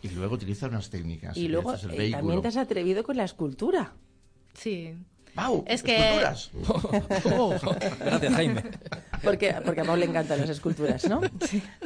Y 0.00 0.08
luego 0.08 0.36
utiliza 0.36 0.66
unas 0.68 0.88
técnicas. 0.88 1.36
Y 1.36 1.48
luego 1.48 1.74
ese 1.74 1.88
es 1.88 1.92
el 1.92 2.00
eh, 2.00 2.10
también 2.10 2.40
te 2.40 2.48
has 2.48 2.56
atrevido 2.56 3.04
con 3.04 3.18
la 3.18 3.24
escultura. 3.24 3.92
Sí. 4.54 4.94
¡Wow! 5.34 5.64
Es 5.66 5.82
que- 5.82 5.96
esculturas. 5.96 6.50
Oh, 7.36 7.54
Gracias, 8.00 8.34
Jaime. 8.34 8.62
Porque, 9.22 9.54
porque 9.64 9.80
a 9.80 9.84
Pablo 9.84 9.96
le 9.96 10.06
encantan 10.06 10.40
las 10.40 10.50
esculturas, 10.50 11.08
¿no? 11.08 11.20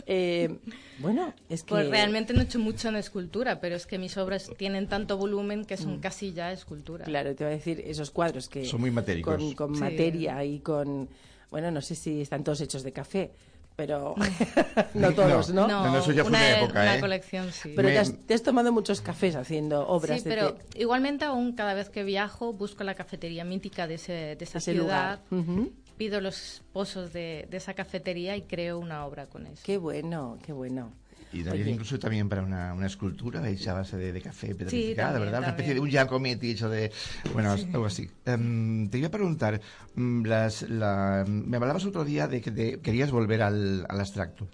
Eh, 0.06 0.58
bueno, 0.98 1.32
es 1.48 1.62
que... 1.62 1.68
Pues 1.68 1.88
realmente 1.90 2.32
no 2.32 2.40
he 2.40 2.44
hecho 2.44 2.58
mucho 2.58 2.88
en 2.88 2.96
escultura, 2.96 3.60
pero 3.60 3.76
es 3.76 3.86
que 3.86 3.98
mis 3.98 4.16
obras 4.16 4.50
tienen 4.56 4.88
tanto 4.88 5.16
volumen 5.16 5.64
que 5.64 5.76
son 5.76 6.00
casi 6.00 6.32
ya 6.32 6.50
escultura. 6.52 7.04
Claro, 7.04 7.34
te 7.34 7.44
voy 7.44 7.52
a 7.52 7.56
decir, 7.56 7.82
esos 7.86 8.10
cuadros 8.10 8.48
que... 8.48 8.64
Son 8.64 8.80
muy 8.80 8.90
matéricos. 8.90 9.36
Con, 9.36 9.54
con 9.54 9.74
Sí. 9.74 9.80
materia 9.80 10.42
y 10.44 10.58
con... 10.60 11.08
Bueno, 11.50 11.70
no 11.70 11.80
sé 11.82 11.94
si 11.94 12.22
están 12.22 12.42
todos 12.42 12.60
hechos 12.60 12.82
de 12.82 12.92
café, 12.92 13.30
pero... 13.76 14.14
No, 14.94 15.12
todos, 15.12 15.50
¿no? 15.50 15.68
no, 15.68 15.84
no, 15.90 15.98
eso 15.98 16.12
ya 16.12 16.22
fue 16.22 16.30
una 16.30 16.58
época, 16.58 16.80
una 16.82 16.96
¿eh? 16.96 17.00
colección, 17.00 17.52
sí. 17.52 17.72
Pero 17.76 17.88
Me- 17.88 17.94
te, 17.94 18.00
has, 18.00 18.14
te 18.26 18.34
has 18.34 18.42
tomado 18.42 18.72
muchos 18.72 19.00
cafés 19.02 19.36
haciendo 19.36 19.86
obras 19.86 20.18
Sí, 20.22 20.28
de 20.28 20.34
pero 20.34 20.54
te- 20.54 20.80
igualmente 20.80 21.24
aún 21.26 21.52
cada 21.52 21.74
vez 21.74 21.90
que 21.90 22.02
viajo 22.02 22.52
busco 22.52 22.82
la 22.84 22.94
cafetería 22.94 23.44
mítica 23.44 23.86
de, 23.86 23.94
ese, 23.94 24.12
de 24.36 24.38
esa 24.40 24.58
ese 24.58 24.72
ciudad, 24.72 25.20
lugar. 25.30 25.42
Ujú. 25.60 25.72
pido 25.98 26.20
los 26.20 26.62
pozos 26.72 27.12
de, 27.12 27.46
de 27.50 27.56
esa 27.58 27.74
cafetería 27.74 28.36
y 28.36 28.42
creo 28.42 28.78
una 28.78 29.04
obra 29.06 29.26
con 29.26 29.46
eso. 29.46 29.62
Qué 29.64 29.76
bueno, 29.78 30.38
qué 30.44 30.52
bueno. 30.52 30.92
Y 31.38 31.68
incluso 31.70 31.98
también 31.98 32.28
para 32.28 32.42
una, 32.42 32.72
una 32.74 32.86
escultura 32.86 33.48
hecha 33.48 33.72
a 33.72 33.74
base 33.74 33.96
de, 33.96 34.12
de 34.12 34.20
café 34.22 34.54
petrificada, 34.54 35.12
también, 35.12 35.26
¿verdad? 35.26 35.40
Una 35.40 35.48
especie 35.50 35.74
de 35.74 35.80
un 35.80 35.90
Giacometti 35.90 36.50
hecho 36.50 36.68
de... 36.68 36.92
Bueno, 37.32 37.56
Sí. 37.56 37.68
algo 37.72 37.86
así. 37.86 38.10
Em, 38.24 38.88
te 38.88 38.98
iba 38.98 39.08
a 39.08 39.10
preguntar, 39.10 39.60
mm, 39.94 40.24
las, 40.26 40.62
la, 40.68 41.24
me 41.28 41.56
hablabas 41.56 41.84
otro 41.84 42.04
día 42.04 42.26
de 42.28 42.40
que 42.40 42.50
te- 42.50 42.80
querías 42.80 43.10
volver 43.10 43.42
al, 43.42 43.86
al 43.88 44.00
abstracto. 44.00 44.46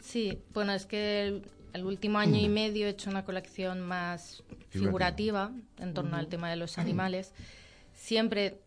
Sí, 0.00 0.38
bueno, 0.52 0.72
es 0.72 0.86
que 0.86 1.22
el, 1.26 1.42
el 1.72 1.84
último 1.84 2.18
año 2.18 2.38
y 2.38 2.48
medio 2.48 2.86
he 2.86 2.90
hecho 2.90 3.10
una 3.10 3.24
colección 3.24 3.80
más 3.80 4.42
figurativa 4.70 5.50
en 5.78 5.94
torno 5.94 6.16
al 6.16 6.28
tema 6.28 6.50
de 6.50 6.56
los 6.56 6.78
animales. 6.78 7.32
Siempre, 7.94 8.58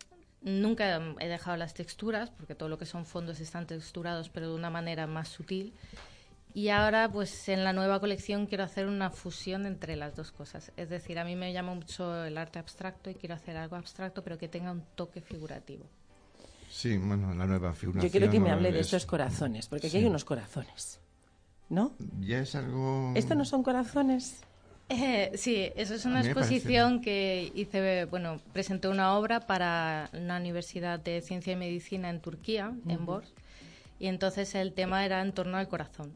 nunca 0.42 1.00
he 1.20 1.28
dejado 1.28 1.58
las 1.58 1.74
texturas, 1.74 2.30
porque 2.32 2.56
todo 2.56 2.70
lo 2.70 2.78
que 2.78 2.86
son 2.86 3.06
fondos 3.06 3.40
están 3.40 3.68
texturados, 3.68 4.30
pero 4.30 4.50
de 4.50 4.56
una 4.56 4.70
manera 4.70 5.06
más 5.08 5.28
sutil. 5.30 5.74
Y 6.58 6.70
ahora, 6.70 7.08
pues 7.08 7.50
en 7.50 7.64
la 7.64 7.72
nueva 7.72 8.00
colección 8.00 8.48
quiero 8.48 8.64
hacer 8.64 8.88
una 8.88 9.12
fusión 9.12 9.68
entre 9.68 9.96
las 9.96 10.16
dos 10.16 10.32
cosas. 10.32 10.72
Es 10.76 10.90
decir, 10.90 11.20
a 11.20 11.24
mí 11.24 11.36
me 11.36 11.54
llama 11.54 11.76
mucho 11.76 12.26
el 12.26 12.36
arte 12.36 12.58
abstracto 12.58 13.12
y 13.12 13.14
quiero 13.14 13.36
hacer 13.36 13.56
algo 13.58 13.76
abstracto, 13.76 14.24
pero 14.24 14.40
que 14.40 14.48
tenga 14.48 14.72
un 14.72 14.82
toque 14.96 15.22
figurativo. 15.22 15.86
Sí, 16.68 16.98
bueno, 16.98 17.32
la 17.36 17.46
nueva 17.46 17.74
figuración. 17.74 18.10
Yo 18.10 18.12
quiero 18.12 18.32
que 18.32 18.40
me 18.40 18.50
¿no? 18.50 18.56
hable 18.56 18.72
de 18.72 18.80
Es- 18.80 18.88
estos 18.88 19.06
corazones, 19.06 19.68
porque 19.68 19.86
aquí 19.86 19.98
Sí. 19.98 20.04
hay 20.04 20.06
unos 20.10 20.26
corazones. 20.26 21.00
¿No? 21.70 21.92
Ya 22.22 22.40
es 22.40 22.56
algo... 22.56 23.12
¿Estos 23.14 23.38
no 23.38 23.46
son 23.46 23.62
corazones? 23.62 24.42
Eh, 24.90 25.30
sí, 25.36 25.70
eso 25.76 25.94
es 25.94 26.08
A 26.08 26.10
una 26.10 26.22
exposición 26.22 27.02
que 27.02 27.52
hice, 27.54 28.06
bueno, 28.06 28.42
presenté 28.52 28.88
una 28.88 29.16
obra 29.16 29.42
para 29.42 30.10
una 30.12 30.38
universidad 30.38 30.98
de 31.00 31.22
ciencia 31.22 31.54
y 31.54 31.56
medicina 31.56 32.10
en 32.10 32.20
Turquía, 32.20 32.74
en 32.88 32.96
Ujú. 32.96 33.06
Bors, 33.06 33.32
y 34.00 34.08
entonces 34.08 34.56
el 34.56 34.74
tema 34.74 35.06
era 35.06 35.22
en 35.22 35.34
torno 35.34 35.58
al 35.58 35.68
corazón. 35.68 36.12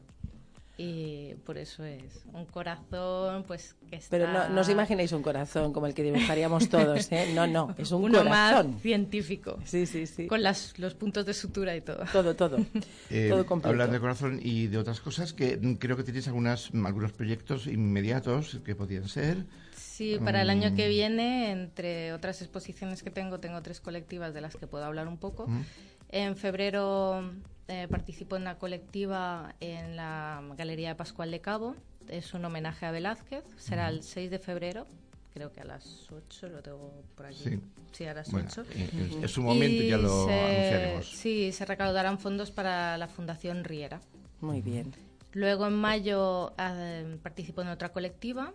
Y 0.83 1.35
por 1.45 1.59
eso 1.59 1.83
es 1.85 2.23
un 2.33 2.45
corazón, 2.45 3.43
pues 3.45 3.75
que 3.87 3.97
está... 3.97 4.09
Pero 4.17 4.31
no, 4.31 4.49
no 4.49 4.61
os 4.61 4.69
imagináis 4.69 5.11
un 5.11 5.21
corazón 5.21 5.73
como 5.73 5.85
el 5.85 5.93
que 5.93 6.01
dibujaríamos 6.01 6.69
todos, 6.69 7.11
¿eh? 7.11 7.33
No, 7.35 7.45
no, 7.45 7.75
es 7.77 7.91
un 7.91 8.03
Uno 8.05 8.19
corazón. 8.23 8.71
más 8.71 8.81
científico. 8.81 9.59
Sí, 9.63 9.85
sí, 9.85 10.07
sí. 10.07 10.25
Con 10.25 10.41
las, 10.41 10.79
los 10.79 10.95
puntos 10.95 11.25
de 11.27 11.35
sutura 11.35 11.75
y 11.75 11.81
todo. 11.81 12.03
Todo, 12.11 12.35
todo. 12.35 12.57
Eh, 13.11 13.27
todo 13.29 13.45
completo. 13.45 13.69
hablando 13.69 13.93
de 13.93 13.99
corazón 13.99 14.39
y 14.41 14.67
de 14.67 14.77
otras 14.77 15.01
cosas, 15.01 15.33
que 15.33 15.59
creo 15.79 15.97
que 15.97 16.03
tienes 16.03 16.27
algunas, 16.27 16.71
algunos 16.73 17.11
proyectos 17.11 17.67
inmediatos 17.67 18.59
que 18.65 18.73
podían 18.75 19.07
ser. 19.07 19.45
Sí, 19.75 20.17
para 20.23 20.41
el 20.41 20.49
año 20.49 20.73
que 20.75 20.87
Mm. 20.87 20.89
viene, 20.89 21.51
entre 21.51 22.13
otras 22.13 22.41
exposiciones 22.41 23.03
que 23.03 23.11
tengo, 23.11 23.39
tengo 23.39 23.61
tres 23.61 23.81
colectivas 23.81 24.33
de 24.33 24.41
las 24.41 24.55
que 24.55 24.65
puedo 24.65 24.85
hablar 24.85 25.07
un 25.07 25.17
poco. 25.17 25.47
Mm. 25.47 25.61
En 26.09 26.35
febrero 26.37 27.31
eh, 27.67 27.87
participo 27.89 28.35
en 28.35 28.43
una 28.43 28.57
colectiva 28.57 29.55
en 29.59 29.95
la 29.95 30.41
Galería 30.57 30.89
de 30.89 30.95
Pascual 30.95 31.31
de 31.31 31.41
Cabo. 31.41 31.75
Es 32.07 32.33
un 32.33 32.43
homenaje 32.45 32.85
a 32.85 32.91
Velázquez. 32.91 33.43
Será 33.57 33.87
el 33.89 34.03
6 34.03 34.29
de 34.31 34.39
febrero, 34.39 34.85
creo 35.33 35.51
que 35.53 35.61
a 35.61 35.63
las 35.65 36.11
8, 36.11 36.49
lo 36.49 36.61
tengo 36.61 36.91
por 37.15 37.25
aquí. 37.27 37.59
Sí. 37.91 38.05
a 38.05 38.13
las 38.13 38.31
Bueno, 38.31 38.47
8. 38.49 38.63
en- 38.73 38.99
en- 39.13 39.23
en 39.23 39.27
su 39.29 39.41
momento 39.43 39.83
ya 39.83 39.97
lo 39.97 40.23
anunciaremos. 40.23 41.09
Sí, 41.11 41.51
se 41.51 41.65
recaudarán 41.65 42.19
fondos 42.19 42.49
para 42.51 42.97
la 42.97 43.07
Fundación 43.09 43.63
Riera. 43.65 43.99
Muy 44.39 44.61
bien. 44.61 44.93
Luego 45.33 45.67
en 45.67 45.73
mayo 45.73 46.53
eh, 46.57 47.17
participo 47.21 47.61
en 47.61 47.67
otra 47.67 47.89
colectiva 47.89 48.53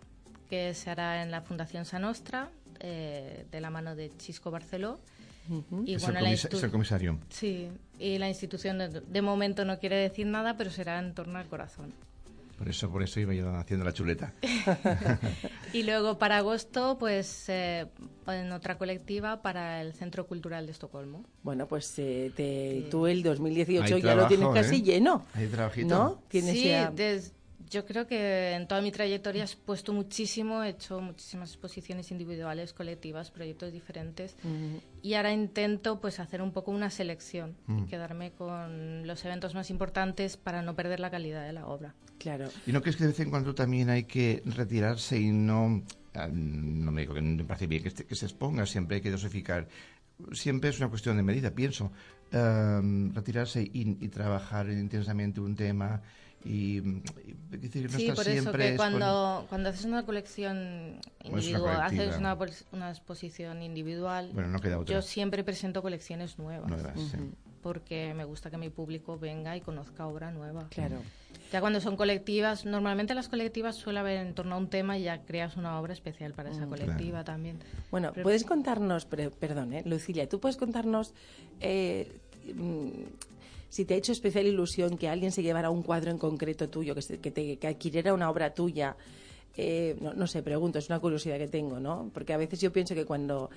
que 0.51 0.73
se 0.75 0.91
hará 0.91 1.23
en 1.23 1.31
la 1.31 1.43
Fundación 1.43 1.85
Sanostra 1.85 2.51
eh, 2.81 3.47
de 3.51 3.61
la 3.61 3.71
mano 3.71 3.95
de 3.95 4.11
Chisco 4.17 4.51
Barceló. 4.51 5.01
Y 5.85 5.95
Es 5.95 6.03
bueno, 6.03 6.19
el 6.21 6.27
es 6.33 6.45
el 6.63 6.71
comisario. 6.71 7.19
Sí, 7.29 7.69
y 7.99 8.19
la 8.19 8.29
institución 8.29 8.79
de, 8.79 8.89
de 9.01 9.23
momento 9.23 9.65
no 9.65 9.79
quiere 9.79 9.97
decir 9.97 10.27
nada, 10.27 10.57
pero 10.57 10.71
será 10.71 10.99
en 10.99 11.15
torno 11.15 11.39
al 11.39 11.47
corazón. 11.47 11.93
Por 12.59 12.69
eso, 12.71 12.91
por 12.91 13.03
eso 13.03 13.21
iba 13.21 13.35
yo 13.35 13.55
haciendo 13.55 13.85
la 13.85 13.93
chuleta. 13.93 14.33
Y 15.73 15.83
luego 15.83 16.19
para 16.19 16.39
agosto, 16.39 16.97
pues 16.99 17.49
eh, 17.49 17.87
en 18.27 18.51
otra 18.53 18.79
colectiva 18.79 19.43
para 19.43 19.83
el 19.83 19.93
Centro 19.93 20.27
Cultural 20.27 20.65
de 20.65 20.73
Estocolmo. 20.73 21.25
Bueno, 21.43 21.67
pues 21.67 21.99
eh, 21.99 22.33
te- 22.35 22.87
tú 22.91 23.07
el 23.07 23.23
2018 23.23 23.83
Hay 23.83 23.91
ya 23.91 23.97
lo 23.97 24.01
trabajo, 24.27 24.29
tienes 24.29 24.49
¿eh? 24.49 24.53
casi 24.55 24.83
lleno. 24.83 25.27
Hay 25.35 25.49
trabajito. 25.49 25.89
¿No? 25.95 26.23
Tienes 26.29 26.53
Sí, 26.55 26.65
ya- 26.69 26.91
des- 26.91 27.35
yo 27.71 27.85
creo 27.85 28.07
que 28.07 28.53
en 28.55 28.67
toda 28.69 28.81
mi 28.81 28.91
trayectoria 28.93 29.45
he 29.45 29.57
puesto 29.65 29.93
muchísimo, 29.93 30.63
he 30.63 30.71
hecho 30.71 31.01
muchísimas 31.01 31.51
exposiciones 31.51 32.11
individuales, 32.11 32.73
colectivas, 32.73 33.31
proyectos 33.31 33.73
diferentes. 33.73 34.37
Y 35.03 35.15
ahora 35.15 35.33
intento 35.33 36.01
pues 36.01 36.21
hacer 36.21 36.43
un 36.43 36.53
poco 36.53 36.71
una 36.71 36.91
selección 36.91 37.57
Mm. 37.67 37.79
y 37.79 37.87
quedarme 37.87 38.33
con 38.33 39.07
los 39.07 39.25
eventos 39.25 39.55
más 39.55 39.71
importantes 39.71 40.37
para 40.37 40.63
no 40.63 40.75
perder 40.75 41.01
la 41.01 41.11
calidad 41.11 41.45
de 41.47 41.53
la 41.53 41.67
obra. 41.67 41.95
Claro. 42.19 42.49
¿Y 42.67 42.73
no 42.73 42.81
crees 42.81 42.97
que 42.97 43.05
de 43.05 43.09
vez 43.11 43.21
en 43.21 43.31
cuando 43.31 43.55
también 43.55 43.91
hay 43.91 44.05
que 44.05 44.43
retirarse 44.47 45.19
y 45.19 45.31
no... 45.33 45.83
ah, 46.15 46.29
No 46.33 46.91
me 46.93 47.03
digo 47.03 47.15
que 47.15 47.23
no 47.23 47.37
me 47.37 47.45
parece 47.45 47.67
bien 47.67 47.83
que, 47.83 47.89
este- 47.89 48.05
que 48.07 48.15
se 48.15 48.27
exponga, 48.27 48.65
siempre 48.67 48.97
hay 48.97 49.03
que 49.03 49.11
dosificar. 49.11 49.69
Siempre 50.33 50.71
es 50.71 50.79
una 50.79 50.89
cuestión 50.89 51.17
de 51.19 51.23
medida, 51.23 51.51
pienso. 51.51 51.93
Em, 52.33 53.13
retirarse 53.15 53.63
y, 53.63 53.97
y 54.01 54.09
trabajar 54.09 54.69
intensamente 54.71 55.41
un 55.41 55.55
tema 55.55 56.01
y, 56.47 56.79
y 56.79 57.57
decir, 57.59 57.91
no 57.91 57.99
sí, 57.99 58.13
por 58.13 58.29
eso 58.29 58.53
que 58.53 58.69
con- 58.69 58.77
cuando, 58.77 59.47
cuando 59.49 59.69
haces 59.71 59.85
una 59.85 60.05
colección 60.05 61.01
una 61.25 61.41
individual, 61.41 61.83
haces 61.83 62.17
una, 62.73 62.91
exposición 62.91 63.63
individual, 63.63 64.31
Bueno, 64.33 64.49
no 64.51 64.61
queda 64.61 64.79
otra. 64.79 64.95
yo 64.95 65.03
siempre 65.03 65.43
presento 65.45 65.83
colecciones 65.83 66.39
nuevas. 66.39 66.69
Nuevas, 66.71 66.95
sí. 66.95 67.17
Ujú. 67.17 67.31
Porque 67.63 68.15
me 68.15 68.25
gusta 68.25 68.49
que 68.49 68.59
mi 68.59 68.71
público 68.71 69.19
venga 69.19 69.57
y 69.57 69.61
conozca 69.61 70.07
obra 70.07 70.31
nueva. 70.31 70.69
Claro. 70.71 70.99
Ya 71.53 71.61
cuando 71.61 71.81
son 71.81 71.97
colectivas, 71.97 72.65
normalmente 72.65 73.13
las 73.15 73.29
colectivas 73.29 73.75
suele 73.75 73.99
haber 73.99 74.25
en 74.25 74.35
torno 74.35 74.55
a 74.55 74.59
un 74.59 74.69
tema 74.69 74.99
y 74.99 75.03
ya 75.03 75.23
creas 75.23 75.57
una 75.57 75.81
obra 75.81 75.93
especial 75.93 76.33
para 76.33 76.51
esa 76.51 76.67
Mm, 76.67 76.69
colectiva 76.69 77.25
también. 77.25 77.59
Bueno, 77.91 78.13
Pero- 78.15 78.23
puedes 78.23 78.45
contarnos, 78.45 79.05
pre- 79.05 79.31
perdón, 79.31 79.73
eh, 79.73 79.83
Lucilla, 79.85 80.29
tú 80.29 80.39
puedes 80.39 80.57
contarnos 80.57 81.13
eh, 81.61 82.21
si 83.69 83.85
te 83.85 83.95
ha 83.95 83.97
hecho 83.97 84.13
especial 84.13 84.47
ilusión 84.47 84.97
que 84.97 85.09
alguien 85.09 85.33
se 85.33 85.43
llevara 85.43 85.71
un 85.71 85.83
cuadro 85.83 86.11
en 86.11 86.19
concreto 86.19 86.69
tuyo, 86.69 86.95
que, 86.95 87.03
se- 87.03 87.19
que, 87.19 87.31
te, 87.31 87.57
que 87.59 87.67
adquiriera 87.67 88.15
una 88.15 88.31
obra 88.31 88.55
tuya. 88.55 88.97
Eh, 89.59 89.97
no, 90.01 90.13
no 90.13 90.27
sé, 90.27 90.43
pregunto, 90.43 90.79
es 90.79 90.89
una 90.91 91.01
curiosidad 91.01 91.39
que 91.39 91.49
tengo, 91.49 91.81
¿no? 91.81 92.11
Porque 92.13 92.33
a 92.35 92.37
veces 92.37 92.61
yo 92.61 92.73
pienso 92.73 92.95
que 92.95 93.05
cuando. 93.07 93.51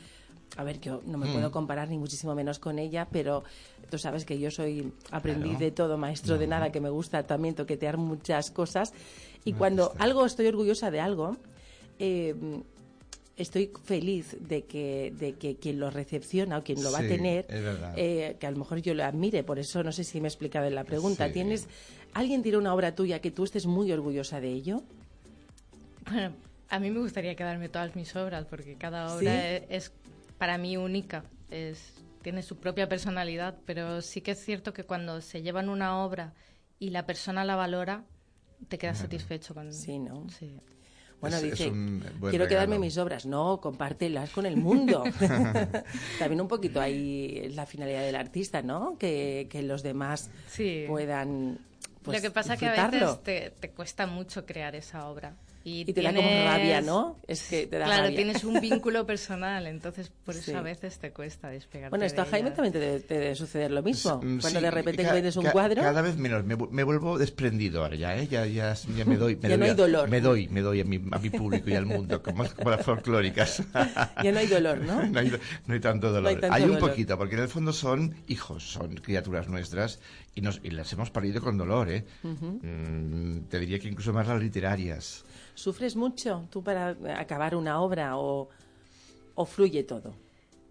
A 0.58 0.64
ver, 0.64 0.80
yo 0.80 1.02
no 1.06 1.18
me 1.20 1.28
Mm. 1.28 1.34
puedo 1.34 1.52
comparar 1.52 1.90
ni 1.90 1.98
muchísimo 2.00 2.34
menos 2.34 2.58
con 2.58 2.80
ella, 2.80 3.08
pero 3.12 3.44
tú 3.92 4.00
sabes 4.00 4.26
que 4.26 4.40
yo 4.40 4.50
soy 4.50 4.92
aprendiz 5.12 5.52
Claro. 5.58 5.66
de 5.66 5.72
todo, 5.72 5.98
maestro 5.98 6.38
de 6.40 6.48
nada, 6.48 6.72
que 6.72 6.80
me 6.82 6.90
gusta 6.90 7.22
también 7.28 7.54
toquetear 7.54 7.98
muchas 7.98 8.50
cosas. 8.50 8.94
Y 9.46 9.54
cuando 9.54 9.94
algo 10.00 10.26
estoy 10.26 10.48
orgullosa 10.48 10.90
de 10.90 11.02
algo, 11.02 11.38
eh, 12.00 12.34
estoy 13.40 13.72
feliz 13.86 14.38
de 14.40 14.66
que, 14.66 15.14
de 15.18 15.34
que 15.34 15.56
quien 15.56 15.80
lo 15.80 15.90
recepciona 15.90 16.58
o 16.58 16.64
quien 16.64 16.84
lo 16.84 16.92
va 16.92 17.00
a 17.00 17.02
Sí, 17.02 17.08
tener, 17.08 17.46
es 17.50 17.64
eh, 17.96 18.36
que 18.40 18.48
a 18.48 18.52
lo 18.52 18.58
mejor 18.58 18.80
yo 18.82 18.94
lo 18.94 19.04
admire, 19.04 19.44
por 19.44 19.58
eso 19.60 19.84
no 19.84 19.92
sé 19.92 20.04
si 20.04 20.20
me 20.22 20.28
he 20.28 20.30
explicado 20.30 20.66
en 20.68 20.76
la 20.76 20.84
pregunta. 20.84 21.28
Sí. 21.28 21.34
¿Tienes, 21.34 21.68
¿Alguien 22.14 22.44
tiene 22.44 22.58
una 22.58 22.74
obra 22.74 22.94
tuya 22.96 23.20
que 23.20 23.32
tú 23.32 23.44
estés 23.46 23.66
muy 23.66 23.92
orgullosa 23.92 24.40
de 24.42 24.50
ello? 24.50 24.84
Bueno, 26.10 26.34
a 26.70 26.80
mí 26.80 26.90
me 26.92 27.00
gustaría 27.00 27.36
quedarme 27.36 27.70
todas 27.70 27.96
mis 27.96 28.16
obras 28.16 28.46
porque 28.46 28.76
cada 28.76 29.08
¿Sí? 29.10 29.26
obra 29.26 29.50
e- 29.52 29.66
es, 29.70 29.92
para 30.38 30.58
mí 30.58 30.78
única, 30.78 31.24
es, 31.52 31.94
tiene 32.22 32.42
su 32.44 32.58
propia 32.58 32.90
personalidad, 32.90 33.56
pero 33.66 34.02
sí 34.02 34.22
que 34.22 34.32
es 34.32 34.44
cierto 34.44 34.74
que 34.74 34.84
cuando 34.84 35.22
se 35.22 35.42
llevan 35.42 35.70
una 35.70 36.04
obra 36.04 36.34
y 36.80 36.90
la 36.90 37.06
persona 37.06 37.46
la 37.46 37.56
valora, 37.56 38.04
te 38.68 38.78
quedas 38.78 38.98
satisfecho 39.00 39.54
con 39.54 39.72
Sí, 39.72 40.00
¿no? 40.00 40.30
Sí. 40.30 40.58
Bueno, 41.22 41.38
Es- 41.38 41.44
es 41.44 41.52
dice, 41.52 41.70
un 41.70 42.04
buen 42.20 42.30
quiero 42.32 42.48
quedarme 42.48 42.76
regalo. 42.76 42.80
mis 42.86 42.98
obras. 42.98 43.26
No, 43.26 43.60
compártelas 43.62 44.30
con 44.30 44.46
el 44.46 44.56
mundo. 44.58 45.04
También 46.20 46.40
un 46.42 46.48
poquito 46.48 46.80
ahí 46.80 47.42
es 47.44 47.56
la 47.56 47.66
finalidad 47.66 48.02
del 48.02 48.16
artista, 48.16 48.62
¿no? 48.62 48.98
Que, 48.98 49.48
que 49.50 49.62
los 49.62 49.84
demás 49.84 50.30
Sí. 50.48 50.86
puedan 50.88 51.60
pues, 52.04 52.18
Lo 52.18 52.22
que 52.22 52.32
pasa 52.32 52.56
que 52.56 52.68
a 52.68 52.88
veces 52.88 53.24
te, 53.24 53.50
te 53.60 53.70
cuesta 53.72 54.08
mucho 54.08 54.46
crear 54.46 54.76
esa 54.76 55.08
obra. 55.10 55.36
Y, 55.70 55.82
Y 55.88 55.94
te 55.94 56.02
da 56.02 56.10
como 56.14 56.28
tienes- 56.28 56.46
rabia, 56.46 56.82
¿no? 56.82 57.18
Es 57.28 57.44
que 57.44 57.68
te 57.68 57.78
da 57.78 57.86
Claro, 57.86 58.04
rabia. 58.04 58.16
tienes 58.18 58.44
un 58.44 58.60
vínculo 58.60 59.06
personal, 59.06 59.68
entonces 59.68 60.12
por 60.26 60.34
eso 60.36 60.46
Sí. 60.50 60.54
a 60.54 60.62
veces 60.62 60.98
te 60.98 61.12
cuesta 61.12 61.50
despegarte 61.50 61.92
Bueno, 61.92 62.06
esto 62.06 62.24
a 62.24 62.26
Jaime 62.26 62.50
también 62.52 62.74
te 62.74 62.80
debe, 62.80 63.00
te 63.02 63.14
debe 63.20 63.36
suceder 63.36 63.70
lo 63.70 63.84
mismo. 63.84 64.18
Mm, 64.18 64.40
Cuando 64.40 64.60
sí, 64.60 64.66
de 64.66 64.72
repente 64.72 65.04
ca- 65.04 65.14
vendes 65.14 65.38
un 65.38 65.44
ca- 65.44 65.52
cuadro... 65.52 65.82
Cada 65.84 66.02
vez 66.02 66.18
menos. 66.18 66.44
Me, 66.44 66.56
me 66.56 66.84
vuelvo 66.84 67.20
desprendido 67.20 67.84
ahora 67.84 67.96
ya, 67.96 68.18
¿eh? 68.18 68.28
Ya, 68.28 68.48
ya, 68.48 68.74
ya 68.74 69.06
me 69.06 69.18
doy. 69.18 69.36
Me 69.44 69.50
Ya 69.50 69.58
no 69.58 69.66
hay 69.66 69.76
dolor. 69.76 70.10
Me 70.10 70.22
doy, 70.22 70.48
me 70.48 70.62
doy 70.62 70.82
a 70.82 70.86
mi, 70.86 71.00
a 71.12 71.20
mi 71.20 71.30
público 71.30 71.70
y 71.70 71.74
al 71.76 71.86
mundo, 71.86 72.24
como, 72.24 72.46
como 72.56 72.72
las 72.72 72.84
folclóricas. 72.84 73.62
Ya 74.24 74.32
no 74.32 74.40
hay 74.40 74.48
dolor, 74.48 74.80
¿no? 74.80 75.06
no, 75.08 75.20
hay, 75.20 75.32
no 75.68 75.74
hay 75.76 75.80
tanto 75.80 76.08
dolor. 76.08 76.24
No 76.24 76.30
hay 76.30 76.36
tanto 76.38 76.64
un 76.66 76.72
dolor. 76.74 76.90
poquito, 76.90 77.16
porque 77.18 77.36
en 77.36 77.42
el 77.42 77.48
fondo 77.48 77.74
son 77.74 78.16
hijos, 78.28 78.64
son 78.64 78.96
criaturas 78.96 79.48
nuestras 79.50 80.00
y, 80.34 80.42
nos, 80.42 80.62
y 80.64 80.72
las 80.72 80.92
hemos 80.94 81.12
parido 81.12 81.42
con 81.42 81.58
dolor, 81.60 81.92
¿eh? 81.92 82.06
Mm, 82.24 83.42
te 83.50 83.60
diría 83.60 83.78
que 83.80 83.88
incluso 83.88 84.14
más 84.14 84.28
las 84.28 84.42
literarias. 84.42 85.24
¿Sufres 85.60 85.96
mucho 85.96 86.48
tú 86.50 86.64
para 86.64 86.96
acabar 87.18 87.54
una 87.56 87.82
obra 87.82 88.18
o, 88.18 88.50
o 89.36 89.46
fluye 89.46 89.84
todo? 89.84 90.14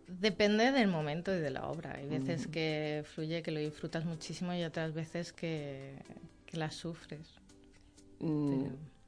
Depende 0.06 0.72
del 0.72 0.88
momento 0.88 1.34
y 1.34 1.38
de 1.40 1.50
la 1.50 1.66
obra. 1.68 1.96
Hay 1.98 2.08
veces 2.08 2.48
Mm. 2.48 2.50
que 2.50 3.04
fluye, 3.12 3.42
que 3.42 3.50
lo 3.50 3.60
disfrutas 3.60 4.04
muchísimo 4.06 4.54
y 4.54 4.64
otras 4.64 4.94
veces 4.94 5.32
que, 5.34 5.94
que 6.46 6.56
la 6.56 6.70
sufres. 6.70 7.28
Mm, 8.20 8.64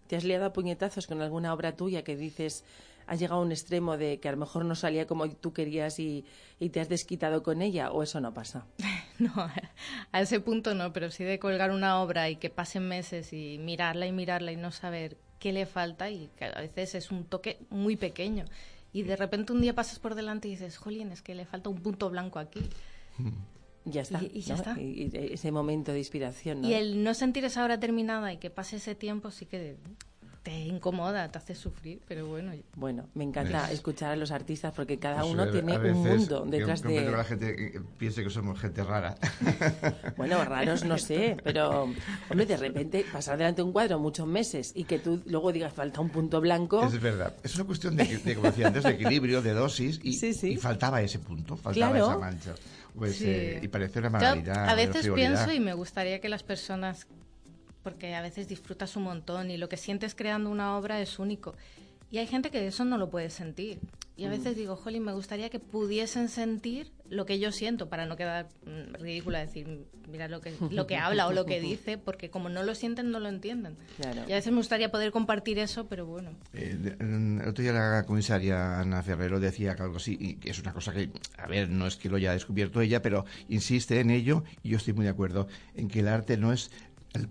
¿Te 0.06 0.16
has 0.16 0.24
liado 0.24 0.44
a 0.44 0.52
puñetazos 0.52 1.06
con 1.06 1.22
alguna 1.22 1.54
obra 1.54 1.76
tuya 1.76 2.04
que 2.04 2.16
dices, 2.16 2.64
has 3.06 3.18
llegado 3.18 3.40
a 3.40 3.44
un 3.44 3.50
extremo 3.52 3.96
de 3.96 4.20
que 4.20 4.28
a 4.28 4.32
lo 4.32 4.38
mejor 4.38 4.64
no 4.66 4.74
salía 4.74 5.06
como 5.06 5.28
tú 5.30 5.52
querías 5.54 5.98
y, 5.98 6.26
y 6.58 6.68
te 6.68 6.80
has 6.80 6.88
desquitado 6.90 7.42
con 7.42 7.62
ella 7.62 7.90
o 7.92 8.02
eso 8.02 8.20
no 8.20 8.34
pasa? 8.34 8.66
No, 9.20 9.32
a 10.12 10.20
ese 10.22 10.40
punto 10.40 10.74
no, 10.74 10.94
pero 10.94 11.10
sí 11.10 11.24
de 11.24 11.38
colgar 11.38 11.72
una 11.72 12.00
obra 12.02 12.30
y 12.30 12.36
que 12.36 12.48
pasen 12.48 12.88
meses 12.88 13.34
y 13.34 13.58
mirarla 13.58 14.06
y 14.06 14.12
mirarla 14.12 14.50
y 14.52 14.56
no 14.56 14.70
saber 14.72 15.18
qué 15.40 15.52
le 15.52 15.66
falta 15.66 16.08
y 16.10 16.30
que 16.36 16.44
a 16.44 16.60
veces 16.60 16.94
es 16.94 17.10
un 17.10 17.24
toque 17.24 17.58
muy 17.70 17.96
pequeño. 17.96 18.44
Y 18.92 19.02
de 19.02 19.16
repente 19.16 19.52
un 19.52 19.60
día 19.60 19.74
pasas 19.74 19.98
por 19.98 20.14
delante 20.14 20.46
y 20.46 20.52
dices, 20.52 20.76
jolín, 20.76 21.10
es 21.10 21.22
que 21.22 21.34
le 21.34 21.44
falta 21.46 21.68
un 21.70 21.80
punto 21.80 22.10
blanco 22.10 22.38
aquí. 22.38 22.60
Ya 23.84 24.02
está. 24.02 24.22
Y- 24.22 24.30
y 24.34 24.40
ya 24.42 24.54
¿no? 24.56 24.60
está. 24.62 24.80
Y- 24.80 25.10
y 25.12 25.32
ese 25.32 25.50
momento 25.50 25.92
de 25.92 25.98
inspiración, 25.98 26.60
¿no? 26.60 26.68
Y 26.68 26.74
el 26.74 27.02
no 27.02 27.14
sentir 27.14 27.44
esa 27.44 27.64
obra 27.64 27.80
terminada 27.80 28.32
y 28.32 28.36
que 28.36 28.50
pase 28.50 28.76
ese 28.76 28.94
tiempo 28.94 29.30
sí 29.30 29.46
que 29.46 29.76
te 30.42 30.58
incomoda, 30.58 31.30
te 31.30 31.36
hace 31.36 31.54
sufrir, 31.54 32.00
pero 32.08 32.26
bueno. 32.26 32.52
Bueno, 32.74 33.08
me 33.14 33.24
encanta 33.24 33.64
¿Ves? 33.64 33.72
escuchar 33.72 34.12
a 34.12 34.16
los 34.16 34.30
artistas 34.30 34.72
porque 34.74 34.98
cada 34.98 35.20
Pues, 35.20 35.32
uno 35.32 35.44
eh, 35.44 35.50
tiene 35.52 35.76
un 35.78 35.98
mundo 36.02 36.46
detrás 36.46 36.80
comprendo 36.80 37.10
que 37.10 37.10
de... 37.10 37.16
la 37.18 37.24
gente 37.24 37.80
piense 37.98 38.24
que 38.24 38.30
somos 38.30 38.58
gente 38.58 38.82
rara. 38.82 39.16
Bueno, 40.16 40.42
raros 40.44 40.84
no 40.84 40.96
sé, 40.98 41.36
pero 41.44 41.88
hombre, 42.30 42.46
de 42.46 42.56
repente 42.56 43.04
pasar 43.12 43.36
delante 43.38 43.60
de 43.62 43.66
un 43.66 43.72
cuadro 43.72 43.98
muchos 43.98 44.26
meses 44.26 44.72
y 44.74 44.84
que 44.84 44.98
tú 44.98 45.22
luego 45.26 45.52
digas 45.52 45.72
falta 45.72 46.00
un 46.00 46.08
punto 46.10 46.40
blanco. 46.40 46.82
Es 46.86 47.00
verdad. 47.00 47.34
Es 47.42 47.54
una 47.56 47.64
cuestión 47.64 47.96
de, 47.96 48.04
de, 48.18 48.34
como 48.34 48.48
decía 48.48 48.68
antes, 48.68 48.82
de 48.84 48.90
equilibrio, 48.90 49.42
de 49.42 49.52
dosis, 49.52 50.00
y, 50.02 50.18
y 50.48 50.56
faltaba 50.56 51.02
ese 51.02 51.18
punto, 51.18 51.56
faltaba 51.56 51.92
Claro. 51.92 52.06
esa 52.10 52.18
mancha. 52.18 52.54
Pues, 52.96 53.16
Sí. 53.16 53.24
eh, 53.28 53.60
y 53.62 53.68
parece 53.68 53.98
una 54.00 54.08
Yo 54.08 54.12
banalidad. 54.14 54.68
a 54.68 54.74
veces 54.74 55.08
pienso 55.14 55.52
y 55.52 55.60
me 55.60 55.74
gustaría 55.74 56.20
que 56.20 56.28
las 56.28 56.42
personas, 56.42 57.06
porque 57.82 58.14
a 58.14 58.22
veces 58.22 58.48
disfrutas 58.48 58.96
un 58.96 59.04
montón 59.04 59.50
y 59.50 59.56
lo 59.56 59.68
que 59.68 59.76
sientes 59.76 60.14
creando 60.14 60.50
una 60.50 60.76
obra 60.76 61.00
es 61.00 61.18
único. 61.18 61.54
Y 62.10 62.18
hay 62.18 62.26
gente 62.26 62.50
que 62.50 62.66
eso 62.66 62.84
no 62.84 62.98
lo 62.98 63.08
puede 63.10 63.30
sentir. 63.30 63.78
Y 64.16 64.24
a 64.24 64.28
Mm. 64.28 64.32
veces 64.32 64.56
digo, 64.56 64.76
jolín, 64.76 65.04
me 65.04 65.12
gustaría 65.12 65.48
que 65.48 65.60
pudiesen 65.60 66.28
sentir 66.28 66.90
lo 67.08 67.24
que 67.24 67.38
yo 67.38 67.52
siento 67.52 67.88
para 67.88 68.04
no 68.04 68.16
quedar 68.16 68.48
mm, 68.66 68.94
ridícula, 69.00 69.38
decir, 69.38 69.86
mira 70.10 70.28
lo 70.28 70.40
que, 70.42 70.52
lo 70.70 70.86
que 70.86 70.96
habla 70.96 71.26
o 71.28 71.32
lo 71.32 71.46
que 71.46 71.58
dice, 71.60 71.96
porque 71.96 72.28
como 72.28 72.48
no 72.50 72.62
lo 72.62 72.74
sienten, 72.74 73.10
no 73.12 73.18
lo 73.20 73.28
entienden. 73.28 73.76
Claro. 73.96 74.22
Y 74.28 74.32
a 74.32 74.34
veces 74.34 74.52
me 74.52 74.58
gustaría 74.58 74.90
poder 74.90 75.10
compartir 75.12 75.58
eso, 75.58 75.86
pero 75.86 76.04
bueno. 76.04 76.32
Eh, 76.52 76.96
en- 77.00 77.40
el 77.42 77.48
otro 77.48 77.62
día 77.62 77.72
la 77.72 78.04
comisaria 78.04 78.80
Ana 78.80 79.02
Ferrero 79.02 79.40
decía 79.40 79.74
que 79.74 79.82
algo 79.84 79.96
así, 79.96 80.18
y 80.20 80.34
que 80.34 80.50
es 80.50 80.58
una 80.58 80.74
cosa 80.74 80.92
que, 80.92 81.08
a 81.38 81.46
ver, 81.46 81.70
no 81.70 81.86
es 81.86 81.96
que 81.96 82.10
lo 82.10 82.16
haya 82.16 82.32
descubierto 82.32 82.80
ella, 82.82 83.00
pero 83.00 83.24
insiste 83.48 84.00
en 84.00 84.10
ello, 84.10 84.42
y 84.62 84.70
yo 84.70 84.76
estoy 84.76 84.92
muy 84.92 85.04
de 85.04 85.12
acuerdo, 85.12 85.48
en 85.76 85.88
que 85.88 86.00
el 86.00 86.08
arte 86.08 86.36
no 86.36 86.52
es, 86.52 86.70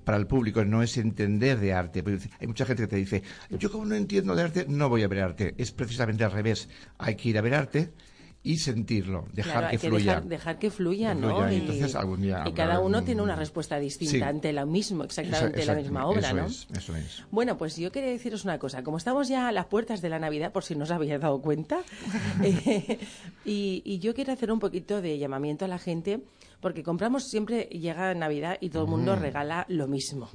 para 0.04 0.18
el 0.18 0.28
público, 0.28 0.64
no 0.66 0.84
es 0.84 0.98
entender 0.98 1.60
de 1.60 1.74
arte. 1.74 2.04
Hay 2.40 2.48
mucha 2.48 2.66
gente 2.66 2.84
que 2.84 2.88
te 2.88 2.96
dice, 2.98 3.24
yo 3.52 3.72
como 3.72 3.86
no 3.86 3.96
entiendo 3.96 4.36
de 4.36 4.44
arte, 4.44 4.66
no 4.68 4.90
voy 4.90 5.04
a 5.04 5.08
ver 5.08 5.22
arte. 5.22 5.56
Es 5.58 5.72
precisamente 5.72 6.24
al 6.24 6.32
revés. 6.32 6.68
Hay 6.98 7.16
que 7.16 7.30
ir 7.30 7.38
a 7.38 7.42
ver 7.42 7.54
arte 7.54 7.94
y 8.42 8.58
sentirlo, 8.58 9.28
dejar 9.34 9.54
Claro, 9.64 9.72
que 9.72 9.80
fluya. 9.80 10.06
dejar, 10.14 10.24
dejar 10.30 10.60
que 10.60 10.72
fluya, 10.72 11.14
Que 11.14 11.20
¿no? 11.20 11.30
fluya, 11.36 11.52
y 11.52 11.56
Y, 11.56 11.60
entonces 11.60 11.94
algún 11.94 12.22
día 12.22 12.44
y 12.48 12.54
cada 12.54 12.80
uno 12.80 13.00
un- 13.00 13.06
tiene 13.06 13.22
una 13.22 13.36
respuesta 13.36 13.78
distinta 13.80 14.12
Sí. 14.14 14.22
ante 14.22 14.54
la 14.54 14.66
misma, 14.66 15.04
exactamente 15.04 15.66
la 15.66 15.76
misma 15.76 16.06
obra, 16.06 16.28
eso 16.30 16.36
¿no? 16.36 16.46
Es, 16.46 16.68
eso 16.72 16.96
es. 16.96 17.26
Bueno, 17.32 17.58
pues 17.58 17.76
yo 17.76 17.92
quería 17.92 18.10
deciros 18.12 18.46
una 18.46 18.58
cosa. 18.58 18.82
Como 18.82 18.96
estamos 18.98 19.28
ya 19.28 19.50
a 19.50 19.52
las 19.52 19.66
puertas 19.66 20.02
de 20.02 20.08
la 20.08 20.20
Navidad, 20.20 20.54
por 20.54 20.64
si 20.64 20.74
no 20.76 20.86
os 20.86 20.92
habéis 20.92 21.20
dado 21.20 21.42
cuenta, 21.42 21.80
eh, 22.44 23.00
y, 23.44 23.82
y 23.86 24.00
yo 24.00 24.14
quiero 24.14 24.32
hacer 24.32 24.52
un 24.54 24.60
poquito 24.60 25.02
de 25.02 25.18
llamamiento 25.18 25.66
a 25.66 25.68
la 25.68 25.78
gente, 25.78 26.22
porque 26.62 26.84
compramos 26.84 27.24
siempre, 27.30 27.64
llega 27.72 28.14
Navidad 28.14 28.58
y 28.62 28.70
todo 28.70 28.84
el 28.84 28.90
mundo 28.90 29.16
Mm. 29.16 29.20
regala 29.20 29.66
lo 29.70 29.88
mismo. 29.88 30.30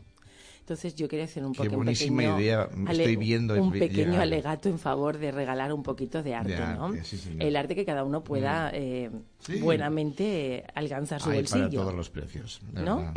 Entonces 0.60 0.94
yo 0.94 1.08
quería 1.08 1.26
hacer 1.26 1.44
un, 1.44 1.52
poco, 1.52 1.68
buenísima 1.76 2.16
pequeño, 2.22 2.40
idea, 2.40 2.68
estoy 2.88 3.16
viendo 3.16 3.62
un 3.62 3.70
pequeño 3.70 4.04
llegar. 4.12 4.22
alegato 4.22 4.70
en 4.70 4.78
favor 4.78 5.18
de 5.18 5.30
regalar 5.30 5.70
un 5.74 5.82
poquito 5.82 6.22
de 6.22 6.34
arte, 6.34 6.56
¿no? 6.56 6.86
arte, 6.86 7.04
sí, 7.04 7.18
señor. 7.18 7.42
el 7.42 7.54
arte 7.56 7.74
que 7.74 7.84
cada 7.84 8.02
uno 8.02 8.24
pueda 8.24 8.68
Mm. 8.68 8.74
eh, 8.74 9.10
Sí. 9.40 9.60
buenamente 9.60 10.64
alcanzar 10.74 11.20
su 11.20 11.28
Hay 11.28 11.40
bolsillo. 11.40 11.64
para 11.64 11.70
todos 11.82 11.94
los 11.94 12.08
precios. 12.08 12.62
de 12.72 12.82
¿No? 12.82 12.96
verdad. 12.96 13.14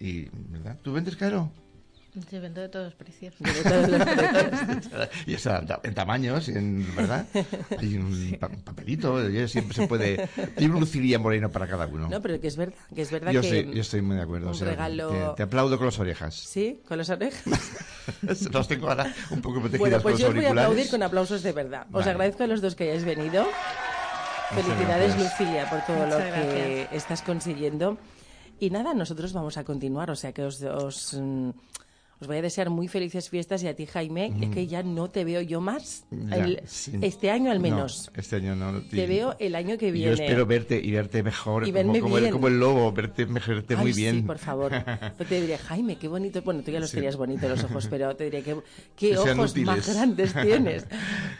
Y, 0.00 0.28
¿verdad? 0.50 0.76
¿Tú 0.82 0.92
vendes 0.92 1.14
caro? 1.14 1.48
Se 2.30 2.40
vende 2.40 2.62
de 2.62 2.68
todos 2.68 2.86
los 2.86 2.94
precios. 2.94 3.34
y 5.26 5.34
está 5.34 5.62
en 5.82 5.94
tamaños, 5.94 6.48
en, 6.48 6.84
¿verdad? 6.96 7.26
Hay 7.78 7.96
un 7.96 8.36
pa- 8.40 8.48
papelito, 8.48 9.28
ya 9.28 9.46
siempre 9.46 9.74
se 9.74 9.86
puede. 9.86 10.28
Hay 10.56 10.64
un 10.66 10.80
Lucilia 10.80 11.18
Moreno 11.18 11.50
para 11.50 11.68
cada 11.68 11.86
uno. 11.86 12.08
No, 12.08 12.20
pero 12.20 12.40
que 12.40 12.48
es 12.48 12.56
verdad, 12.56 12.74
que 12.94 13.02
es 13.02 13.10
verdad 13.10 13.30
yo, 13.32 13.40
que 13.42 13.58
estoy, 13.58 13.74
yo 13.74 13.80
estoy 13.82 14.02
muy 14.02 14.16
de 14.16 14.22
acuerdo. 14.22 14.46
un 14.48 14.52
o 14.52 14.56
sea, 14.56 14.68
regalo- 14.68 15.30
te, 15.30 15.36
te 15.36 15.42
aplaudo 15.44 15.76
con 15.76 15.86
las 15.86 15.98
orejas. 15.98 16.34
Sí, 16.34 16.80
con 16.88 16.98
las 16.98 17.10
orejas. 17.10 17.42
Los 18.52 18.66
tengo 18.68 18.88
ahora 18.88 19.12
un 19.30 19.42
poco 19.42 19.60
protegidas 19.60 19.80
Bueno, 19.80 20.00
pues 20.02 20.14
con 20.14 20.20
yo 20.22 20.26
los 20.28 20.34
os 20.34 20.34
voy 20.36 20.44
a 20.46 20.50
aplaudir 20.50 20.90
con 20.90 21.02
aplausos 21.02 21.42
de 21.42 21.52
verdad. 21.52 21.86
Os 21.92 22.06
agradezco 22.06 22.42
a 22.42 22.46
los 22.46 22.62
dos 22.62 22.74
que 22.74 22.84
hayáis 22.84 23.04
venido. 23.04 23.44
Muchas 24.50 24.64
Felicidades, 24.66 25.14
gracias. 25.14 25.40
Lucilia, 25.40 25.68
por 25.70 25.80
todo 25.84 26.06
lo 26.06 26.16
que 26.16 26.88
estás 26.92 27.20
consiguiendo. 27.20 27.98
Y 28.58 28.70
nada, 28.70 28.94
nosotros 28.94 29.32
vamos 29.34 29.58
a 29.58 29.64
continuar, 29.64 30.10
o 30.10 30.16
sea 30.16 30.32
que 30.32 30.42
os, 30.42 30.60
os, 30.62 31.14
mm, 31.20 31.50
os 32.20 32.26
voy 32.26 32.36
a 32.38 32.42
desear 32.42 32.68
muy 32.70 32.88
felices 32.88 33.28
fiestas 33.30 33.62
y 33.62 33.68
a 33.68 33.76
ti, 33.76 33.86
Jaime, 33.86 34.32
es 34.40 34.48
que 34.50 34.66
ya 34.66 34.82
no 34.82 35.08
te 35.10 35.24
veo 35.24 35.40
yo 35.40 35.60
más. 35.60 36.04
Ya, 36.10 36.36
El- 36.36 36.62
sí. 36.66 36.92
Este 37.00 37.30
año 37.30 37.50
al 37.50 37.58
No, 37.58 37.62
menos. 37.62 38.10
este 38.16 38.36
año 38.36 38.56
no. 38.56 38.80
Te 38.82 39.06
veo 39.06 39.36
el 39.38 39.54
año 39.54 39.78
que 39.78 39.92
viene. 39.92 40.16
Yo 40.16 40.22
espero 40.22 40.44
verte 40.46 40.80
y 40.82 40.90
verte 40.90 41.22
mejor, 41.22 41.66
Y 41.68 41.72
como, 41.72 41.98
como 42.00 42.18
el, 42.18 42.30
como 42.30 42.48
el 42.48 42.58
lobo, 42.58 42.92
verte, 42.92 43.24
verte 43.24 43.74
Ay, 43.74 43.80
muy 43.82 43.92
sí, 43.92 44.02
bien. 44.02 44.26
por 44.26 44.38
favor. 44.38 44.72
Pues 45.16 45.28
te 45.28 45.40
diría, 45.40 45.58
Jaime, 45.58 45.96
qué 45.96 46.08
bonito. 46.08 46.42
Bueno, 46.42 46.62
tú 46.62 46.70
ya 46.70 46.80
los 46.80 46.90
Sí. 46.90 46.96
tenías 46.96 47.16
bonitos 47.16 47.48
los 47.48 47.64
ojos, 47.64 47.86
pero 47.88 48.14
te 48.16 48.24
diría, 48.24 48.42
qué, 48.42 48.56
qué 48.96 49.10
Que 49.10 49.18
ojos 49.18 49.56
más 49.58 49.88
grandes 49.94 50.32
tienes. 50.42 50.86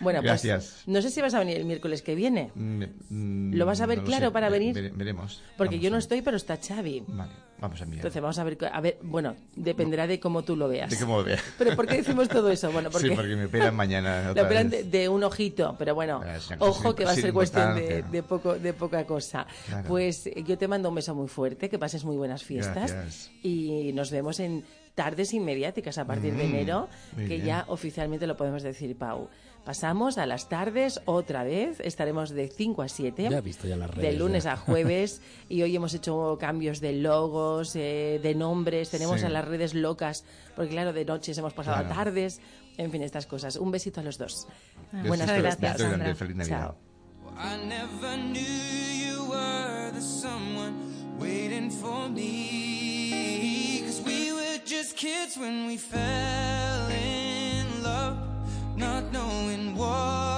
Bueno, 0.01 0.21
pues 0.21 0.43
Gracias. 0.45 0.83
no 0.87 1.03
sé 1.03 1.11
si 1.11 1.21
vas 1.21 1.35
a 1.35 1.39
venir 1.41 1.57
el 1.57 1.65
miércoles 1.65 2.03
que 2.03 2.15
viene. 2.15 2.51
Mm, 2.55 2.83
mm, 3.11 3.55
¿Lo 3.55 3.67
vas 3.67 3.81
a 3.81 3.87
ver 3.87 3.99
no 3.99 4.05
claro 4.05 4.27
sé, 4.29 4.33
para 4.33 4.49
ve- 4.49 4.59
venir? 4.59 4.75
vere- 4.77 4.93
veremos. 4.95 5.43
Porque 5.57 5.77
Vamos 5.77 5.85
yo 5.85 5.91
no 5.91 5.97
estoy, 5.99 6.23
pero 6.23 6.37
está 6.37 6.57
Xavi. 6.57 7.03
Vale, 7.09 7.33
vamos 7.61 7.81
a 7.81 7.85
mirar. 7.85 7.99
Entonces 7.99 8.23
vamos 8.23 8.39
a 8.39 8.45
ver, 8.45 8.59
a 8.73 8.81
ver, 8.81 8.99
bueno, 9.03 9.35
dependerá 9.57 10.07
de 10.07 10.21
cómo 10.21 10.43
tú 10.45 10.57
lo 10.57 10.68
veas. 10.69 10.91
De 10.91 10.97
cómo 10.99 11.19
lo 11.19 11.25
vea. 11.25 11.39
Pero 11.59 11.75
¿por 11.77 11.87
qué 11.87 11.97
decimos 11.97 12.29
todo 12.29 12.51
eso? 12.51 12.71
Bueno, 12.71 12.91
porque 12.91 13.09
Sí, 13.09 13.15
porque 13.15 13.35
me 13.37 13.47
operan 13.47 13.75
mañana. 13.75 14.29
otra 14.31 14.43
operan 14.45 14.71
de, 14.71 14.85
de 14.85 15.09
un 15.09 15.25
ojito, 15.25 15.75
pero 15.79 15.95
bueno, 15.95 16.23
Ah, 16.25 16.39
ojo 16.61 16.95
que 16.95 17.05
va 17.05 17.13
a 17.13 17.15
ser 17.15 17.33
cuestión 17.33 17.75
de, 17.75 18.03
de 18.03 18.23
poco, 18.23 18.55
de 18.59 18.73
poca 18.73 19.05
cosa. 19.05 19.47
Claro. 19.67 19.89
Pues 19.89 20.27
eh, 20.27 20.45
yo 20.47 20.57
te 20.59 20.69
mando 20.69 20.89
un 20.89 20.95
beso 20.95 21.15
muy 21.15 21.29
fuerte, 21.29 21.69
que 21.69 21.79
pases 21.79 22.05
muy 22.05 22.17
buenas 22.17 22.43
fiestas 22.45 22.93
Gracias. 22.93 23.31
y 23.43 23.93
nos 23.95 24.11
vemos 24.11 24.39
en 24.41 24.65
tardes 24.99 25.33
inmediáticas 25.33 25.97
a 25.99 26.05
partir 26.05 26.35
de 26.35 26.45
Mm, 26.45 26.51
enero, 26.55 26.89
que 27.17 27.25
bien. 27.39 27.45
ya 27.45 27.65
oficialmente 27.69 28.27
lo 28.27 28.37
podemos 28.37 28.65
decir, 28.65 28.97
Pau. 28.99 29.29
Pasamos 29.65 30.19
a 30.19 30.27
las 30.27 30.49
tardes 30.49 31.01
otra 31.05 31.45
vez, 31.45 31.79
estaremos 31.81 32.31
de 32.31 32.49
5 32.49 32.83
a 32.83 32.89
7. 32.89 33.29
Ya 33.31 33.39
he 33.39 33.41
visto 33.41 33.69
ya 33.69 33.77
las 33.77 33.91
De 33.95 33.97
redes, 34.03 34.19
lunes 34.19 34.45
ya. 34.45 34.55
a 34.55 34.57
jueves 34.57 35.21
y 35.49 35.63
hoy 35.63 35.77
hemos 35.77 35.95
hecho 35.95 36.37
cambios 36.41 36.81
de 36.81 36.95
logos, 36.95 37.77
eh, 37.77 38.19
de 38.23 38.35
nombres, 38.35 38.91
tenemos 38.91 39.21
Sí. 39.21 39.27
a 39.27 39.29
las 39.29 39.45
redes 39.47 39.75
locas, 39.75 40.25
porque 40.57 40.71
claro, 40.73 40.93
de 40.93 41.05
noches 41.05 41.39
hemos 41.39 41.53
pasado 41.55 41.77
Claro. 41.85 41.93
a 41.93 42.05
tardes, 42.05 42.41
en 42.77 42.91
fin, 42.91 43.03
estas 43.03 43.27
cosas. 43.27 43.55
Un 43.57 43.71
besito 43.71 44.01
a 44.01 44.03
los 44.05 44.19
dos. 44.19 44.49
Ah, 44.93 45.05
Buenas 45.07 45.29
besos 45.31 45.43
grandes, 45.61 46.19
feliz 46.19 46.37
Navidad. 46.37 46.75
Chao. 46.75 46.77
Just 54.89 54.97
kids 54.97 55.37
when 55.37 55.67
we 55.67 55.77
fell 55.77 56.89
in 56.89 57.83
love, 57.83 58.17
not 58.77 59.13
knowing 59.13 59.75
what 59.77 60.38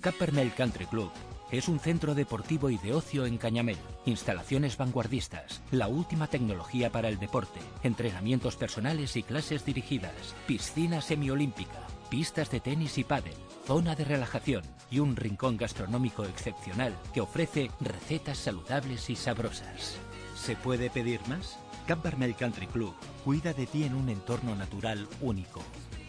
Cappermel 0.00 0.54
Country 0.54 0.86
Club 0.86 1.10
es 1.50 1.68
un 1.68 1.80
centro 1.80 2.14
deportivo 2.14 2.70
y 2.70 2.78
de 2.78 2.94
ocio 2.94 3.26
en 3.26 3.36
Cañamel. 3.36 3.78
Instalaciones 4.04 4.76
vanguardistas, 4.76 5.62
la 5.70 5.88
última 5.88 6.28
tecnología 6.28 6.92
para 6.92 7.08
el 7.08 7.18
deporte, 7.18 7.58
entrenamientos 7.82 8.56
personales 8.56 9.16
y 9.16 9.22
clases 9.22 9.64
dirigidas, 9.64 10.36
piscina 10.46 11.00
semiolímpica, 11.00 11.86
pistas 12.10 12.50
de 12.50 12.60
tenis 12.60 12.98
y 12.98 13.04
pádel, 13.04 13.34
zona 13.66 13.96
de 13.96 14.04
relajación 14.04 14.62
y 14.90 15.00
un 15.00 15.16
rincón 15.16 15.56
gastronómico 15.56 16.24
excepcional 16.24 16.94
que 17.12 17.22
ofrece 17.22 17.70
recetas 17.80 18.38
saludables 18.38 19.10
y 19.10 19.16
sabrosas. 19.16 19.96
¿Se 20.36 20.54
puede 20.54 20.90
pedir 20.90 21.20
más? 21.28 21.58
Campermel 21.86 22.36
Country 22.36 22.66
Club 22.66 22.94
cuida 23.24 23.52
de 23.52 23.66
ti 23.66 23.84
en 23.84 23.94
un 23.94 24.10
entorno 24.10 24.54
natural 24.54 25.08
único. 25.20 25.62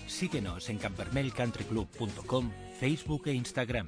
Síguenos 0.06 0.70
en 0.70 0.78
campermelcountryclub.com, 0.80 2.52
Facebook 2.80 3.30
e 3.30 3.34
Instagram. 3.34 3.88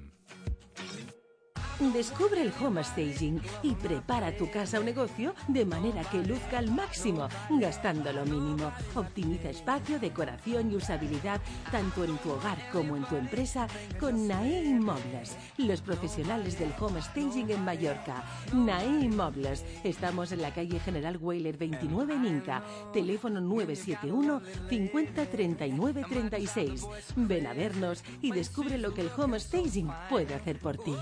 Descubre 1.81 2.43
el 2.43 2.53
home 2.61 2.83
staging 2.83 3.41
y 3.63 3.73
prepara 3.73 4.37
tu 4.37 4.51
casa 4.51 4.79
o 4.79 4.83
negocio 4.83 5.33
de 5.47 5.65
manera 5.65 6.03
que 6.03 6.19
luzca 6.19 6.59
al 6.59 6.69
máximo, 6.69 7.27
gastando 7.49 8.13
lo 8.13 8.23
mínimo. 8.23 8.71
Optimiza 8.93 9.49
espacio, 9.49 9.99
decoración 9.99 10.71
y 10.71 10.75
usabilidad 10.75 11.41
tanto 11.71 12.03
en 12.03 12.17
tu 12.19 12.29
hogar 12.29 12.59
como 12.71 12.95
en 12.95 13.03
tu 13.05 13.15
empresa 13.15 13.67
con 13.99 14.27
NAE 14.27 14.63
Inmobles, 14.63 15.35
los 15.57 15.81
profesionales 15.81 16.59
del 16.59 16.71
home 16.79 17.01
staging 17.01 17.49
en 17.49 17.65
Mallorca. 17.65 18.23
NAE 18.53 19.05
Inmobles. 19.05 19.65
Estamos 19.83 20.31
en 20.31 20.43
la 20.43 20.53
calle 20.53 20.79
General 20.79 21.17
Weiler 21.19 21.57
29 21.57 22.13
en 22.13 22.25
Inca. 22.25 22.63
Teléfono 22.93 23.41
971 23.41 24.41
50 24.69 25.25
39 25.25 26.05
36. 26.07 26.85
Ven 27.15 27.47
a 27.47 27.53
vernos 27.53 28.03
y 28.21 28.31
descubre 28.31 28.77
lo 28.77 28.93
que 28.93 29.01
el 29.01 29.09
home 29.17 29.39
staging 29.39 29.89
puede 30.09 30.35
hacer 30.35 30.59
por 30.59 30.77
ti. 30.77 30.95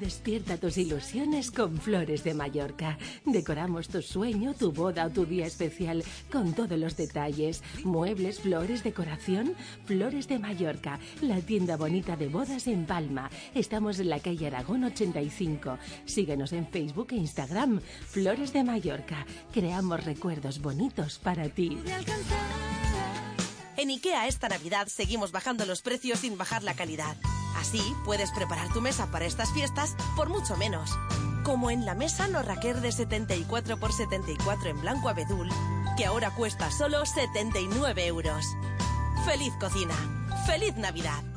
Despierta 0.00 0.56
tus 0.56 0.76
ilusiones 0.78 1.50
con 1.50 1.78
Flores 1.78 2.24
de 2.24 2.34
Mallorca. 2.34 2.98
Decoramos 3.24 3.88
tu 3.88 4.02
sueño, 4.02 4.54
tu 4.54 4.72
boda 4.72 5.06
o 5.06 5.10
tu 5.10 5.24
día 5.24 5.46
especial 5.46 6.02
con 6.30 6.52
todos 6.52 6.78
los 6.78 6.96
detalles. 6.96 7.62
Muebles, 7.84 8.40
flores, 8.40 8.82
decoración. 8.82 9.54
Flores 9.84 10.28
de 10.28 10.38
Mallorca, 10.38 10.98
la 11.20 11.40
tienda 11.40 11.76
bonita 11.76 12.16
de 12.16 12.28
bodas 12.28 12.66
en 12.66 12.86
Palma. 12.86 13.30
Estamos 13.54 13.98
en 13.98 14.10
la 14.10 14.20
calle 14.20 14.46
Aragón 14.46 14.84
85. 14.84 15.78
Síguenos 16.04 16.52
en 16.52 16.66
Facebook 16.66 17.08
e 17.12 17.16
Instagram. 17.16 17.80
Flores 17.80 18.52
de 18.52 18.64
Mallorca. 18.64 19.26
Creamos 19.52 20.04
recuerdos 20.04 20.60
bonitos 20.60 21.18
para 21.18 21.48
ti. 21.48 21.78
En 23.76 23.90
IKEA 23.90 24.28
esta 24.28 24.48
Navidad 24.48 24.88
seguimos 24.88 25.32
bajando 25.32 25.66
los 25.66 25.82
precios 25.82 26.20
sin 26.20 26.38
bajar 26.38 26.62
la 26.62 26.74
calidad. 26.74 27.16
Así 27.56 27.96
puedes 28.04 28.30
preparar 28.32 28.72
tu 28.72 28.80
mesa 28.80 29.06
para 29.10 29.24
estas 29.24 29.52
fiestas 29.52 29.96
por 30.16 30.28
mucho 30.28 30.56
menos. 30.56 30.90
Como 31.42 31.70
en 31.70 31.84
la 31.84 31.94
mesa 31.94 32.28
no 32.28 32.42
raquer 32.42 32.80
de 32.80 32.92
74 32.92 33.76
por 33.76 33.92
74 33.92 34.70
en 34.70 34.80
blanco 34.80 35.08
abedul, 35.08 35.48
que 35.96 36.06
ahora 36.06 36.30
cuesta 36.30 36.70
solo 36.70 37.04
79 37.04 38.06
euros. 38.06 38.44
¡Feliz 39.24 39.52
cocina! 39.60 39.94
¡Feliz 40.46 40.76
Navidad! 40.76 41.33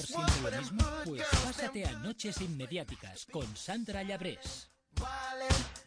Escuchar 0.00 0.30
siempre 0.30 0.50
lo 0.50 0.62
mismo? 0.62 0.84
Pues 1.04 1.22
pásate 1.44 1.84
a 1.84 1.92
Noches 1.92 2.40
Inmediáticas 2.40 3.26
con 3.30 3.56
Sandra 3.56 4.02
Llabrés. 4.02 4.68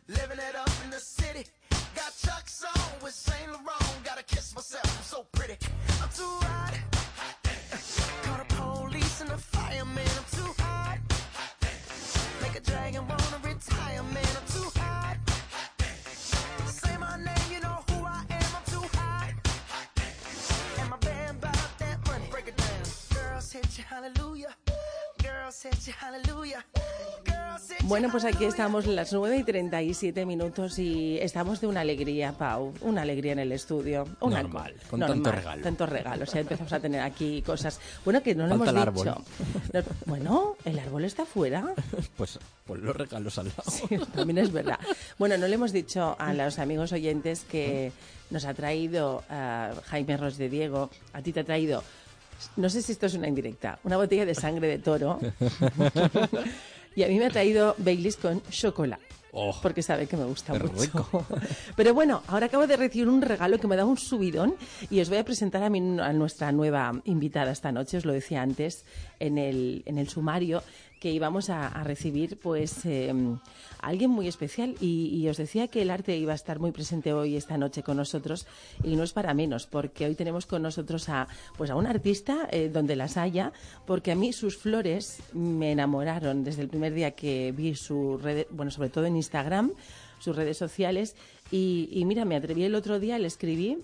Living 0.07 0.38
it 0.38 0.55
up 0.55 0.70
in 0.84 0.91
the 0.91 0.99
Bueno, 27.84 28.10
pues 28.12 28.26
aquí 28.26 28.45
estamos 28.45 28.88
las 28.88 29.14
9 29.14 29.38
y 29.38 29.43
37 29.43 30.26
minutos 30.26 30.80
y 30.80 31.18
estamos 31.20 31.62
de 31.62 31.68
una 31.68 31.82
alegría, 31.82 32.32
Pau. 32.34 32.74
Una 32.82 33.01
alegría 33.04 33.34
en 33.34 33.39
el 33.39 33.51
estudio. 33.51 34.06
Una 34.22 34.41
Normal, 34.41 34.74
co- 34.84 34.89
con 34.91 34.99
normal, 35.01 35.22
tanto 35.22 35.32
regalo. 35.32 35.64
Tantos 35.64 35.89
regalos. 35.89 36.34
Ya 36.34 36.39
empezamos 36.39 36.74
a 36.74 36.80
tener 36.80 37.01
aquí 37.01 37.41
cosas. 37.41 37.80
Bueno, 38.04 38.24
que 38.24 38.34
no 38.36 38.47
lo 38.47 38.58
Falta 38.58 38.72
hemos 38.82 38.88
el 38.88 38.93
dicho. 39.14 39.26
árbol. 39.74 39.95
Bueno, 40.06 40.56
el 40.66 40.80
árbol 40.80 41.06
está 41.06 41.26
fuera. 41.26 41.74
Pues, 42.18 42.39
pues 42.66 42.82
los 42.82 42.95
regalos 42.95 43.38
al 43.38 43.47
lado. 43.47 43.64
Sí, 43.70 43.97
también 44.16 44.38
es 44.39 44.51
verdad. 44.51 44.80
Bueno, 45.20 45.38
no 45.38 45.47
le 45.47 45.56
hemos 45.56 45.72
dicho 45.72 46.16
a 46.20 46.34
los 46.34 46.58
amigos 46.60 46.91
oyentes 46.93 47.41
que 47.43 47.91
nos 48.30 48.45
ha 48.45 48.54
traído 48.54 49.24
a 49.30 49.72
Jaime 49.86 50.16
Ros 50.18 50.38
de 50.38 50.49
Diego. 50.49 50.89
A 51.12 51.22
ti 51.22 51.34
te 51.34 51.41
ha 51.41 51.43
traído, 51.43 51.84
no 52.57 52.69
sé 52.69 52.81
si 52.81 52.91
esto 52.91 53.05
es 53.05 53.13
una 53.15 53.27
indirecta, 53.27 53.79
una 53.84 53.97
botella 53.97 54.25
de 54.25 54.36
sangre 54.36 54.67
de 54.67 54.79
toro. 54.79 55.19
y 56.95 57.03
a 57.03 57.07
mí 57.07 57.17
me 57.17 57.25
ha 57.25 57.29
traído 57.29 57.75
Baileys 57.77 58.17
con 58.17 58.41
chocolate. 58.49 59.03
Oh, 59.36 59.51
porque 59.63 59.81
sabe 59.81 60.05
que 60.05 60.15
me 60.15 60.25
gusta 60.25 60.53
mucho. 60.53 60.67
rico. 60.79 61.25
Pero 61.75 61.95
bueno, 61.95 62.21
ahora 62.27 62.45
acabo 62.45 62.67
de 62.67 62.77
recibir 62.77 63.07
un 63.09 63.19
regalo 63.19 63.57
que 63.57 63.65
me 63.65 63.75
da 63.75 63.84
un 63.84 63.97
subidón 63.97 64.53
y 64.91 65.01
os 65.01 65.09
voy 65.09 65.17
a 65.17 65.25
presentar 65.25 65.63
a, 65.63 65.71
mi- 65.71 65.99
a 65.99 66.13
nuestra 66.13 66.51
nueva 66.51 66.91
invitada 67.05 67.51
esta 67.51 67.71
noche. 67.71 67.97
Os 67.97 68.05
lo 68.05 68.13
decía 68.13 68.43
antes 68.43 68.86
en 69.19 69.39
el, 69.39 69.81
en 69.88 69.97
el 69.97 70.07
sumario 70.07 70.61
que 71.04 71.12
íbamos 71.12 71.49
a, 71.49 71.84
recibir 71.84 72.38
pues 72.38 72.86
a 72.86 73.89
alguien 73.89 74.10
muy 74.10 74.30
especial. 74.30 74.76
Y, 74.80 75.10
y 75.14 75.28
os 75.28 75.36
decía 75.36 75.68
que 75.68 75.82
el 75.82 75.91
arte 75.91 76.16
iba 76.16 76.32
a 76.32 76.36
estar 76.36 76.60
muy 76.60 76.72
presente 76.72 77.12
hoy 77.12 77.36
esta 77.36 77.58
noche 77.58 77.84
con 77.84 77.97
nosotros. 77.97 78.47
Y 78.86 78.95
no 78.95 79.04
es 79.04 79.12
para 79.12 79.34
menos 79.34 79.68
porque 79.68 80.06
hoy 80.06 80.16
tenemos 80.16 80.45
con 80.45 80.62
nosotros 80.62 81.10
a 81.10 81.28
pues 81.58 81.70
a 81.72 81.76
un 81.76 81.88
artista 81.88 82.47
eh, 82.51 82.70
donde 82.72 82.95
las 82.95 83.18
haya 83.18 83.51
porque 83.86 84.14
a 84.14 84.16
mí 84.16 84.32
sus 84.32 84.56
flores 84.56 85.20
me 85.34 85.74
enamoraron 85.74 86.45
desde 86.45 86.62
el 86.62 86.70
primer 86.70 86.93
día 86.93 87.12
que 87.12 87.51
vi 87.51 87.76
su 87.76 88.18
red 88.18 88.47
bueno 88.49 88.72
sobre 88.72 88.88
todo 88.88 89.06
en 89.06 89.18
Instagram 89.18 89.74
sus 90.20 90.38
redes 90.38 90.58
sociales. 90.58 91.18
Y, 91.51 91.89
y 91.91 92.06
mira 92.06 92.24
me 92.24 92.38
atreví 92.38 92.64
el 92.64 92.76
otro 92.76 93.01
día 93.01 93.20
le 93.20 93.28
escribí 93.28 93.78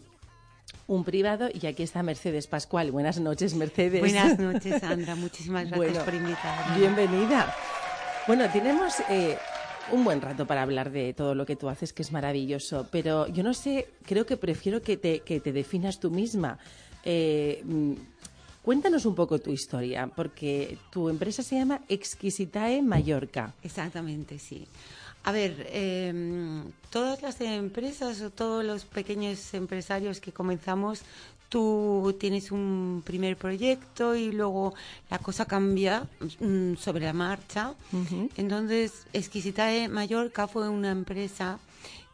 un 0.87 1.03
privado 1.03 1.49
y 1.53 1.65
aquí 1.67 1.83
está 1.83 2.03
Mercedes 2.03 2.47
Pascual. 2.47 2.91
Buenas 2.91 3.19
noches, 3.19 3.53
Mercedes. 3.55 3.99
Buenas 3.99 4.39
noches, 4.39 4.81
Sandra. 4.81 5.15
Muchísimas 5.15 5.69
gracias 5.69 5.77
Bueno, 5.77 6.05
por 6.05 6.13
invitarme. 6.13 6.77
Bienvenida. 6.77 7.55
Bueno, 8.27 8.49
tenemos 8.51 8.93
eh, 9.09 9.37
un 9.91 10.03
buen 10.03 10.21
rato 10.21 10.45
para 10.45 10.61
hablar 10.61 10.91
de 10.91 11.13
todo 11.13 11.35
lo 11.35 11.45
que 11.45 11.55
tú 11.55 11.69
haces, 11.69 11.93
que 11.93 12.01
es 12.01 12.11
maravilloso, 12.11 12.87
pero 12.91 13.27
yo 13.27 13.43
no 13.43 13.53
sé, 13.53 13.87
creo 14.05 14.25
que 14.25 14.37
prefiero 14.37 14.81
que 14.81 14.97
te, 14.97 15.21
que 15.21 15.39
te 15.39 15.51
definas 15.51 15.99
tú 15.99 16.11
misma. 16.11 16.59
Eh, 17.03 17.61
mm, 17.63 17.93
cuéntanos 18.61 19.05
un 19.05 19.15
poco 19.15 19.39
tu 19.39 19.51
historia, 19.51 20.07
porque 20.07 20.77
tu 20.91 21.09
empresa 21.09 21.43
se 21.43 21.55
llama 21.55 21.81
Exquisitae 21.87 22.81
Mallorca. 22.81 23.53
Exactamente, 23.63 24.37
sí. 24.39 24.67
A 25.23 25.31
ver, 25.31 25.67
eh, 25.69 26.63
todas 26.89 27.21
las 27.21 27.39
empresas 27.41 28.21
o 28.21 28.29
todos 28.29 28.63
los 28.63 28.85
pequeños 28.85 29.53
empresarios 29.53 30.19
que 30.19 30.31
comenzamos, 30.31 31.01
tú 31.49 32.15
tienes 32.19 32.51
un 32.51 33.01
primer 33.05 33.35
proyecto 33.37 34.15
y 34.15 34.31
luego 34.31 34.73
la 35.09 35.19
cosa 35.19 35.45
cambia 35.45 36.07
mm, 36.39 36.75
sobre 36.75 37.05
la 37.05 37.13
marcha. 37.13 37.73
Entonces, 38.37 39.05
Exquisitae 39.13 39.87
Mallorca 39.87 40.47
fue 40.47 40.69
una 40.69 40.91
empresa 40.91 41.59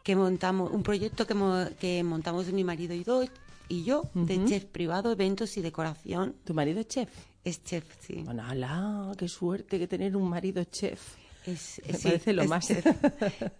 que 0.02 0.16
montamos, 0.16 0.70
un 0.72 0.82
proyecto 0.82 1.26
que, 1.26 1.34
mo- 1.34 1.68
que 1.80 2.02
montamos 2.02 2.46
mi 2.52 2.64
marido 2.64 2.94
y, 2.94 3.04
do- 3.04 3.26
y 3.68 3.84
yo, 3.84 4.02
de 4.14 4.44
chef 4.46 4.64
privado, 4.64 5.10
eventos 5.12 5.56
y 5.56 5.62
decoración. 5.62 6.34
¿Tu 6.44 6.54
marido 6.54 6.80
es 6.80 6.88
chef? 6.88 7.08
Es 7.44 7.62
chef, 7.64 7.84
sí. 8.00 8.22
Bueno, 8.24 8.42
ala, 8.44 9.12
qué 9.18 9.28
suerte 9.28 9.78
que 9.78 9.86
tener 9.86 10.16
un 10.16 10.28
marido 10.28 10.62
chef. 10.64 11.00
Es, 11.46 11.80
Me 11.86 11.94
sí, 11.94 12.02
parece 12.08 12.32
lo 12.32 12.42
es 12.42 12.48
más. 12.48 12.66
chef. 12.66 12.84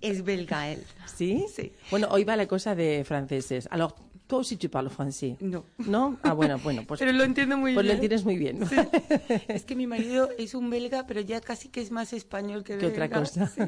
Es 0.01 0.25
belga 0.25 0.71
él. 0.71 0.83
¿Sí? 1.15 1.47
Sí. 1.55 1.73
Bueno, 1.91 2.09
hoy 2.11 2.25
va 2.25 2.37
la 2.37 2.47
cosa 2.47 2.75
de 2.75 3.05
franceses. 3.05 3.69
Alors, 3.71 3.95
Tú 4.27 4.43
sí 4.43 4.57
tu 4.57 4.69
parles 4.69 4.93
français. 4.93 5.37
No. 5.41 5.65
¿No? 5.79 6.17
Ah, 6.23 6.33
bueno, 6.33 6.59
bueno, 6.59 6.83
pues... 6.87 6.99
Pero 7.01 7.13
lo 7.13 7.23
entiendo 7.23 7.57
muy 7.57 7.75
pues 7.75 7.85
bien. 7.85 7.97
lo 7.97 8.03
entiendes 8.03 8.25
muy 8.25 8.37
bien. 8.37 8.67
Sí. 8.69 8.75
Es 9.49 9.65
que 9.65 9.77
mi 9.77 9.87
marido 9.87 10.29
es 10.39 10.55
un 10.55 10.69
belga, 10.71 11.07
pero 11.07 11.21
ya 11.21 11.41
casi 11.41 11.69
que 11.69 11.81
es 11.81 11.91
más 11.91 12.13
español 12.13 12.65
que 12.65 12.77
Que 12.79 12.87
otra 12.87 13.09
cosa. 13.09 13.47
sí. 13.47 13.63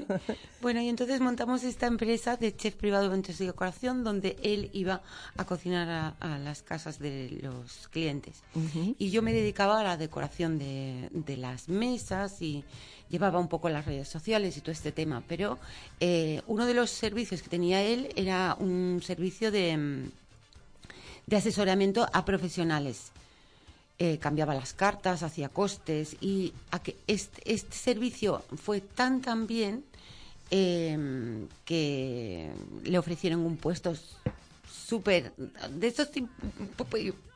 Bueno, 0.61 0.81
y 0.81 0.89
entonces 0.89 1.21
montamos 1.21 1.63
esta 1.65 1.87
empresa 1.87 2.37
de 2.37 2.55
chef 2.57 2.75
privado 2.75 3.05
de 3.05 3.09
eventos 3.11 3.41
y 3.41 3.47
decoración 3.47 4.03
donde 4.05 4.37
él 4.43 4.71
iba 4.73 5.03
a 5.37 5.45
cocinar 5.45 5.89
a, 5.89 6.09
a 6.21 6.39
las 6.39 6.63
casas 6.63 6.99
de 6.99 7.39
los 7.43 7.89
clientes. 7.89 8.43
Y 8.99 9.11
yo 9.11 9.23
me 9.23 9.33
dedicaba 9.33 9.81
a 9.81 9.85
la 9.85 9.97
decoración 9.97 10.59
de, 10.59 11.09
de 11.13 11.37
las 11.37 11.69
mesas 11.69 12.43
y 12.43 12.65
llevaba 13.09 13.39
un 13.39 13.49
poco 13.49 13.69
las 13.69 13.87
redes 13.87 14.09
sociales 14.09 14.57
y 14.57 14.61
todo 14.61 14.73
este 14.73 14.93
tema. 14.93 15.23
Pero 15.29 15.59
eh, 16.01 16.43
uno 16.47 16.67
de 16.67 16.75
los 16.75 16.91
servicios 16.91 17.43
que 17.43 17.49
tenía 17.49 17.83
él 17.83 18.09
era 18.17 18.57
un 18.59 19.01
servicio 19.03 19.51
de, 19.51 19.77
mm, 19.77 20.11
de 21.29 21.37
asesoramiento 21.37 22.09
a 22.13 22.25
profesionales. 22.25 23.13
Eh, 23.99 24.19
cambiaba 24.19 24.55
las 24.55 24.73
cartas, 24.73 25.23
hacía 25.23 25.49
costes 25.49 26.17
y 26.21 26.55
a 26.71 26.79
que 26.81 26.97
este, 27.07 27.43
este 27.53 27.77
servicio 27.77 28.45
fue 28.57 28.81
tan 28.81 29.21
tan 29.21 29.47
bien 29.47 29.85
eh, 30.51 31.47
que 31.65 32.51
le 32.85 32.99
ofrecieron 32.99 33.41
un 33.41 33.57
puesto 33.57 33.95
súper 34.71 35.33
de 35.35 35.87
esos 35.89 36.09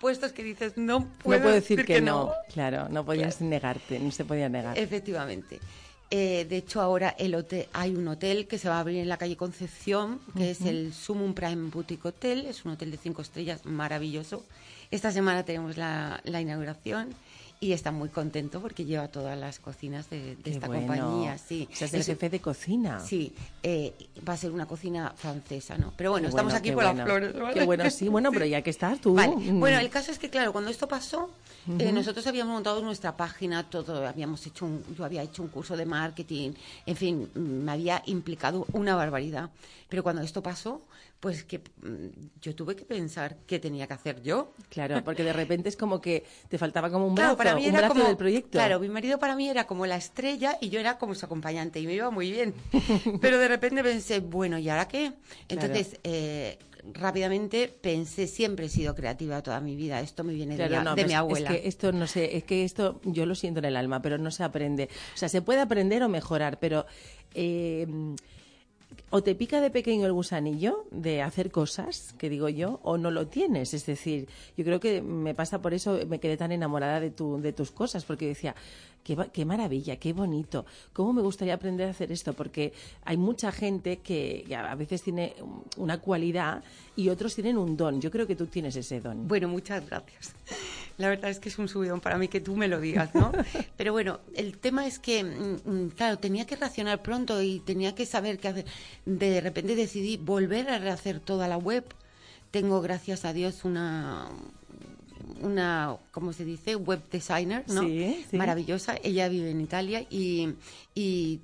puestos 0.00 0.32
que 0.32 0.42
dices 0.44 0.76
no 0.76 1.04
puedo, 1.22 1.38
no 1.38 1.42
puedo 1.42 1.54
decir 1.54 1.84
que, 1.84 2.00
no. 2.00 2.32
Claro, 2.54 2.88
no 2.88 3.04
podías 3.04 3.42
negarte, 3.42 3.98
no 3.98 4.10
se 4.10 4.24
podía 4.24 4.48
negar. 4.48 4.78
Efectivamente. 4.78 5.60
Eh, 6.14 6.44
de 6.46 6.58
hecho, 6.58 6.82
ahora 6.82 7.16
el 7.18 7.34
hotel, 7.34 7.66
hay 7.72 7.96
un 7.96 8.06
hotel 8.06 8.46
que 8.46 8.58
se 8.58 8.68
va 8.68 8.76
a 8.76 8.80
abrir 8.80 8.98
en 8.98 9.08
la 9.08 9.16
calle 9.16 9.34
Concepción, 9.34 10.20
que 10.36 10.50
es 10.50 10.60
el 10.60 10.92
Sumum 10.92 11.32
Prime 11.32 11.70
Boutique 11.70 12.04
Hotel. 12.06 12.44
Es 12.44 12.66
un 12.66 12.72
hotel 12.72 12.90
de 12.90 12.98
cinco 12.98 13.22
estrellas 13.22 13.64
maravilloso. 13.64 14.44
Esta 14.90 15.10
semana 15.10 15.42
tenemos 15.42 15.78
la, 15.78 16.20
la 16.24 16.42
inauguración 16.42 17.14
y 17.62 17.72
está 17.72 17.92
muy 17.92 18.08
contento 18.08 18.60
porque 18.60 18.84
lleva 18.84 19.06
todas 19.06 19.38
las 19.38 19.60
cocinas 19.60 20.10
de, 20.10 20.36
esta 20.44 20.66
bueno. 20.66 20.84
compañía. 20.84 21.38
Sí. 21.38 21.68
O 21.72 21.76
sea, 21.76 21.86
es 21.86 21.94
el 21.94 22.02
jefe 22.02 22.28
de 22.28 22.40
cocina. 22.40 22.98
Sí, 22.98 23.32
eh, 23.62 23.94
va 24.28 24.32
a 24.32 24.36
ser 24.36 24.50
una 24.50 24.66
cocina 24.66 25.12
francesa, 25.16 25.78
¿no? 25.78 25.92
Pero 25.96 26.10
bueno, 26.10 26.24
Qué 26.24 26.30
estamos 26.30 26.52
bueno, 26.52 26.58
aquí 26.58 26.72
por 26.72 26.82
bueno. 26.82 26.98
las 26.98 27.06
flores. 27.06 27.40
¿vale? 27.40 27.54
Qué 27.54 27.64
bueno, 27.64 27.88
sí, 27.90 28.08
bueno, 28.08 28.32
pero 28.32 28.46
ya 28.46 28.62
que 28.62 28.70
estás 28.70 29.00
tú. 29.00 29.14
Vale. 29.14 29.36
mm, 29.36 29.60
Bueno, 29.60 29.78
el 29.78 29.90
caso 29.90 30.10
es 30.10 30.18
que, 30.18 30.28
claro, 30.28 30.50
cuando 30.50 30.70
esto 30.72 30.88
pasó, 30.88 31.30
eh, 31.78 31.92
nosotros 31.92 32.26
habíamos 32.26 32.52
montado 32.52 32.82
nuestra 32.82 33.16
página, 33.16 33.62
todo, 33.70 34.08
habíamos 34.08 34.44
hecho 34.44 34.66
un, 34.66 34.82
yo 34.98 35.04
había 35.04 35.22
hecho 35.22 35.40
un 35.40 35.48
curso 35.48 35.76
de 35.76 35.86
marketing, 35.86 36.54
en 36.84 36.96
fin, 36.96 37.30
me 37.36 37.70
había 37.70 38.02
implicado 38.06 38.66
una 38.72 38.96
barbaridad. 38.96 39.50
Pero 39.88 40.02
cuando 40.02 40.22
esto 40.22 40.42
pasó, 40.42 40.82
pues 41.22 41.44
que 41.44 41.58
mm, 41.60 42.40
yo 42.40 42.52
tuve 42.56 42.74
que 42.74 42.84
pensar 42.84 43.36
qué 43.46 43.60
tenía 43.60 43.86
que 43.86 43.94
hacer 43.94 44.20
yo. 44.22 44.54
Claro, 44.68 45.04
porque 45.04 45.22
de 45.22 45.32
repente 45.32 45.68
es 45.68 45.76
como 45.76 46.00
que 46.00 46.24
te 46.48 46.58
faltaba 46.58 46.90
como 46.90 47.06
un 47.06 47.14
Claro, 47.14 47.36
brazo, 47.36 47.38
para 47.38 47.54
mí 47.54 47.62
un 47.62 47.68
era 47.68 47.78
brazo 47.78 47.94
como, 47.94 48.06
del 48.06 48.16
proyecto. 48.16 48.50
Claro, 48.50 48.80
mi 48.80 48.88
marido 48.88 49.20
para 49.20 49.36
mí 49.36 49.48
era 49.48 49.68
como 49.68 49.86
la 49.86 49.94
estrella 49.94 50.58
y 50.60 50.68
yo 50.70 50.80
era 50.80 50.98
como 50.98 51.14
su 51.14 51.24
acompañante 51.24 51.78
y 51.78 51.86
me 51.86 51.94
iba 51.94 52.10
muy 52.10 52.32
bien. 52.32 52.54
Pero 53.20 53.38
de 53.38 53.46
repente 53.46 53.84
pensé, 53.84 54.18
bueno, 54.18 54.58
¿y 54.58 54.68
ahora 54.68 54.88
qué? 54.88 55.12
Entonces, 55.48 56.00
eh, 56.02 56.58
rápidamente 56.92 57.68
pensé, 57.68 58.26
siempre 58.26 58.66
he 58.66 58.68
sido 58.68 58.96
creativa 58.96 59.40
toda 59.44 59.60
mi 59.60 59.76
vida, 59.76 60.00
esto 60.00 60.24
me 60.24 60.34
viene 60.34 60.56
de, 60.56 60.66
Claro, 60.66 60.82
no, 60.82 60.96
de 60.96 61.02
pues 61.02 61.06
mi 61.06 61.14
abuela. 61.14 61.54
Es 61.54 61.60
que 61.60 61.68
esto 61.68 61.92
no 61.92 62.08
sé, 62.08 62.36
es 62.36 62.42
que 62.42 62.64
esto 62.64 63.00
yo 63.04 63.26
lo 63.26 63.36
siento 63.36 63.60
en 63.60 63.66
el 63.66 63.76
alma, 63.76 64.02
pero 64.02 64.18
no 64.18 64.32
se 64.32 64.42
aprende. 64.42 64.88
O 65.14 65.16
sea, 65.16 65.28
se 65.28 65.40
puede 65.40 65.60
aprender 65.60 66.02
o 66.02 66.08
mejorar, 66.08 66.58
pero 66.58 66.84
eh, 67.32 67.86
o 69.14 69.22
te 69.22 69.34
pica 69.34 69.60
de 69.60 69.68
pequeño 69.68 70.06
el 70.06 70.12
gusanillo 70.14 70.86
de 70.90 71.20
hacer 71.20 71.50
cosas, 71.50 72.14
que 72.16 72.30
digo 72.30 72.48
yo, 72.48 72.80
o 72.82 72.96
no 72.96 73.10
lo 73.10 73.26
tienes. 73.26 73.74
Es 73.74 73.84
decir, 73.84 74.26
yo 74.56 74.64
creo 74.64 74.80
que 74.80 75.02
me 75.02 75.34
pasa 75.34 75.60
por 75.60 75.74
eso, 75.74 76.00
me 76.08 76.18
quedé 76.18 76.38
tan 76.38 76.50
enamorada 76.50 76.98
de, 76.98 77.10
tu, 77.10 77.38
de 77.38 77.52
tus 77.52 77.70
cosas, 77.70 78.06
porque 78.06 78.26
decía, 78.26 78.54
qué, 79.04 79.14
qué 79.30 79.44
maravilla, 79.44 79.96
qué 79.96 80.14
bonito, 80.14 80.64
cómo 80.94 81.12
me 81.12 81.20
gustaría 81.20 81.52
aprender 81.52 81.88
a 81.88 81.90
hacer 81.90 82.10
esto, 82.10 82.32
porque 82.32 82.72
hay 83.04 83.18
mucha 83.18 83.52
gente 83.52 83.98
que 83.98 84.46
a 84.56 84.74
veces 84.76 85.02
tiene 85.02 85.34
una 85.76 85.98
cualidad 86.00 86.64
y 86.96 87.10
otros 87.10 87.34
tienen 87.34 87.58
un 87.58 87.76
don. 87.76 88.00
Yo 88.00 88.10
creo 88.10 88.26
que 88.26 88.34
tú 88.34 88.46
tienes 88.46 88.76
ese 88.76 89.02
don. 89.02 89.28
Bueno, 89.28 89.46
muchas 89.46 89.86
gracias. 89.86 90.34
La 90.98 91.08
verdad 91.08 91.30
es 91.30 91.38
que 91.38 91.48
es 91.48 91.58
un 91.58 91.68
subidón 91.68 92.00
para 92.00 92.18
mí 92.18 92.28
que 92.28 92.40
tú 92.40 92.56
me 92.56 92.68
lo 92.68 92.80
digas, 92.80 93.14
¿no? 93.14 93.32
Pero 93.76 93.92
bueno, 93.92 94.20
el 94.34 94.58
tema 94.58 94.86
es 94.86 94.98
que, 94.98 95.24
mm, 95.24 95.60
mm, 95.64 95.88
claro, 95.90 96.18
tenía 96.18 96.46
que 96.46 96.56
racionar 96.56 97.02
pronto 97.02 97.40
y 97.42 97.60
tenía 97.60 97.94
que 97.94 98.06
saber 98.06 98.38
qué 98.38 98.48
hacer. 98.48 98.66
De 99.04 99.40
repente 99.40 99.74
decidí 99.74 100.16
volver 100.16 100.68
a 100.68 100.78
rehacer 100.78 101.20
toda 101.20 101.48
la 101.48 101.56
web. 101.56 101.84
Tengo, 102.50 102.82
gracias 102.82 103.24
a 103.24 103.32
Dios, 103.32 103.64
una 103.64 104.28
una, 105.42 105.96
¿cómo 106.10 106.32
se 106.32 106.44
dice? 106.44 106.76
Web 106.76 107.02
designer, 107.10 107.64
¿no? 107.68 107.82
Sí, 107.82 108.24
sí. 108.30 108.36
Maravillosa. 108.36 108.96
Ella 109.02 109.28
vive 109.28 109.50
en 109.50 109.60
Italia 109.60 110.06
y, 110.10 110.54
y 110.94 111.40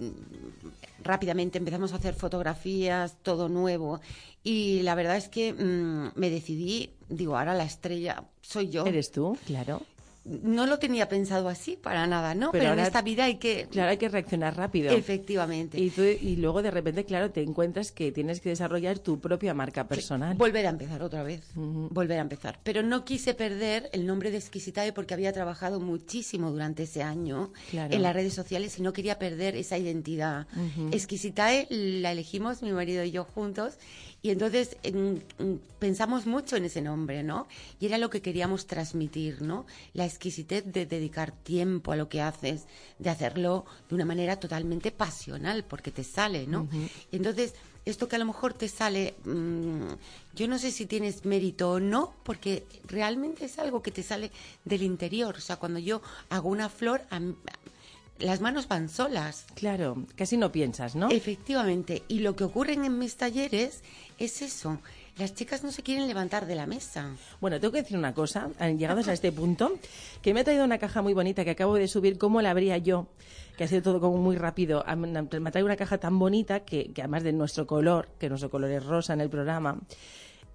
rápidamente 1.02 1.58
empezamos 1.58 1.92
a 1.92 1.96
hacer 1.96 2.14
fotografías, 2.14 3.16
todo 3.22 3.48
nuevo. 3.48 4.00
Y 4.42 4.82
la 4.82 4.94
verdad 4.94 5.16
es 5.16 5.28
que 5.28 5.52
mm, 5.52 6.18
me 6.18 6.30
decidí, 6.30 6.90
digo, 7.08 7.36
ahora 7.36 7.54
la 7.54 7.64
estrella 7.64 8.24
soy 8.40 8.70
yo. 8.70 8.86
Eres 8.86 9.10
tú, 9.10 9.36
claro. 9.46 9.82
No 10.28 10.66
lo 10.66 10.78
tenía 10.78 11.08
pensado 11.08 11.48
así 11.48 11.76
para 11.76 12.06
nada, 12.06 12.34
¿no? 12.34 12.50
Pero 12.52 12.60
Pero, 12.62 12.70
ahora- 12.70 12.82
en 12.82 12.86
esta 12.86 13.02
vida 13.02 13.24
hay 13.24 13.36
que... 13.36 13.66
Claro, 13.70 13.90
hay 13.90 13.96
que 13.96 14.08
reaccionar 14.08 14.56
rápido. 14.56 14.90
Efectivamente. 14.92 15.80
Y, 15.80 15.90
tú- 15.90 16.02
y 16.02 16.36
luego 16.36 16.62
de 16.62 16.70
repente, 16.70 17.04
claro, 17.04 17.30
te 17.30 17.42
encuentras 17.42 17.92
que 17.92 18.12
tienes 18.12 18.40
que 18.40 18.50
desarrollar 18.50 18.98
tu 18.98 19.20
propia 19.20 19.54
marca 19.54 19.88
personal. 19.88 20.36
Volver 20.36 20.66
a 20.66 20.70
empezar 20.70 21.02
otra 21.02 21.22
vez. 21.22 21.42
Volver 21.54 22.18
a 22.18 22.22
empezar. 22.22 22.60
Pero 22.62 22.82
no 22.82 23.04
quise 23.04 23.34
perder 23.34 23.88
el 23.92 24.06
nombre 24.06 24.30
de 24.30 24.36
Exquisitae 24.38 24.92
porque 24.92 25.14
había 25.14 25.32
trabajado 25.32 25.80
muchísimo 25.80 26.50
durante 26.50 26.82
ese 26.84 27.02
año 27.02 27.52
Claro. 27.70 27.94
en 27.94 28.02
las 28.02 28.14
redes 28.14 28.34
sociales 28.34 28.78
y 28.78 28.82
no 28.82 28.92
quería 28.92 29.18
perder 29.18 29.56
esa 29.56 29.78
identidad. 29.78 30.46
Ujú. 30.54 30.88
Exquisitae 30.92 31.66
la 31.70 32.12
elegimos 32.12 32.62
mi 32.62 32.72
marido 32.72 33.02
y 33.04 33.10
yo 33.10 33.24
juntos 33.24 33.78
y 34.20 34.30
entonces 34.30 34.76
en- 34.82 35.22
en- 35.38 35.60
pensamos 35.78 36.26
mucho 36.26 36.56
en 36.56 36.64
ese 36.64 36.82
nombre, 36.82 37.22
¿no? 37.22 37.46
Y 37.80 37.86
era 37.86 37.98
lo 37.98 38.10
que 38.10 38.20
queríamos 38.20 38.66
transmitir, 38.66 39.42
¿no? 39.42 39.64
La 39.94 40.04
exquisitez 40.04 40.64
de 40.66 40.86
dedicar 40.86 41.30
tiempo 41.32 41.92
a 41.92 41.96
lo 41.96 42.08
que 42.08 42.20
haces, 42.20 42.64
de 42.98 43.10
hacerlo 43.10 43.64
de 43.88 43.94
una 43.94 44.04
manera 44.04 44.40
totalmente 44.40 44.90
pasional, 44.90 45.64
porque 45.64 45.90
te 45.92 46.02
sale, 46.04 46.46
¿no? 46.46 46.68
Y 47.12 47.16
entonces, 47.16 47.54
esto 47.84 48.06
que 48.08 48.16
a 48.16 48.18
lo 48.18 48.26
mejor 48.26 48.52
te 48.54 48.68
sale, 48.68 49.14
mm, 49.24 49.92
yo 50.34 50.48
no 50.48 50.58
sé 50.58 50.72
si 50.72 50.84
tienes 50.86 51.24
mérito 51.24 51.70
o 51.70 51.80
no, 51.80 52.12
porque 52.24 52.66
realmente 52.86 53.44
es 53.46 53.58
algo 53.58 53.82
que 53.82 53.90
te 53.92 54.02
sale 54.02 54.30
del 54.64 54.82
interior. 54.82 55.36
O 55.36 55.40
sea, 55.40 55.56
cuando 55.56 55.78
yo 55.78 56.02
hago 56.28 56.48
una 56.50 56.68
flor, 56.68 57.02
a 57.10 57.20
las 58.20 58.40
manos 58.40 58.68
van 58.68 58.88
solas. 58.88 59.46
Claro, 59.54 60.04
casi 60.16 60.36
no 60.36 60.52
piensas, 60.52 60.94
¿no? 60.94 61.10
Efectivamente. 61.10 62.02
Y 62.08 62.20
lo 62.20 62.36
que 62.36 62.44
ocurre 62.44 62.74
en 62.74 62.98
mis 62.98 63.16
talleres 63.16 63.82
es 64.18 64.42
eso. 64.42 64.78
Las 65.18 65.34
chicas 65.34 65.64
no 65.64 65.72
se 65.72 65.82
quieren 65.82 66.06
levantar 66.06 66.46
de 66.46 66.54
la 66.54 66.66
mesa. 66.66 67.16
Bueno, 67.40 67.58
tengo 67.58 67.72
que 67.72 67.82
decir 67.82 67.98
una 67.98 68.14
cosa, 68.14 68.50
eh, 68.60 68.76
llegados 68.76 69.08
a 69.08 69.12
este 69.12 69.32
punto, 69.32 69.72
que 70.22 70.32
me 70.32 70.40
ha 70.40 70.44
traído 70.44 70.64
una 70.64 70.78
caja 70.78 71.02
muy 71.02 71.12
bonita 71.12 71.44
que 71.44 71.50
acabo 71.50 71.74
de 71.74 71.88
subir, 71.88 72.18
¿cómo 72.18 72.40
la 72.40 72.50
abría 72.50 72.78
yo? 72.78 73.08
Que 73.56 73.64
ha 73.64 73.68
sido 73.68 73.82
todo 73.82 74.00
como 74.00 74.18
muy 74.18 74.36
rápido. 74.36 74.84
Me 74.96 75.08
me 75.08 75.18
ha 75.18 75.50
traído 75.50 75.66
una 75.66 75.76
caja 75.76 75.98
tan 75.98 76.18
bonita 76.20 76.60
que, 76.60 76.92
que 76.92 77.02
además 77.02 77.24
de 77.24 77.32
nuestro 77.32 77.66
color, 77.66 78.08
que 78.20 78.28
nuestro 78.28 78.48
color 78.48 78.70
es 78.70 78.84
rosa 78.84 79.12
en 79.14 79.20
el 79.20 79.28
programa, 79.28 79.80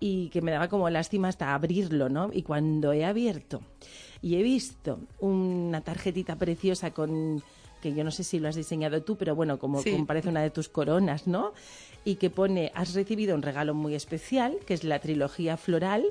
y 0.05 0.27
que 0.31 0.41
me 0.41 0.51
daba 0.51 0.67
como 0.67 0.89
lástima 0.89 1.29
hasta 1.29 1.53
abrirlo, 1.53 2.09
¿no? 2.09 2.29
Y 2.33 2.41
cuando 2.43 2.91
he 2.91 3.05
abierto 3.05 3.61
y 4.21 4.35
he 4.35 4.43
visto 4.43 4.99
una 5.19 5.79
tarjetita 5.79 6.35
preciosa 6.35 6.91
con 6.91 7.41
que 7.81 7.93
yo 7.93 8.03
no 8.03 8.11
sé 8.11 8.25
si 8.25 8.37
lo 8.39 8.49
has 8.49 8.55
diseñado 8.55 9.01
tú, 9.03 9.15
pero 9.15 9.33
bueno, 9.33 9.59
como, 9.59 9.81
Sí. 9.81 9.91
como 9.91 10.05
parece 10.05 10.27
una 10.27 10.41
de 10.41 10.49
tus 10.49 10.67
coronas, 10.67 11.25
¿no? 11.25 11.53
Y 12.03 12.15
que 12.15 12.29
pone, 12.29 12.69
has 12.75 12.93
recibido 12.95 13.33
un 13.33 13.41
regalo 13.41 13.73
muy 13.73 13.95
especial, 13.95 14.57
que 14.67 14.73
es 14.73 14.83
la 14.83 14.99
trilogía 14.99 15.55
floral, 15.55 16.03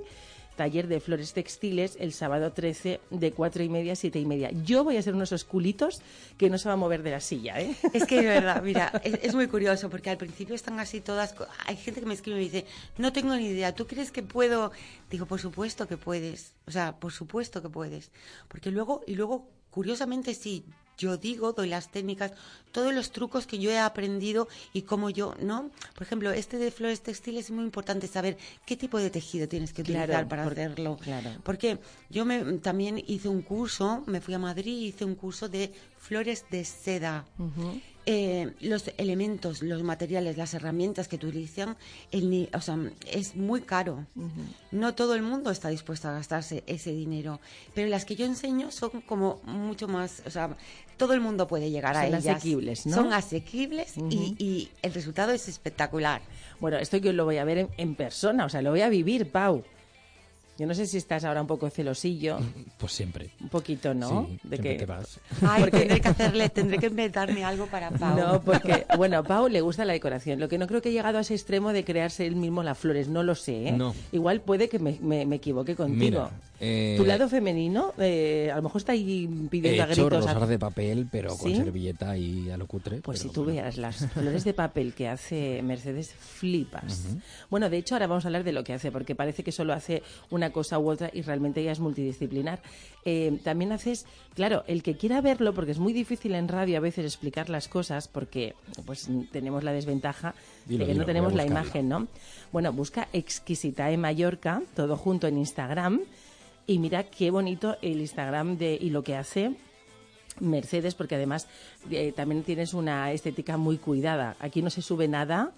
taller 0.56 0.88
de 0.88 1.00
flores 1.00 1.32
textiles, 1.32 1.96
el 1.98 2.12
sábado 2.12 2.52
13 2.52 3.00
de 3.10 3.32
cuatro 3.32 3.62
y 3.62 3.68
media 3.68 3.92
a 3.92 3.96
siete 3.96 4.18
y 4.18 4.26
media. 4.26 4.50
Yo 4.64 4.84
voy 4.84 4.96
a 4.96 5.02
ser 5.02 5.14
uno 5.14 5.20
de 5.20 5.26
esos 5.26 5.44
culitos 5.44 6.00
que 6.38 6.50
no 6.50 6.58
se 6.58 6.68
va 6.68 6.74
a 6.74 6.76
mover 6.76 7.02
de 7.02 7.10
la 7.10 7.20
silla, 7.20 7.60
¿eh? 7.60 7.74
Es 7.92 8.04
que 8.04 8.20
de 8.20 8.26
verdad, 8.26 8.62
mira, 8.64 9.00
es, 9.04 9.18
es 9.22 9.34
muy 9.34 9.48
curioso 9.48 9.90
porque 9.90 10.10
al 10.10 10.18
principio 10.18 10.54
están 10.54 10.78
así 10.80 11.00
todas. 11.00 11.34
Hay 11.66 11.76
gente 11.76 12.00
que 12.00 12.06
me 12.06 12.14
escribe 12.14 12.40
y 12.40 12.44
me 12.44 12.50
dice, 12.50 12.66
no 12.98 13.12
tengo 13.12 13.34
ni 13.34 13.46
idea, 13.46 13.74
¿tú 13.74 13.86
crees 13.86 14.10
que 14.12 14.22
puedo? 14.22 14.72
Digo, 15.10 15.26
por 15.26 15.40
supuesto 15.40 15.86
que 15.88 15.96
puedes. 15.96 16.52
O 16.66 16.70
sea, 16.70 16.96
por 16.96 17.12
supuesto 17.12 17.62
que 17.62 17.68
puedes. 17.68 18.10
Porque 18.48 18.70
luego, 18.70 19.02
y 19.06 19.14
luego, 19.14 19.48
curiosamente, 19.70 20.34
sí, 20.34 20.64
yo 21.02 21.16
digo, 21.16 21.52
doy 21.52 21.68
las 21.68 21.90
técnicas, 21.90 22.30
todos 22.70 22.94
los 22.94 23.10
trucos 23.10 23.46
que 23.46 23.58
yo 23.58 23.70
he 23.70 23.78
aprendido 23.78 24.46
y 24.72 24.82
cómo 24.82 25.10
yo, 25.10 25.34
¿no? 25.40 25.70
Por 25.94 26.02
ejemplo, 26.06 26.30
este 26.30 26.56
de 26.58 26.70
flores 26.70 27.00
textiles 27.02 27.46
es 27.46 27.50
muy 27.50 27.64
importante 27.64 28.06
saber 28.06 28.36
qué 28.64 28.76
tipo 28.76 28.98
de 28.98 29.10
tejido 29.10 29.48
tienes 29.48 29.72
que 29.72 29.82
utilizar 29.82 30.08
Claro, 30.08 30.28
para 30.28 30.44
por- 30.44 30.52
hacerlo. 30.52 30.96
claro. 31.02 31.30
Porque 31.42 31.78
yo 32.08 32.24
me, 32.24 32.58
también 32.58 33.02
hice 33.06 33.28
un 33.28 33.42
curso, 33.42 34.04
me 34.06 34.20
fui 34.20 34.34
a 34.34 34.38
Madrid 34.38 34.72
y 34.78 34.86
hice 34.86 35.04
un 35.04 35.16
curso 35.16 35.48
de 35.48 35.72
flores 36.02 36.44
de 36.50 36.64
seda. 36.64 37.24
Eh, 38.04 38.52
los 38.60 38.90
elementos, 38.98 39.62
los 39.62 39.84
materiales, 39.84 40.36
las 40.36 40.54
herramientas 40.54 41.06
que 41.06 41.14
utilizan, 41.14 41.76
el, 42.10 42.48
o 42.52 42.60
sea, 42.60 42.76
es 43.08 43.36
muy 43.36 43.60
caro. 43.60 44.04
No 44.72 44.94
todo 44.96 45.14
el 45.14 45.22
mundo 45.22 45.52
está 45.52 45.68
dispuesto 45.68 46.08
a 46.08 46.12
gastarse 46.12 46.64
ese 46.66 46.90
dinero, 46.92 47.40
pero 47.74 47.88
las 47.88 48.04
que 48.04 48.16
yo 48.16 48.26
enseño 48.26 48.72
son 48.72 49.02
como 49.02 49.40
mucho 49.44 49.86
más, 49.86 50.20
o 50.26 50.30
sea, 50.30 50.56
todo 50.96 51.12
el 51.14 51.20
mundo 51.20 51.46
puede 51.46 51.70
llegar 51.70 51.96
a 51.96 52.00
Son 52.02 52.08
ellas. 52.14 52.26
asequibles, 52.26 52.86
¿no? 52.86 52.94
Son 52.96 53.12
asequibles 53.12 53.94
y, 54.10 54.34
y 54.36 54.70
el 54.82 54.92
resultado 54.92 55.30
es 55.30 55.46
espectacular. 55.48 56.22
Bueno, 56.58 56.78
esto 56.78 56.96
yo 56.96 57.12
lo 57.12 57.24
voy 57.24 57.36
a 57.38 57.44
ver 57.44 57.58
en, 57.58 57.68
en 57.76 57.94
persona, 57.94 58.44
o 58.46 58.48
sea, 58.48 58.62
lo 58.62 58.70
voy 58.70 58.80
a 58.80 58.88
vivir, 58.88 59.30
Pau. 59.30 59.62
Yo 60.58 60.66
no 60.66 60.74
sé 60.74 60.86
si 60.86 60.98
estás 60.98 61.24
ahora 61.24 61.40
un 61.40 61.46
poco 61.46 61.70
celosillo, 61.70 62.38
Pues 62.78 62.92
siempre. 62.92 63.30
un 63.40 63.48
poquito, 63.48 63.94
¿no? 63.94 64.26
Sí, 64.26 64.38
siempre 64.48 64.76
que 64.76 64.86
vas. 64.86 65.18
Ay, 65.40 65.64
tendré 65.70 66.00
que 66.00 66.08
hacerle, 66.08 66.48
tendré 66.50 66.78
que 66.78 66.86
inventarme 66.86 67.42
algo 67.44 67.66
para 67.66 67.90
Pau. 67.98 68.16
No, 68.18 68.40
porque, 68.42 68.86
bueno, 68.96 69.18
a 69.18 69.22
Pau 69.22 69.48
le 69.48 69.60
gusta 69.62 69.84
la 69.84 69.94
decoración. 69.94 70.38
Lo 70.40 70.48
que 70.48 70.58
no 70.58 70.66
creo 70.66 70.82
que 70.82 70.90
he 70.90 70.92
llegado 70.92 71.18
a 71.18 71.22
ese 71.22 71.34
extremo 71.34 71.72
de 71.72 71.84
crearse 71.84 72.26
él 72.26 72.36
mismo 72.36 72.62
las 72.62 72.76
flores, 72.78 73.08
no 73.08 73.22
lo 73.22 73.34
sé. 73.34 73.68
¿eh? 73.68 73.72
No. 73.72 73.94
Igual 74.12 74.40
puede 74.42 74.68
que 74.68 74.78
me, 74.78 74.98
me- 75.00 75.24
me 75.26 75.36
equivoque 75.36 75.74
contigo. 75.74 75.98
Mira, 75.98 76.30
eh, 76.64 76.94
tu 76.96 77.04
lado 77.04 77.28
femenino, 77.28 77.92
eh, 77.98 78.48
a 78.52 78.56
lo 78.56 78.62
mejor 78.62 78.80
está 78.80 78.92
ahí 78.92 79.28
pidiendo 79.50 79.82
a 79.82 79.86
hecho 79.86 80.06
gritos. 80.06 80.26
a- 80.28 80.32
rosas 80.34 80.48
de 80.48 80.58
papel, 80.58 81.08
pero 81.10 81.36
con 81.36 81.50
¿Sí? 81.50 81.56
servilleta 81.56 82.16
y 82.16 82.50
a 82.50 82.56
lo 82.56 82.66
cutre. 82.68 83.00
Pues 83.02 83.18
si 83.18 83.28
tú 83.30 83.42
bueno. 83.44 83.60
veas 83.60 83.76
las 83.78 83.96
flores 84.14 84.44
de 84.44 84.54
papel 84.54 84.94
que 84.94 85.08
hace 85.08 85.60
Mercedes, 85.62 86.14
flipas. 86.14 87.04
Bueno, 87.50 87.68
de 87.68 87.78
hecho, 87.78 87.94
ahora 87.96 88.06
vamos 88.06 88.24
a 88.24 88.28
hablar 88.28 88.44
de 88.44 88.52
lo 88.52 88.62
que 88.64 88.72
hace, 88.72 88.92
porque 88.92 89.14
parece 89.14 89.42
que 89.42 89.50
solo 89.52 89.72
hace 89.72 90.02
una 90.30 90.50
cosa 90.50 90.78
u 90.78 90.88
otra 90.88 91.10
y 91.12 91.22
realmente 91.22 91.60
ella 91.60 91.72
es 91.72 91.80
multidisciplinar. 91.80 92.60
Eh, 93.04 93.40
también 93.42 93.72
haces, 93.72 94.06
claro, 94.34 94.62
el 94.68 94.84
que 94.84 94.96
quiera 94.96 95.20
verlo, 95.20 95.54
porque 95.54 95.72
es 95.72 95.78
muy 95.80 95.92
difícil 95.92 96.36
en 96.36 96.46
radio 96.46 96.76
a 96.76 96.80
veces 96.80 97.04
explicar 97.04 97.50
las 97.50 97.66
cosas, 97.66 98.06
porque 98.06 98.54
pues 98.86 99.08
tenemos 99.32 99.64
la 99.64 99.72
desventaja 99.72 100.36
Dilo, 100.66 100.80
de 100.80 100.86
que 100.86 100.92
dilo, 100.92 101.02
no 101.02 101.06
tenemos 101.06 101.32
a 101.32 101.36
la 101.36 101.44
imagen, 101.44 101.88
¿no? 101.88 102.06
Bueno, 102.52 102.72
busca 102.72 103.08
Exquisitae 103.12 103.96
Mallorca, 103.96 104.62
todo 104.76 104.96
junto 104.96 105.26
en 105.26 105.38
Instagram, 105.38 106.00
y 106.66 106.78
mira 106.78 107.04
qué 107.04 107.30
bonito 107.30 107.76
el 107.82 108.00
Instagram 108.00 108.56
de 108.58 108.78
y 108.80 108.90
lo 108.90 109.02
que 109.02 109.16
hace 109.16 109.54
Mercedes, 110.40 110.94
porque 110.94 111.16
además 111.16 111.46
eh, 111.90 112.12
también 112.12 112.42
tienes 112.42 112.74
una 112.74 113.12
estética 113.12 113.56
muy 113.56 113.78
cuidada. 113.78 114.36
Aquí 114.40 114.62
no 114.62 114.70
se 114.70 114.82
sube 114.82 115.08
nada 115.08 115.52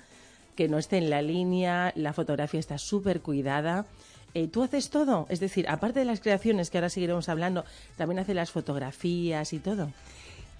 que 0.56 0.68
no 0.68 0.78
esté 0.78 0.98
en 0.98 1.10
la 1.10 1.22
línea, 1.22 1.92
la 1.96 2.12
fotografía 2.12 2.60
está 2.60 2.78
súper 2.78 3.20
cuidada. 3.20 3.86
Eh, 4.34 4.48
¿Tú 4.48 4.62
haces 4.62 4.90
todo? 4.90 5.26
Es 5.28 5.40
decir, 5.40 5.68
aparte 5.68 6.00
de 6.00 6.04
las 6.04 6.20
creaciones, 6.20 6.70
que 6.70 6.78
ahora 6.78 6.88
seguiremos 6.88 7.28
hablando, 7.28 7.64
también 7.96 8.20
hace 8.20 8.34
las 8.34 8.50
fotografías 8.50 9.52
y 9.52 9.58
todo. 9.58 9.90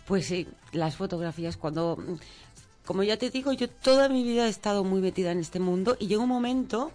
Pues 0.07 0.26
sí, 0.26 0.47
las 0.72 0.97
fotografías 0.97 1.57
cuando 1.57 1.97
como 2.84 3.03
ya 3.03 3.16
te 3.16 3.30
digo, 3.30 3.53
yo 3.53 3.68
toda 3.68 4.09
mi 4.09 4.22
vida 4.22 4.47
he 4.47 4.51
estado 4.51 4.84
muy 4.84 5.01
metida 5.01 5.32
en 5.32 5.38
este 5.38 5.59
mundo 5.59 5.97
y 5.99 6.07
llega 6.07 6.22
un 6.22 6.28
momento 6.28 6.92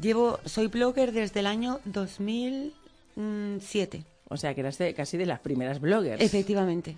llevo 0.00 0.38
soy 0.44 0.66
blogger 0.68 1.12
desde 1.12 1.40
el 1.40 1.46
año 1.46 1.80
2007. 1.84 4.04
O 4.28 4.36
sea, 4.36 4.54
que 4.54 4.60
eras 4.60 4.78
de- 4.78 4.94
casi 4.94 5.16
de 5.16 5.26
las 5.26 5.40
primeras 5.40 5.80
bloggers. 5.80 6.20
Efectivamente. 6.22 6.96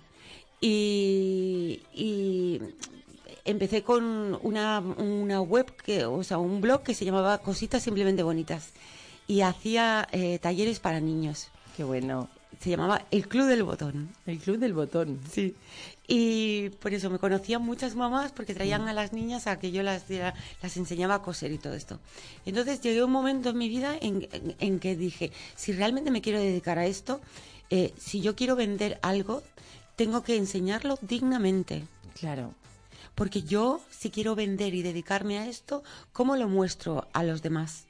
Y, 0.61 1.81
y 1.93 2.59
empecé 3.45 3.83
con 3.83 4.37
una, 4.41 4.79
una 4.79 5.41
web, 5.41 5.71
que, 5.83 6.05
o 6.05 6.23
sea, 6.23 6.37
un 6.37 6.61
blog 6.61 6.83
que 6.83 6.93
se 6.93 7.05
llamaba 7.05 7.37
Cositas 7.37 7.83
Simplemente 7.83 8.23
Bonitas. 8.23 8.71
Y 9.27 9.41
hacía 9.41 10.07
eh, 10.11 10.39
talleres 10.39 10.79
para 10.79 10.99
niños. 10.99 11.47
Qué 11.77 11.83
bueno. 11.83 12.29
Se 12.59 12.71
llamaba 12.71 13.05
El 13.11 13.27
Club 13.27 13.47
del 13.47 13.63
Botón. 13.63 14.09
El 14.25 14.39
Club 14.39 14.57
del 14.57 14.73
Botón. 14.73 15.19
Sí. 15.31 15.55
Y 16.11 16.69
por 16.81 16.91
eso 16.95 17.11
me 17.11 17.19
conocían 17.19 17.61
muchas 17.61 17.95
mamás 17.95 18.31
porque 18.31 18.55
traían 18.55 18.87
a 18.87 18.93
las 18.93 19.13
niñas 19.13 19.45
a 19.45 19.59
que 19.59 19.69
yo 19.71 19.83
las, 19.83 20.05
las 20.09 20.75
enseñaba 20.75 21.13
a 21.15 21.21
coser 21.21 21.51
y 21.51 21.59
todo 21.59 21.75
esto. 21.75 21.99
Entonces 22.47 22.81
llegué 22.81 23.03
un 23.03 23.11
momento 23.11 23.49
en 23.51 23.57
mi 23.59 23.69
vida 23.69 23.95
en, 24.01 24.27
en- 24.31 24.55
en 24.59 24.79
que 24.79 24.95
dije, 24.95 25.31
si 25.55 25.71
realmente 25.71 26.09
me 26.09 26.21
quiero 26.21 26.39
dedicar 26.39 26.79
a 26.79 26.87
esto, 26.87 27.21
eh, 27.69 27.93
si 27.99 28.21
yo 28.21 28.35
quiero 28.35 28.55
vender 28.55 28.97
algo, 29.03 29.43
tengo 29.95 30.23
que 30.23 30.35
enseñarlo 30.35 30.97
dignamente. 31.01 31.83
Claro. 32.19 32.55
Porque 33.13 33.43
yo, 33.43 33.79
si 33.91 34.09
quiero 34.09 34.33
vender 34.33 34.73
y 34.73 34.81
dedicarme 34.81 35.37
a 35.37 35.45
esto, 35.47 35.83
¿cómo 36.11 36.35
lo 36.37 36.47
muestro 36.47 37.07
a 37.13 37.21
los 37.21 37.43
demás? 37.43 37.85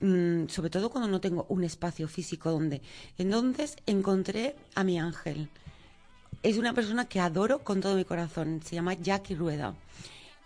Mm, 0.00 0.48
sobre 0.48 0.70
todo 0.70 0.88
cuando 0.90 1.08
no 1.10 1.20
tengo 1.20 1.44
un 1.50 1.64
espacio 1.64 2.08
físico 2.08 2.50
donde. 2.50 2.80
Entonces 3.18 3.76
encontré 3.84 4.54
a 4.74 4.82
mi 4.84 4.98
ángel. 4.98 5.48
Es 6.42 6.56
una 6.56 6.72
persona 6.72 7.04
que 7.06 7.20
adoro 7.20 7.58
con 7.60 7.80
todo 7.80 7.96
mi 7.96 8.04
corazón. 8.04 8.60
Se 8.64 8.74
llama 8.74 8.94
Jackie 8.94 9.34
Rueda. 9.34 9.74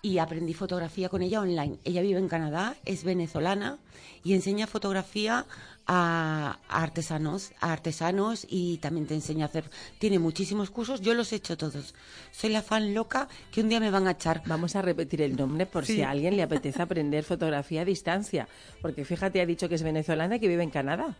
Y 0.02 0.18
aprendí 0.18 0.52
fotografía 0.52 1.08
con 1.08 1.22
ella 1.22 1.40
online. 1.40 1.78
Ella 1.84 2.02
vive 2.02 2.18
en 2.18 2.28
Canadá, 2.28 2.76
es 2.84 3.04
venezolana 3.04 3.78
y 4.22 4.34
enseña 4.34 4.66
fotografía 4.66 5.46
a, 5.86 6.58
artesanos, 6.68 7.52
a 7.60 7.72
artesanos 7.72 8.46
y 8.50 8.76
también 8.78 9.06
te 9.06 9.14
enseña 9.14 9.46
a 9.46 9.48
hacer. 9.48 9.70
Tiene 9.98 10.18
muchísimos 10.18 10.68
cursos, 10.70 11.00
yo 11.00 11.14
los 11.14 11.32
he 11.32 11.36
hecho 11.36 11.56
todos. 11.56 11.94
Soy 12.32 12.50
la 12.50 12.60
fan 12.60 12.92
loca 12.92 13.28
que 13.50 13.62
un 13.62 13.70
día 13.70 13.80
me 13.80 13.90
van 13.90 14.06
a 14.06 14.10
echar. 14.10 14.42
Vamos 14.44 14.76
a 14.76 14.82
repetir 14.82 15.22
el 15.22 15.36
nombre 15.36 15.64
por 15.64 15.86
Sí. 15.86 15.94
si 15.94 16.02
a 16.02 16.10
alguien 16.10 16.36
le 16.36 16.42
apetece 16.42 16.82
aprender 16.82 17.24
fotografía 17.24 17.80
a 17.80 17.84
distancia. 17.86 18.46
Porque 18.82 19.06
fíjate, 19.06 19.40
ha 19.40 19.46
dicho 19.46 19.70
que 19.70 19.76
es 19.76 19.82
venezolana 19.82 20.36
y 20.36 20.40
que 20.40 20.48
vive 20.48 20.64
en 20.64 20.70
Canadá. 20.70 21.16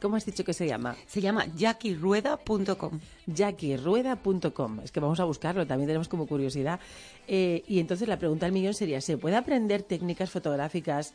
¿Cómo 0.00 0.16
has 0.16 0.24
dicho 0.24 0.44
que 0.44 0.52
se 0.52 0.66
llama? 0.66 0.96
Se 1.06 1.20
llama 1.20 1.46
jackierueda.com. 1.56 3.00
jackierueda.com. 3.26 4.80
Es 4.80 4.92
que 4.92 5.00
vamos 5.00 5.20
a 5.20 5.24
buscarlo, 5.24 5.66
también 5.66 5.88
tenemos 5.88 6.08
como 6.08 6.26
curiosidad. 6.26 6.80
Eh, 7.26 7.64
y 7.66 7.80
entonces 7.80 8.08
la 8.08 8.18
pregunta 8.18 8.46
al 8.46 8.52
millón 8.52 8.74
sería, 8.74 9.00
¿se 9.00 9.16
puede 9.16 9.36
aprender 9.36 9.82
técnicas 9.82 10.30
fotográficas 10.30 11.14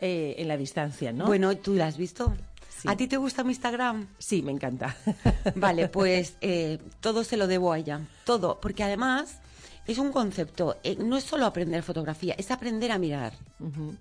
eh, 0.00 0.34
en 0.38 0.48
la 0.48 0.56
distancia, 0.56 1.12
no? 1.12 1.26
Bueno, 1.26 1.56
¿tú 1.56 1.74
la 1.74 1.86
has 1.86 1.96
visto? 1.96 2.34
Sí. 2.68 2.88
¿A 2.88 2.96
ti 2.96 3.06
te 3.08 3.16
gusta 3.16 3.44
mi 3.44 3.50
Instagram? 3.50 4.06
Sí, 4.18 4.42
me 4.42 4.52
encanta. 4.52 4.96
Vale, 5.54 5.88
pues 5.88 6.34
eh, 6.40 6.78
todo 7.00 7.24
se 7.24 7.36
lo 7.36 7.46
debo 7.46 7.72
a 7.72 7.78
ella. 7.78 8.00
Todo. 8.24 8.60
Porque 8.60 8.82
además 8.82 9.40
es 9.86 9.98
un 9.98 10.12
concepto. 10.12 10.76
no 10.98 11.16
es 11.16 11.24
solo 11.24 11.46
aprender 11.46 11.82
fotografía, 11.82 12.34
es 12.38 12.50
aprender 12.50 12.92
a 12.92 12.98
mirar. 12.98 13.32
Ujú. 13.58 13.96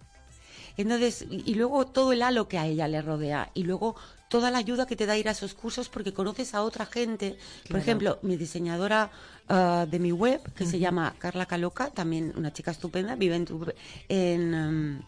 Entonces, 0.80 1.25
y, 1.30 1.55
luego 1.55 1.86
todo 1.88 2.13
el 2.13 2.21
halo 2.21 2.47
que 2.47 2.57
a 2.57 2.65
ella 2.65 2.88
le 2.88 3.01
rodea. 3.01 3.51
Y 3.53 3.63
luego 3.63 3.97
toda 4.30 4.49
la 4.49 4.59
ayuda 4.59 4.86
que 4.86 4.95
te 4.95 5.05
da 5.05 5.17
ir 5.17 5.27
a 5.27 5.32
esos 5.32 5.53
cursos 5.53 5.89
porque 5.89 6.13
conoces 6.13 6.53
a 6.55 6.63
otra 6.63 6.86
gente. 6.86 7.38
Por 7.69 7.82
ejemplo, 7.82 8.17
mi 8.21 8.38
diseñadora 8.38 9.11
ah, 9.49 9.86
de 9.91 9.99
mi 9.99 10.13
web, 10.13 10.41
que 10.53 10.65
se 10.65 10.80
llama 10.80 11.15
Carla 11.19 11.45
Caloca, 11.47 11.89
también 11.89 12.32
una 12.38 12.53
chica 12.53 12.71
estupenda, 12.71 13.15
vive 13.15 13.36
en, 13.36 13.45
tu- 13.45 13.73
en 14.07 14.53
em, 14.53 15.01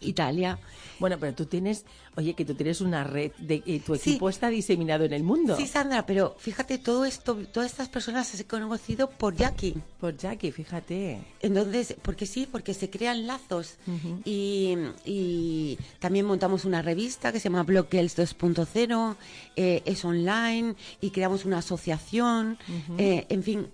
Italia. 0.00 0.58
Bueno, 0.98 1.16
pero 1.20 1.32
tú 1.32 1.46
tienes, 1.46 1.84
oye, 2.16 2.34
que 2.34 2.44
tú 2.44 2.54
tienes 2.54 2.80
una 2.80 3.04
red, 3.04 3.32
de, 3.38 3.62
y 3.64 3.80
tu 3.80 3.94
Sí. 3.96 4.10
equipo 4.10 4.28
está 4.28 4.48
diseminado 4.48 5.04
en 5.04 5.12
el 5.12 5.22
mundo. 5.22 5.56
Sí, 5.56 5.66
Sandra, 5.66 6.06
pero 6.06 6.36
fíjate, 6.38 6.78
todo 6.78 7.04
esto, 7.04 7.34
todas 7.52 7.70
estas 7.70 7.88
personas 7.88 8.26
se 8.28 8.38
han 8.42 8.44
conocido 8.48 9.10
por 9.10 9.34
Jackie. 9.36 9.74
Por 10.00 10.16
Jackie, 10.16 10.52
fíjate. 10.52 11.18
Entonces, 11.40 11.96
porque 12.02 12.26
sí, 12.26 12.46
porque 12.50 12.74
se 12.74 12.90
crean 12.90 13.26
lazos. 13.26 13.76
y, 14.24 14.74
y 15.04 15.78
también 15.98 16.26
montamos 16.26 16.64
una 16.64 16.82
revista 16.82 17.32
que 17.32 17.40
se 17.40 17.44
llama 17.48 17.62
Blog 17.62 17.88
Girls 17.90 18.16
2.0, 18.16 19.16
eh, 19.56 19.82
es 19.84 20.04
online 20.04 20.74
y 21.00 21.10
creamos 21.10 21.44
una 21.44 21.58
asociación. 21.58 22.58
Eh, 22.98 23.26
en 23.28 23.42
fin, 23.42 23.66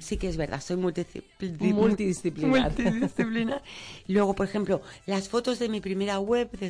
sí 0.00 0.16
que 0.16 0.28
es 0.28 0.36
verdad, 0.36 0.60
soy 0.60 0.76
multidisciplinar. 0.76 1.74
Multidisciplinar. 1.74 2.72
Multidisciplinar. 2.76 3.62
Luego, 4.08 4.34
por 4.34 4.46
ejemplo, 4.46 4.82
las 5.06 5.28
fotos 5.28 5.58
de 5.58 5.68
mi 5.68 5.80
primera 5.80 6.18
web 6.20 6.50
de 6.52 6.66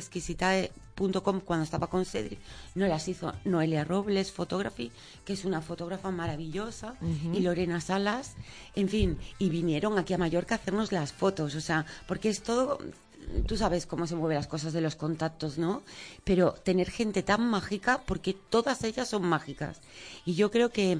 exquisitae.com 0.97 1.41
cuando 1.41 1.63
estaba 1.63 1.87
con 1.87 2.05
Cedric, 2.05 2.39
no 2.75 2.87
las 2.87 3.07
hizo 3.07 3.33
Noelia 3.45 3.83
Robles 3.83 4.31
Photography, 4.31 4.91
que 5.25 5.33
es 5.33 5.45
una 5.45 5.61
fotógrafa 5.61 6.11
maravillosa, 6.11 6.95
y 7.33 7.39
Lorena 7.41 7.79
Salas, 7.81 8.35
en 8.75 8.89
fin, 8.89 9.17
y 9.39 9.49
vinieron 9.49 9.97
aquí 9.97 10.13
a 10.13 10.17
Mallorca 10.17 10.55
a 10.55 10.57
hacernos 10.57 10.91
las 10.91 11.13
fotos, 11.13 11.55
o 11.55 11.61
sea, 11.61 11.85
porque 12.07 12.29
es 12.29 12.41
todo, 12.41 12.79
tú 13.45 13.57
sabes 13.57 13.85
cómo 13.85 14.07
se 14.07 14.15
mueven 14.15 14.37
las 14.37 14.47
cosas 14.47 14.73
de 14.73 14.81
los 14.81 14.95
contactos, 14.95 15.57
¿no? 15.57 15.83
Pero 16.23 16.53
tener 16.53 16.89
gente 16.89 17.23
tan 17.23 17.47
mágica, 17.47 18.01
porque 18.05 18.33
todas 18.33 18.83
ellas 18.83 19.09
son 19.09 19.23
mágicas. 19.23 19.79
Y 20.25 20.33
yo 20.35 20.49
creo 20.51 20.69
que 20.69 20.99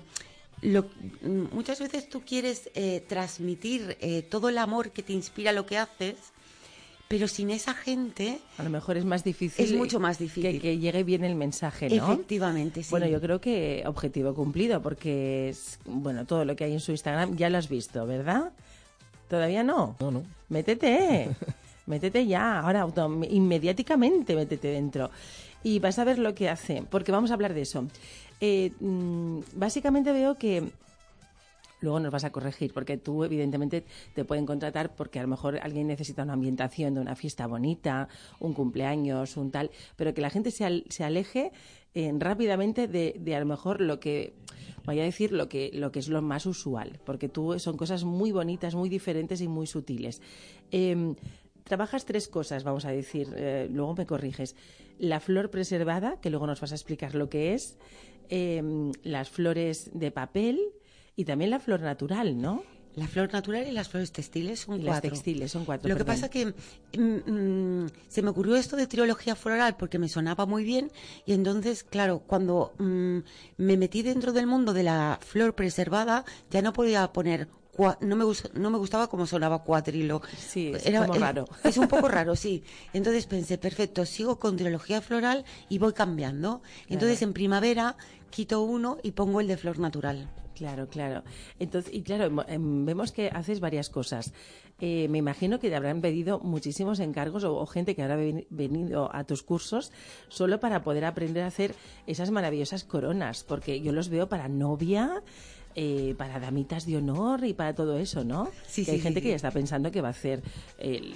lo- 0.61 0.89
muchas 1.51 1.79
veces 1.79 2.09
tú 2.09 2.21
quieres 2.21 2.69
eh, 2.73 3.03
transmitir 3.07 3.97
eh, 4.01 4.23
todo 4.23 4.49
el 4.49 4.57
amor 4.57 4.91
que 4.91 5.03
te 5.03 5.13
inspira 5.13 5.51
lo 5.51 5.65
que 5.65 5.77
haces, 5.77 6.15
pero 7.07 7.27
sin 7.27 7.49
esa 7.51 7.73
gente 7.73 8.39
A 8.57 8.63
lo 8.63 8.69
mejor 8.69 8.97
es 8.97 9.05
más 9.05 9.23
difícil. 9.23 9.63
es 9.65 9.73
mucho 9.73 9.99
más 9.99 10.17
que, 10.17 10.25
difícil. 10.25 10.61
que 10.61 10.77
llegue 10.77 11.03
bien 11.03 11.23
el 11.23 11.35
mensaje, 11.35 11.89
¿no? 11.89 12.11
Efectivamente, 12.13 12.83
sí. 12.83 12.89
Bueno, 12.91 13.07
yo 13.07 13.21
creo 13.21 13.39
que 13.41 13.83
objetivo 13.85 14.33
cumplido, 14.33 14.81
porque 14.81 15.49
es, 15.49 15.79
bueno, 15.85 16.25
todo 16.25 16.43
lo 16.45 16.55
que 16.55 16.65
hay 16.65 16.73
en 16.73 16.79
su 16.79 16.91
Instagram 16.91 17.35
ya 17.37 17.49
lo 17.49 17.57
has 17.57 17.69
visto, 17.69 18.05
¿verdad? 18.05 18.51
¿Todavía 19.29 19.63
no? 19.63 19.95
No, 19.99 20.11
no. 20.11 20.23
Métete, 20.49 21.29
métete 21.85 22.25
ya, 22.27 22.59
ahora 22.59 22.81
auto- 22.81 23.21
inmediáticamente 23.29 24.35
métete 24.35 24.67
dentro. 24.69 25.09
Y 25.63 25.79
vas 25.79 25.99
a 25.99 26.03
ver 26.03 26.19
lo 26.19 26.33
que 26.35 26.49
hace, 26.49 26.83
porque 26.89 27.11
vamos 27.11 27.31
a 27.31 27.33
hablar 27.33 27.53
de 27.53 27.61
eso. 27.61 27.87
Eh, 28.39 28.71
mm, 28.79 29.39
básicamente 29.55 30.11
veo 30.11 30.35
que 30.35 30.63
Luego 31.81 31.99
nos 31.99 32.11
vas 32.11 32.23
a 32.23 32.31
corregir, 32.31 32.73
porque 32.73 32.97
tú, 32.97 33.23
evidentemente, 33.23 33.83
te 34.13 34.25
pueden 34.25 34.45
contratar 34.45 34.95
porque 34.95 35.19
a 35.19 35.21
lo 35.21 35.27
mejor 35.27 35.59
alguien 35.61 35.87
necesita 35.87 36.23
una 36.23 36.33
ambientación 36.33 36.93
de 36.95 37.01
una 37.01 37.15
fiesta 37.15 37.45
bonita, 37.47 38.07
un 38.39 38.53
cumpleaños, 38.53 39.37
un 39.37 39.51
tal, 39.51 39.69
pero 39.95 40.13
que 40.13 40.21
la 40.21 40.29
gente 40.29 40.51
se, 40.51 40.65
al- 40.65 40.85
se 40.89 41.03
aleje 41.03 41.51
eh, 41.93 42.11
rápidamente 42.17 42.87
de, 42.87 43.35
a 43.35 43.39
lo 43.39 43.45
mejor 43.45 43.81
lo 43.81 43.99
que, 43.99 44.33
voy 44.85 44.99
a 44.99 45.03
decir, 45.03 45.31
lo 45.31 45.49
que, 45.49 45.69
lo 45.73 45.91
que 45.91 45.99
es 45.99 46.07
lo 46.09 46.21
más 46.21 46.45
usual, 46.45 46.99
porque 47.05 47.29
tú 47.29 47.59
son 47.59 47.77
cosas 47.77 48.03
muy 48.03 48.31
bonitas, 48.31 48.73
muy 48.75 48.89
diferentes 48.89 49.41
y 49.41 49.47
muy 49.47 49.67
sutiles. 49.67 50.21
Em, 50.71 51.15
Trabajas 51.63 52.05
tres 52.05 52.29
cosas, 52.29 52.63
vamos 52.63 52.85
a 52.85 52.91
decir, 52.91 53.27
eh, 53.35 53.67
luego 53.69 53.93
me 53.93 54.05
corriges. 54.05 54.55
La 54.99 55.19
flor 55.19 55.49
preservada, 55.51 56.17
que 56.21 56.29
luego 56.29 56.47
nos 56.47 56.61
vas 56.61 56.71
a 56.71 56.75
explicar 56.75 57.13
lo 57.13 57.29
que 57.29 57.53
es, 57.53 57.77
em, 58.29 58.93
las 59.03 59.29
flores 59.29 59.91
de 59.93 60.09
papel 60.11 60.61
y 61.17 61.25
también 61.25 61.49
la 61.49 61.59
flor 61.59 61.81
natural, 61.81 62.39
¿no? 62.39 62.63
La 62.95 63.07
flor 63.07 63.31
natural 63.33 63.67
y 63.67 63.71
las 63.71 63.89
flores 63.89 64.11
textiles 64.11 64.61
son 64.61 64.79
Y 64.79 64.83
las 64.83 64.93
cuatro. 64.93 65.11
textiles 65.11 65.51
son 65.51 65.65
cuatro. 65.65 65.89
Lo 65.89 65.97
que 65.97 66.05
pasa 66.05 66.29
que 66.29 66.47
mm, 66.97 67.31
mm, 67.31 67.89
se 68.07 68.21
me 68.21 68.29
ocurrió 68.29 68.55
esto 68.55 68.75
de 68.75 68.87
trilogía 68.87 69.35
floral 69.35 69.75
porque 69.77 69.99
me 69.99 70.09
sonaba 70.09 70.45
muy 70.45 70.63
bien 70.63 70.91
y 71.25 71.33
entonces, 71.33 71.83
claro, 71.83 72.23
cuando 72.25 72.73
mm, 72.77 73.17
me 73.57 73.77
metí 73.77 74.03
dentro 74.03 74.31
del 74.31 74.47
mundo 74.47 74.73
de 74.73 74.83
la 74.83 75.19
flor 75.21 75.53
preservada, 75.53 76.23
ya 76.49 76.61
no 76.61 76.71
podía 76.71 77.11
poner 77.11 77.49
no 78.01 78.15
me, 78.15 78.25
no 78.55 78.69
me 78.71 78.77
gustaba 78.79 79.07
como 79.07 79.27
sonaba 79.27 79.63
cuatrilo. 79.63 80.21
Sí, 80.35 80.71
es 80.73 80.99
como 80.99 81.13
raro. 81.13 81.45
Es 81.63 81.77
un 81.77 81.87
poco 81.87 82.07
raro, 82.07 82.35
sí. 82.35 82.63
Entonces 82.93 83.27
pensé, 83.27 83.59
perfecto, 83.59 84.05
sigo 84.05 84.39
con 84.39 84.57
trilogía 84.57 85.01
floral 85.01 85.45
y 85.69 85.77
voy 85.77 85.93
cambiando. 85.93 86.61
Entonces 86.89 87.21
en 87.21 87.33
primavera 87.33 87.95
quito 88.31 88.63
uno 88.63 88.97
y 89.03 89.11
pongo 89.11 89.41
el 89.41 89.47
de 89.47 89.57
flor 89.57 89.77
natural. 89.77 90.27
Claro, 90.57 90.87
claro. 90.87 91.23
Entonces, 91.59 91.93
y 91.93 92.01
claro, 92.01 92.43
em, 92.47 92.85
vemos 92.85 93.11
que 93.11 93.29
haces 93.29 93.59
varias 93.59 93.89
cosas. 93.89 94.33
Eh, 94.79 95.07
me 95.09 95.19
imagino 95.19 95.59
que 95.59 95.69
te 95.69 95.75
habrán 95.75 96.01
pedido 96.01 96.39
muchísimos 96.39 96.99
encargos 96.99 97.43
o, 97.43 97.55
o 97.55 97.65
gente 97.67 97.95
que 97.95 98.01
habrá 98.01 98.15
ven- 98.15 98.45
venido 98.49 99.13
a 99.13 99.23
tus 99.23 99.43
cursos 99.43 99.91
solo 100.29 100.59
para 100.59 100.83
poder 100.83 101.05
aprender 101.05 101.43
a 101.43 101.47
hacer 101.47 101.75
esas 102.07 102.31
maravillosas 102.31 102.83
coronas, 102.83 103.43
porque 103.43 103.81
yo 103.81 103.91
los 103.91 104.09
veo 104.09 104.27
para 104.27 104.47
novia, 104.47 105.21
eh, 105.75 106.15
para 106.17 106.39
damitas 106.39 106.87
de 106.87 106.97
honor 106.97 107.43
y 107.45 107.53
para 107.53 107.75
todo 107.75 107.97
eso, 107.99 108.23
¿no? 108.23 108.49
Sí, 108.67 108.83
Que 108.83 108.91
hay 108.91 108.97
sí, 108.97 109.03
gente 109.03 109.19
sí, 109.19 109.23
que 109.25 109.29
ya 109.29 109.35
está 109.35 109.51
pensando 109.51 109.91
que 109.91 110.01
va 110.01 110.07
a 110.07 110.11
hacer, 110.11 110.41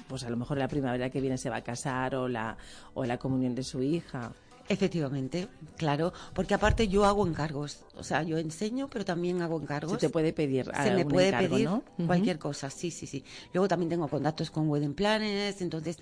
pues 0.08 0.24
a 0.24 0.30
lo 0.30 0.38
mejor 0.38 0.58
la 0.60 0.68
primavera 0.68 1.10
que 1.10 1.20
viene 1.20 1.38
se 1.39 1.50
va 1.50 1.58
a 1.58 1.64
casar 1.64 2.14
o 2.16 2.28
la, 2.28 2.58
o 2.94 3.06
la 3.06 3.18
comunión 3.18 3.56
de 3.56 3.64
su 3.64 3.82
hija. 3.82 4.34
Efectivamente, 4.72 5.48
claro, 5.78 6.14
porque 6.34 6.54
aparte 6.54 6.88
yo 6.88 7.06
hago 7.06 7.28
encargos, 7.28 7.84
o 7.96 8.04
sea, 8.04 8.24
yo 8.24 8.38
enseño, 8.38 8.90
pero 8.90 9.04
también 9.04 9.42
hago 9.42 9.60
encargos. 9.60 9.94
Se 9.94 10.08
te 10.08 10.10
puede 10.10 10.32
pedir 10.34 10.72
Se 10.84 10.92
me 10.92 11.06
puede 11.06 11.28
encargo, 11.28 11.56
pedir 11.56 11.70
cualquier 12.08 12.40
cosa, 12.40 12.70
sí, 12.70 12.90
sí, 12.90 13.06
sí. 13.06 13.24
Luego 13.54 13.68
también 13.68 13.90
tengo 13.90 14.08
contactos 14.08 14.50
con 14.50 14.70
wedding 14.70 14.94
planners, 14.94 15.62
entonces 15.62 15.98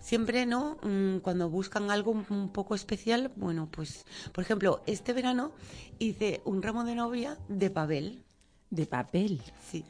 siempre, 0.00 0.44
¿no? 0.44 0.78
Mm, 0.82 1.18
Cuando 1.18 1.48
buscan 1.48 1.90
algo 1.90 2.10
un 2.10 2.50
poco 2.50 2.74
especial, 2.74 3.32
bueno, 3.36 3.68
pues, 3.70 4.04
por 4.32 4.44
ejemplo, 4.44 4.82
este 4.86 5.12
verano 5.12 5.52
hice 5.98 6.42
un 6.44 6.62
ramo 6.62 6.84
de 6.84 6.94
novia 6.94 7.38
de 7.48 7.70
papel. 7.70 8.22
De 8.68 8.86
papel. 8.86 9.40
Sí. 9.70 9.84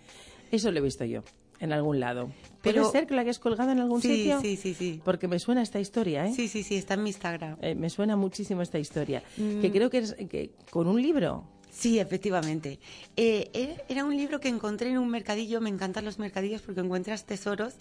Eso 0.50 0.70
lo 0.70 0.78
he 0.78 0.82
visto 0.82 1.04
yo, 1.04 1.24
en 1.62 1.72
algún 1.72 1.98
lado. 2.00 2.30
Pero- 2.60 2.82
¿Puede 2.82 2.92
ser 2.92 3.06
que 3.06 3.14
lo 3.14 3.20
hayas 3.22 3.38
colgado 3.38 3.70
en 3.72 3.78
algún 3.80 4.02
Sí, 4.02 4.16
sitio? 4.16 4.40
sí, 4.40 4.56
sí, 4.56 4.74
sí. 4.74 5.00
Porque 5.04 5.28
me 5.28 5.38
suena 5.38 5.62
esta 5.62 5.80
historia, 5.80 6.26
¿eh? 6.26 6.32
Sí, 6.34 6.48
sí, 6.48 6.62
sí, 6.62 6.76
está 6.76 6.94
en 6.94 7.02
mi 7.04 7.10
Instagram. 7.10 7.56
Eh, 7.62 7.74
me 7.74 7.88
suena 7.88 8.16
muchísimo 8.16 8.60
esta 8.62 8.78
historia. 8.78 9.22
Mm. 9.36 9.60
Que 9.62 9.72
creo 9.72 9.88
que 9.88 9.98
es 9.98 10.14
que 10.28 10.50
con 10.70 10.86
un 10.86 11.00
libro. 11.00 11.44
Sí, 11.70 11.98
efectivamente. 11.98 12.78
Eh, 13.16 13.48
era- 13.54 13.82
era 13.88 14.04
un 14.04 14.14
libro 14.14 14.38
que 14.40 14.48
encontré 14.48 14.90
en 14.90 14.98
un 14.98 15.08
mercadillo, 15.08 15.58
me 15.62 15.70
encantan 15.70 16.04
los 16.04 16.18
mercadillos 16.18 16.60
porque 16.60 16.80
encuentras 16.82 17.24
tesoros, 17.24 17.74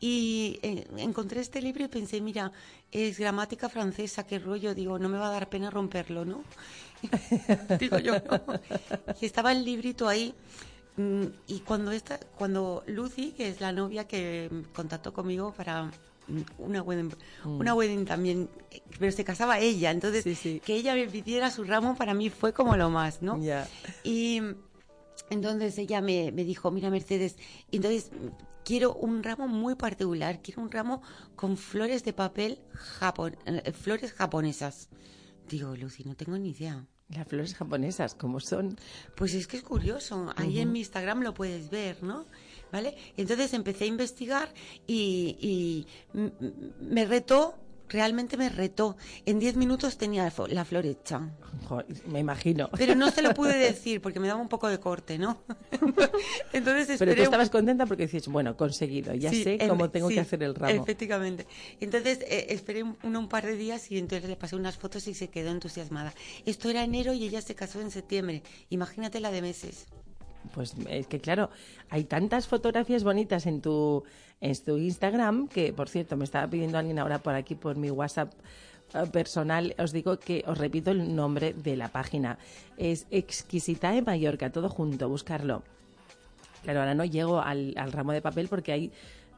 y 0.00 0.58
eh, 0.62 0.86
encontré 0.96 1.42
este 1.42 1.60
libro 1.60 1.84
y 1.84 1.88
pensé, 1.88 2.22
mira, 2.22 2.52
es 2.90 3.18
gramática 3.18 3.68
francesa, 3.68 4.26
qué 4.26 4.38
rollo, 4.38 4.74
digo, 4.74 4.98
no 4.98 5.10
me 5.10 5.18
va 5.18 5.28
a 5.28 5.32
dar 5.32 5.50
pena 5.50 5.68
romperlo, 5.68 6.24
¿no? 6.24 6.42
digo 7.78 7.98
yo, 7.98 8.14
no. 8.14 8.40
Y 9.20 9.26
estaba 9.26 9.52
el 9.52 9.62
librito 9.64 10.08
ahí, 10.08 10.34
y 10.96 11.60
cuando, 11.60 11.90
esta, 11.90 12.18
cuando 12.38 12.84
Lucy, 12.86 13.32
que 13.32 13.48
es 13.48 13.60
la 13.60 13.72
novia 13.72 14.06
que 14.06 14.48
contactó 14.74 15.12
conmigo 15.12 15.52
para 15.52 15.84
mm, 16.28 16.40
una 16.58 16.82
wedding, 16.82 17.10
Mm. 17.44 17.60
una 17.60 17.74
wedding 17.74 18.04
también, 18.04 18.48
pero 18.98 19.10
se 19.10 19.24
casaba 19.24 19.58
ella, 19.58 19.90
entonces 19.90 20.24
que 20.62 20.74
ella 20.74 20.94
me 20.94 21.06
pidiera 21.08 21.50
su 21.50 21.64
ramo 21.64 21.96
para 21.96 22.14
mí 22.14 22.30
fue 22.30 22.52
como 22.52 22.76
lo 22.76 22.90
más, 22.90 23.22
¿no? 23.22 23.36
Y 24.04 24.40
entonces 25.30 25.76
ella 25.78 26.00
me, 26.00 26.30
me 26.32 26.44
dijo, 26.44 26.70
mira 26.70 26.90
Mercedes, 26.90 27.36
entonces 27.72 28.10
mm, 28.12 28.28
quiero 28.64 28.94
un 28.94 29.22
ramo 29.22 29.48
muy 29.48 29.74
particular, 29.74 30.40
quiero 30.42 30.62
un 30.62 30.70
ramo 30.70 31.02
con 31.34 31.56
flores 31.56 32.04
de 32.04 32.12
papel 32.12 32.58
japon 32.72 33.36
eh, 33.46 33.72
flores 33.72 34.12
japonesas. 34.12 34.88
Digo, 35.48 35.76
Lucy, 35.76 36.04
no 36.04 36.14
tengo 36.14 36.38
ni 36.38 36.50
idea. 36.50 36.86
Las 37.08 37.28
flores 37.28 37.54
japonesas, 37.54 38.14
¿cómo 38.14 38.40
son? 38.40 38.76
Pues 39.14 39.34
es 39.34 39.46
que 39.46 39.58
es 39.58 39.62
curioso, 39.62 40.32
ahí 40.36 40.60
en 40.60 40.72
mi 40.72 40.80
Instagram 40.80 41.22
lo 41.22 41.34
puedes 41.34 41.70
ver, 41.70 42.02
¿no? 42.02 42.24
¿Vale? 42.72 42.96
Entonces 43.16 43.52
empecé 43.54 43.84
a 43.84 43.88
investigar 43.88 44.52
y, 44.86 45.36
y 45.40 45.86
me 46.80 47.04
retó, 47.04 47.54
realmente 47.88 48.36
me 48.36 48.48
retó. 48.48 48.96
En 49.26 49.38
10 49.38 49.56
minutos 49.56 49.96
tenía 49.98 50.30
la 50.48 50.64
flor 50.64 50.86
hecha. 50.86 51.20
Me 52.06 52.20
imagino. 52.20 52.68
Pero 52.76 52.94
no 52.94 53.10
se 53.10 53.22
lo 53.22 53.34
pude 53.34 53.56
decir 53.58 54.00
porque 54.00 54.20
me 54.20 54.28
daba 54.28 54.40
un 54.40 54.48
poco 54.48 54.68
de 54.68 54.78
corte, 54.80 55.18
¿no? 55.18 55.42
Entonces 56.52 56.86
Pero 56.98 57.10
esperé 57.10 57.14
tú 57.14 57.20
un- 57.20 57.24
estabas 57.24 57.50
contenta 57.50 57.86
porque 57.86 58.04
dices, 58.04 58.26
bueno, 58.28 58.56
conseguido, 58.56 59.14
ya 59.14 59.30
Sí, 59.30 59.42
sé 59.44 59.58
cómo 59.68 59.90
tengo 59.90 60.08
sí, 60.08 60.14
que 60.14 60.20
hacer 60.20 60.42
el 60.42 60.54
ramo. 60.54 60.82
Efectivamente. 60.82 61.46
Entonces 61.80 62.18
eh, 62.28 62.46
esperé 62.50 62.82
un, 62.82 62.96
un 63.02 63.28
par 63.28 63.46
de 63.46 63.56
días 63.56 63.90
y 63.90 63.98
entonces 63.98 64.28
le 64.28 64.36
pasé 64.36 64.56
unas 64.56 64.76
fotos 64.76 65.06
y 65.08 65.14
se 65.14 65.28
quedó 65.28 65.50
entusiasmada. 65.50 66.14
Esto 66.46 66.68
era 66.70 66.82
enero 66.84 67.12
y 67.12 67.24
ella 67.24 67.40
se 67.42 67.54
casó 67.54 67.80
en 67.80 67.90
septiembre. 67.90 68.42
Imagínate 68.70 69.20
la 69.20 69.30
de 69.30 69.42
meses. 69.42 69.86
Pues 70.52 70.74
es 70.88 71.06
que 71.06 71.20
claro, 71.20 71.50
hay 71.90 72.04
tantas 72.04 72.46
fotografías 72.46 73.04
bonitas 73.04 73.46
en 73.46 73.60
tu, 73.60 74.04
en 74.40 74.56
tu 74.64 74.76
Instagram 74.76 75.48
que, 75.48 75.72
por 75.72 75.88
cierto, 75.88 76.16
me 76.16 76.24
estaba 76.24 76.46
pidiendo 76.48 76.78
alguien 76.78 76.98
ahora 76.98 77.18
por 77.18 77.34
aquí 77.34 77.54
por 77.54 77.76
mi 77.76 77.90
WhatsApp 77.90 78.32
eh, 78.94 79.06
personal. 79.12 79.74
Os 79.78 79.92
digo 79.92 80.18
que 80.18 80.44
os 80.46 80.58
repito 80.58 80.90
el 80.90 81.14
nombre 81.14 81.54
de 81.54 81.76
la 81.76 81.88
página. 81.88 82.38
Es 82.76 83.06
Exquisitae 83.10 84.02
Mallorca, 84.02 84.50
todo 84.50 84.68
junto, 84.68 85.08
buscarlo. 85.08 85.62
Claro, 86.62 86.80
ahora 86.80 86.94
no 86.94 87.04
llego 87.04 87.40
al 87.40 87.92
ramo 87.92 88.12
de 88.12 88.22
papel 88.22 88.48
porque 88.48 88.72
hay 88.72 88.92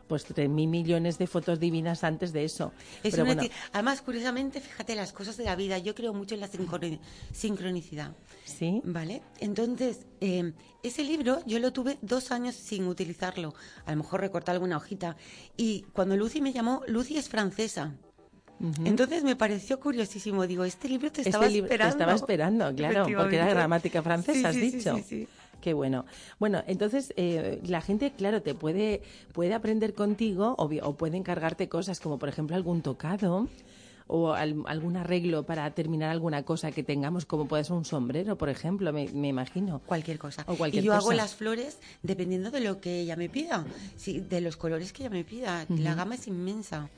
pues 0.06 0.24
tres 0.24 0.48
mil 0.48 0.68
millones 0.68 1.18
de 1.18 1.26
fotos 1.26 1.58
divinas 1.60 2.04
antes 2.04 2.32
de 2.32 2.44
eso. 2.44 2.72
Es 3.02 3.12
Pero 3.12 3.24
una 3.24 3.34
bueno, 3.34 3.42
ti- 3.48 3.50
Además, 3.72 4.02
curiosamente, 4.02 4.60
fíjate 4.60 4.94
las 4.94 5.12
cosas 5.12 5.36
de 5.36 5.44
la 5.44 5.56
vida. 5.56 5.78
Yo 5.78 5.94
creo 5.94 6.12
mucho 6.14 6.34
en 6.34 6.40
la 6.40 6.48
sincroni- 6.48 7.00
sincronicidad. 7.32 8.12
Sí. 8.44 8.80
¿Vale? 8.84 9.22
Entonces, 9.40 10.06
eh, 10.20 10.52
ese 10.82 11.02
libro 11.04 11.40
yo 11.46 11.58
lo 11.58 11.72
tuve 11.72 11.98
dos 12.02 12.30
años 12.32 12.54
sin 12.54 12.86
utilizarlo. 12.86 13.54
A 13.84 13.90
lo 13.90 13.96
mejor 13.98 14.20
recorté 14.20 14.50
alguna 14.52 14.76
hojita. 14.76 15.16
Y 15.56 15.82
cuando 15.92 16.16
Lucy 16.16 16.40
me 16.40 16.52
llamó, 16.52 16.82
Lucy 16.86 17.16
es 17.18 17.28
francesa. 17.28 17.94
Entonces 18.86 19.22
me 19.22 19.36
pareció 19.36 19.78
curiosísimo. 19.80 20.46
Digo, 20.46 20.64
este 20.64 20.88
libro 20.88 21.12
te 21.12 21.20
Este 21.20 21.28
estaba 21.28 21.46
libro- 21.46 21.68
te 21.68 21.74
esperando. 21.74 21.92
estaba 21.92 22.14
esperando, 22.14 22.74
claro, 22.74 23.06
porque 23.14 23.36
era 23.36 23.50
gramática 23.50 24.02
francesa, 24.02 24.38
Sí, 24.38 24.44
has 24.46 24.54
sí, 24.54 24.70
sí, 24.70 24.76
dicho. 24.78 24.96
sí, 24.96 25.02
sí. 25.06 25.28
Qué 25.60 25.74
bueno. 25.74 26.04
Bueno, 26.38 26.62
entonces 26.66 27.12
eh, 27.16 27.60
la 27.66 27.80
gente, 27.80 28.12
claro, 28.12 28.42
te 28.42 28.54
puede, 28.54 29.02
puede 29.32 29.54
aprender 29.54 29.94
contigo 29.94 30.54
o, 30.58 30.92
puede 30.94 31.16
encargarte 31.16 31.68
cosas 31.68 31.98
como, 32.00 32.18
por 32.18 32.28
ejemplo, 32.28 32.54
algún 32.56 32.82
tocado 32.82 33.48
o 34.08 34.32
al- 34.34 34.62
algún 34.66 34.96
arreglo 34.96 35.42
para 35.42 35.68
terminar 35.72 36.10
alguna 36.10 36.44
cosa 36.44 36.70
que 36.70 36.84
tengamos, 36.84 37.24
como 37.26 37.48
puede 37.48 37.64
ser 37.64 37.72
un 37.74 37.84
sombrero, 37.84 38.36
por 38.38 38.48
ejemplo, 38.48 38.92
me, 38.92 39.08
me 39.08 39.26
imagino. 39.28 39.80
Cualquier 39.84 40.18
cosa. 40.20 40.44
O 40.46 40.54
cualquier 40.56 40.84
y 40.84 40.86
yo 40.86 40.92
hago 40.92 41.12
las 41.12 41.34
flores 41.34 41.78
dependiendo 42.04 42.52
de 42.52 42.60
lo 42.60 42.80
que 42.80 43.00
ella 43.00 43.16
me 43.16 43.28
pida, 43.28 43.66
sí, 43.96 44.20
de 44.20 44.40
los 44.40 44.56
colores 44.56 44.92
que 44.92 45.02
ella 45.02 45.10
me 45.10 45.24
pida. 45.24 45.66
La 45.70 45.96
gama 45.96 46.14
es 46.14 46.28
inmensa. 46.28 46.88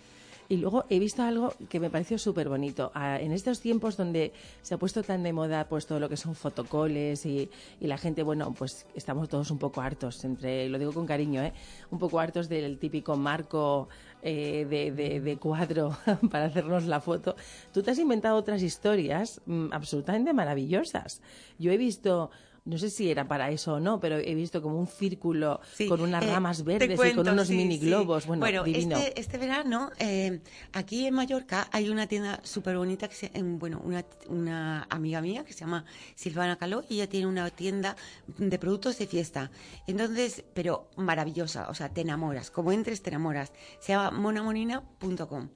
Y 0.51 0.57
luego 0.57 0.87
he 0.89 0.99
visto 0.99 1.23
algo 1.23 1.53
que 1.69 1.79
me 1.79 1.91
pareció 1.91 2.17
súper 2.19 2.49
bonito. 2.49 2.91
En 2.95 3.33
estos 3.33 3.61
tiempos 3.61 3.99
donde 3.99 4.33
se 4.63 4.73
ha 4.75 4.79
puesto 4.79 5.03
tan 5.03 5.23
de 5.23 5.35
moda 5.35 5.69
pues 5.69 5.87
todo 5.87 6.01
lo 6.01 6.09
que 6.09 6.17
son 6.17 6.35
fotocoles 6.35 7.27
y, 7.27 7.51
y 7.81 7.87
la 7.87 7.99
gente, 7.99 8.23
bueno, 8.23 8.55
pues 8.57 8.87
estamos 8.95 9.29
todos 9.29 9.51
un 9.51 9.59
poco 9.59 9.83
hartos, 9.83 10.25
entre, 10.25 10.71
lo 10.71 10.79
digo 10.79 10.95
con 10.95 11.05
cariño, 11.07 11.43
¿eh? 11.43 11.53
un 11.91 11.99
poco 11.99 12.19
hartos 12.19 12.49
del 12.49 12.79
típico 12.79 13.15
marco 13.15 13.91
eh, 14.23 14.67
de, 14.71 14.91
de- 14.91 15.21
de 15.21 15.37
cuadro 15.37 15.95
para 16.31 16.47
hacernos 16.47 16.87
la 16.87 17.01
foto. 17.01 17.37
Tú 17.73 17.83
te 17.83 17.91
has 17.91 17.99
inventado 17.99 18.37
otras 18.37 18.63
historias 18.63 19.43
mm, 19.45 19.67
absolutamente 19.73 20.33
maravillosas. 20.33 21.21
Yo 21.59 21.73
he 21.73 21.77
visto 21.77 22.31
no 22.69 22.77
sé 22.77 22.91
si 22.91 23.11
era 23.11 23.27
para 23.27 23.51
eso 23.51 23.75
o 23.75 23.81
no, 23.81 23.99
pero 23.99 24.19
he 24.19 24.35
visto 24.35 24.61
como 24.61 24.79
un 24.79 24.87
círculo 24.87 25.61
Sí, 25.75 25.89
con 25.89 26.03
unas 26.03 26.23
eh, 26.23 26.27
ramas 26.27 26.65
verdes 26.65 27.01
y 27.03 27.15
con 27.15 27.27
unos 27.27 27.49
sí, 27.49 27.57
mini 27.57 27.79
sí. 27.79 27.87
globos. 27.87 28.27
Bueno, 28.27 28.63
divino. 28.63 28.99
Este, 28.99 29.19
este 29.21 29.39
verano, 29.39 29.91
eh, 29.99 30.41
aquí 30.75 31.07
en 31.07 31.15
Mallorca, 31.15 31.69
hay 31.73 31.89
una 31.89 32.07
tienda 32.07 32.41
súper 32.43 32.77
bonita, 32.77 33.09
que 33.09 33.15
se, 33.15 33.31
em, 33.33 33.59
bueno, 33.59 33.81
una, 33.83 34.05
una 34.29 34.87
amiga 34.91 35.23
mía 35.23 35.45
que 35.47 35.55
se 35.55 35.61
llama 35.61 35.87
Silvana 36.15 36.57
Caló, 36.57 36.85
y 36.91 36.97
ella 36.97 37.09
tiene 37.09 37.27
una 37.27 37.49
tienda 37.49 37.97
de 38.37 38.59
productos 38.59 38.99
de 38.99 39.07
fiesta. 39.07 39.51
Entonces, 39.87 40.45
pero 40.53 40.91
maravillosa, 40.97 41.71
o 41.71 41.75
sea, 41.75 41.89
te 41.89 42.03
enamoras. 42.03 42.51
Como 42.51 42.71
entres, 42.73 43.01
te 43.03 43.09
enamoras. 43.09 43.51
Se 43.81 43.93
llama 43.93 44.11
monamonina.com. 44.11 45.49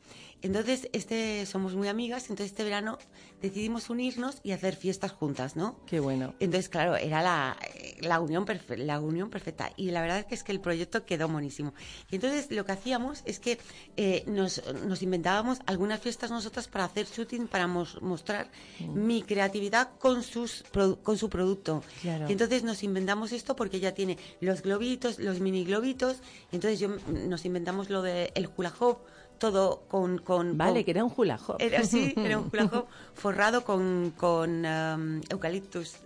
Entonces, 0.43 0.89
este, 0.93 1.47
somos 1.47 1.75
muy 1.75 1.89
amigas, 1.89 2.25
entonces 2.25 2.47
este 2.51 2.65
verano 2.65 2.99
decidimos 3.41 3.91
unirnos 3.91 4.39
y 4.43 4.53
hacer 4.53 4.75
fiestas 4.77 5.13
juntas, 5.13 5.57
¿no? 5.57 5.79
Qué 5.87 6.01
bueno. 6.01 6.35
Entonces, 6.41 6.69
claro, 6.69 6.97
era 6.97 7.23
la, 7.23 7.57
la, 8.01 8.21
unión 8.21 8.45
perfe- 8.47 8.77
la 8.77 9.01
unión 9.01 9.31
perfecta. 9.31 9.73
Y 9.77 9.91
la 9.93 10.01
verdad 10.01 10.19
es 10.19 10.25
que, 10.27 10.35
es 10.35 10.43
que 10.43 10.53
el 10.53 10.61
proyecto 10.61 11.05
quedó 11.05 11.29
buenísimo. 11.29 11.75
Y 12.11 12.17
entonces 12.17 12.51
lo 12.51 12.65
que 12.65 12.73
hacíamos 12.73 13.23
es 13.25 13.39
que 13.39 13.59
eh, 13.97 14.25
nos, 14.27 14.63
nos 14.87 15.03
inventábamos 15.03 15.59
algunas 15.67 16.01
fiestas 16.01 16.31
nosotras 16.31 16.69
para 16.69 16.85
hacer 16.85 17.07
shooting, 17.07 17.47
para 17.49 17.67
mos- 17.67 18.01
mostrar 18.03 18.51
mi 18.95 19.23
creatividad 19.23 19.91
con, 19.99 20.23
sus, 20.23 20.65
con 21.03 21.17
su 21.19 21.29
producto. 21.29 21.83
Claro. 22.01 22.29
Y 22.29 22.33
entonces 22.33 22.63
nos 22.65 22.83
inventamos 22.83 23.33
esto 23.33 23.55
porque 23.57 23.77
ella 23.79 23.95
tiene 23.95 24.19
los 24.41 24.63
globitos, 24.63 25.19
los 25.19 25.41
mini 25.41 25.65
globitos. 25.65 26.17
Y 26.51 26.57
entonces 26.57 26.81
yo, 26.81 26.89
nos 27.29 27.45
inventamos 27.45 27.91
lo 27.91 28.03
del 28.03 28.31
el 28.35 28.49
hula 28.57 28.73
hoop, 28.81 28.99
todo 29.43 29.83
con... 29.89 30.19
con 30.19 30.57
Vale, 30.57 30.75
con- 30.75 30.85
que 30.85 30.91
era 30.93 31.03
un 31.05 31.13
hula 31.17 31.37
hoop. 31.37 31.57
era 31.59 31.81
así, 31.81 32.15
era 32.17 32.39
un 32.39 32.49
hula 32.53 32.65
hoop 32.67 32.87
forrado 33.15 33.65
con, 33.65 34.13
con 34.17 34.65
um, 34.65 35.21
eucaliptus 35.29 35.97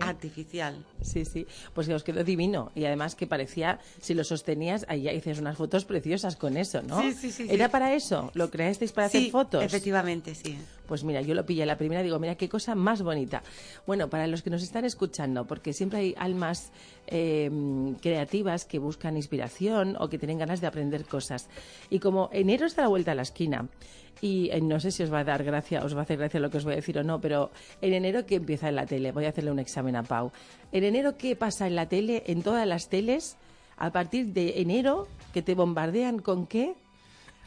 artificial. 0.00 0.84
Sí, 1.02 1.24
sí. 1.24 1.46
Pues 1.74 1.88
que 1.88 1.94
os 1.94 2.04
quedó 2.04 2.22
divino. 2.22 2.70
Y 2.76 2.84
además 2.84 3.16
que 3.16 3.26
parecía, 3.26 3.80
si 4.00 4.14
lo 4.14 4.22
sostenías, 4.22 4.86
ahí 4.88 5.02
ya 5.02 5.12
dices 5.12 5.40
unas 5.40 5.56
fotos 5.56 5.84
preciosas 5.84 6.36
con 6.36 6.56
eso, 6.56 6.82
¿no? 6.82 7.00
Sí, 7.00 7.12
sí, 7.12 7.32
sí, 7.32 7.46
¿Era 7.50 7.66
sí. 7.66 7.72
para 7.72 7.94
eso? 7.94 8.30
¿Lo 8.34 8.48
creasteis 8.50 8.92
para 8.92 9.08
Sí, 9.08 9.18
hacer 9.18 9.30
fotos? 9.32 9.64
efectivamente, 9.64 10.34
sí. 10.36 10.56
Pues 10.86 11.04
mira, 11.04 11.20
yo 11.20 11.34
lo 11.34 11.46
pillé 11.46 11.64
la 11.66 11.76
primera 11.76 12.02
digo, 12.02 12.18
mira 12.18 12.34
qué 12.34 12.48
cosa 12.48 12.74
más 12.74 13.02
bonita. 13.02 13.42
Bueno, 13.86 14.08
para 14.08 14.26
los 14.26 14.42
que 14.42 14.50
nos 14.50 14.62
están 14.62 14.84
escuchando, 14.84 15.46
porque 15.46 15.72
siempre 15.72 15.98
hay 15.98 16.14
almas 16.18 16.72
eh, 17.06 17.50
creativas 18.00 18.64
que 18.64 18.78
buscan 18.78 19.16
inspiración 19.16 19.96
o 19.98 20.08
que 20.08 20.18
tienen 20.18 20.38
ganas 20.38 20.60
de 20.60 20.66
aprender 20.66 21.04
cosas. 21.04 21.48
Y 21.90 21.98
como 21.98 22.28
enero 22.32 22.66
está 22.66 22.82
la 22.82 22.88
vuelta 22.88 23.12
a 23.12 23.14
la 23.14 23.22
esquina, 23.22 23.68
y 24.20 24.50
eh, 24.50 24.60
no 24.60 24.80
sé 24.80 24.90
si 24.90 25.02
os 25.02 25.12
va 25.12 25.20
a 25.20 25.24
dar 25.24 25.44
gracia, 25.44 25.84
os 25.84 25.94
va 25.94 26.00
a 26.00 26.02
hacer 26.02 26.18
gracia 26.18 26.40
lo 26.40 26.50
que 26.50 26.58
os 26.58 26.64
voy 26.64 26.74
a 26.74 26.76
decir 26.76 26.98
o 26.98 27.02
no, 27.02 27.20
pero 27.20 27.50
en 27.80 27.94
enero, 27.94 28.26
¿qué 28.26 28.36
empieza 28.36 28.68
en 28.68 28.76
la 28.76 28.86
tele? 28.86 29.12
Voy 29.12 29.24
a 29.24 29.30
hacerle 29.30 29.50
un 29.50 29.58
examen 29.58 29.96
a 29.96 30.02
Pau. 30.02 30.32
En 30.72 30.84
enero, 30.84 31.16
¿qué 31.16 31.36
pasa 31.36 31.66
en 31.66 31.74
la 31.74 31.88
tele, 31.88 32.22
en 32.26 32.42
todas 32.42 32.66
las 32.66 32.88
teles? 32.88 33.36
A 33.76 33.90
partir 33.90 34.32
de 34.32 34.60
enero, 34.60 35.08
que 35.32 35.42
te 35.42 35.54
bombardean 35.54 36.20
con 36.20 36.46
qué? 36.46 36.74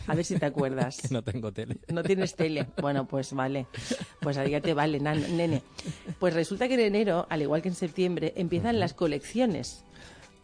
A 0.06 0.16
ver 0.16 0.24
si 0.24 0.38
te 0.38 0.46
acuerdas. 0.46 0.98
Que 1.02 1.14
no 1.14 1.24
tengo 1.24 1.52
tele. 1.52 1.78
No 1.92 2.04
tienes 2.04 2.36
tele. 2.36 2.68
Bueno, 2.82 3.08
pues 3.08 3.34
vale. 3.34 3.66
Pues 4.22 4.38
ahí 4.38 4.52
ya 4.52 4.62
te 4.62 4.74
vale, 4.74 5.00
nan- 5.00 5.36
nene. 5.36 5.64
Pues 6.20 6.34
resulta 6.34 6.68
que 6.68 6.76
en 6.76 6.82
enero, 6.82 7.26
al 7.30 7.42
igual 7.42 7.62
que 7.62 7.70
en 7.70 7.76
septiembre, 7.76 8.34
empiezan 8.36 8.80
las 8.80 8.94
colecciones. 8.94 9.84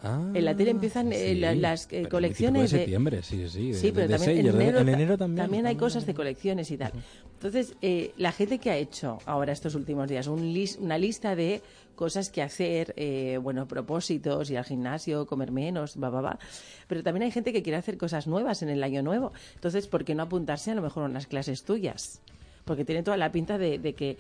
en 0.04 0.44
la 0.44 0.54
tele 0.54 0.72
empiezan 0.72 1.14
eh, 1.14 1.34
la- 1.36 1.56
las 1.56 1.88
eh, 1.92 2.08
colecciones 2.10 2.60
25 2.60 2.62
de 2.62 2.68
septiembre, 2.68 3.24
sí, 3.24 3.48
sí. 3.48 3.72
de- 3.72 3.78
Sí, 3.78 3.92
pero 3.94 4.08
de 4.10 4.18
también 4.18 4.38
en 4.40 4.48
enero, 4.56 4.80
en 4.80 4.90
enero 4.90 5.18
también. 5.18 5.66
hay 5.66 5.76
cosas 5.78 6.06
de 6.06 6.14
colecciones 6.14 6.70
y 6.72 6.78
tal. 6.78 6.92
Entonces, 7.36 7.76
eh, 7.82 8.12
la 8.18 8.34
gente 8.34 8.60
que 8.60 8.70
ha 8.70 8.76
hecho 8.76 9.20
ahora 9.26 9.54
estos 9.54 9.76
últimos 9.76 10.10
días 10.10 10.28
un 10.28 10.42
lis- 10.54 10.78
una 10.78 10.98
lista 10.98 11.36
de 11.38 11.62
cosas 11.96 12.30
que 12.30 12.42
hacer, 12.42 12.94
eh, 12.98 13.40
bueno, 13.42 13.68
propósitos, 13.68 14.50
ir 14.50 14.58
al 14.58 14.66
gimnasio, 14.66 15.26
comer 15.26 15.52
menos, 15.52 16.02
va, 16.02 16.10
va, 16.10 16.22
va. 16.22 16.40
Pero 16.88 17.04
también 17.04 17.24
hay 17.24 17.32
gente 17.32 17.54
que 17.54 17.64
quiere 17.64 17.78
hacer 17.78 17.98
cosas 17.98 18.28
nuevas 18.28 18.62
en 18.62 18.70
el 18.70 18.84
año 18.84 19.02
nuevo. 19.02 19.34
Entonces, 19.56 19.88
¿por 19.88 20.04
qué 20.04 20.16
no 20.16 20.24
apuntarse 20.24 20.72
a 20.72 20.76
lo 20.76 20.82
mejor 20.82 21.04
a 21.04 21.06
unas 21.08 21.28
clases 21.28 21.64
tuyas? 21.64 22.22
Porque 22.66 22.86
tiene 22.86 23.04
toda 23.04 23.18
la 23.18 23.32
pinta 23.32 23.58
de, 23.58 23.78
de 23.80 23.94
que 23.94 24.18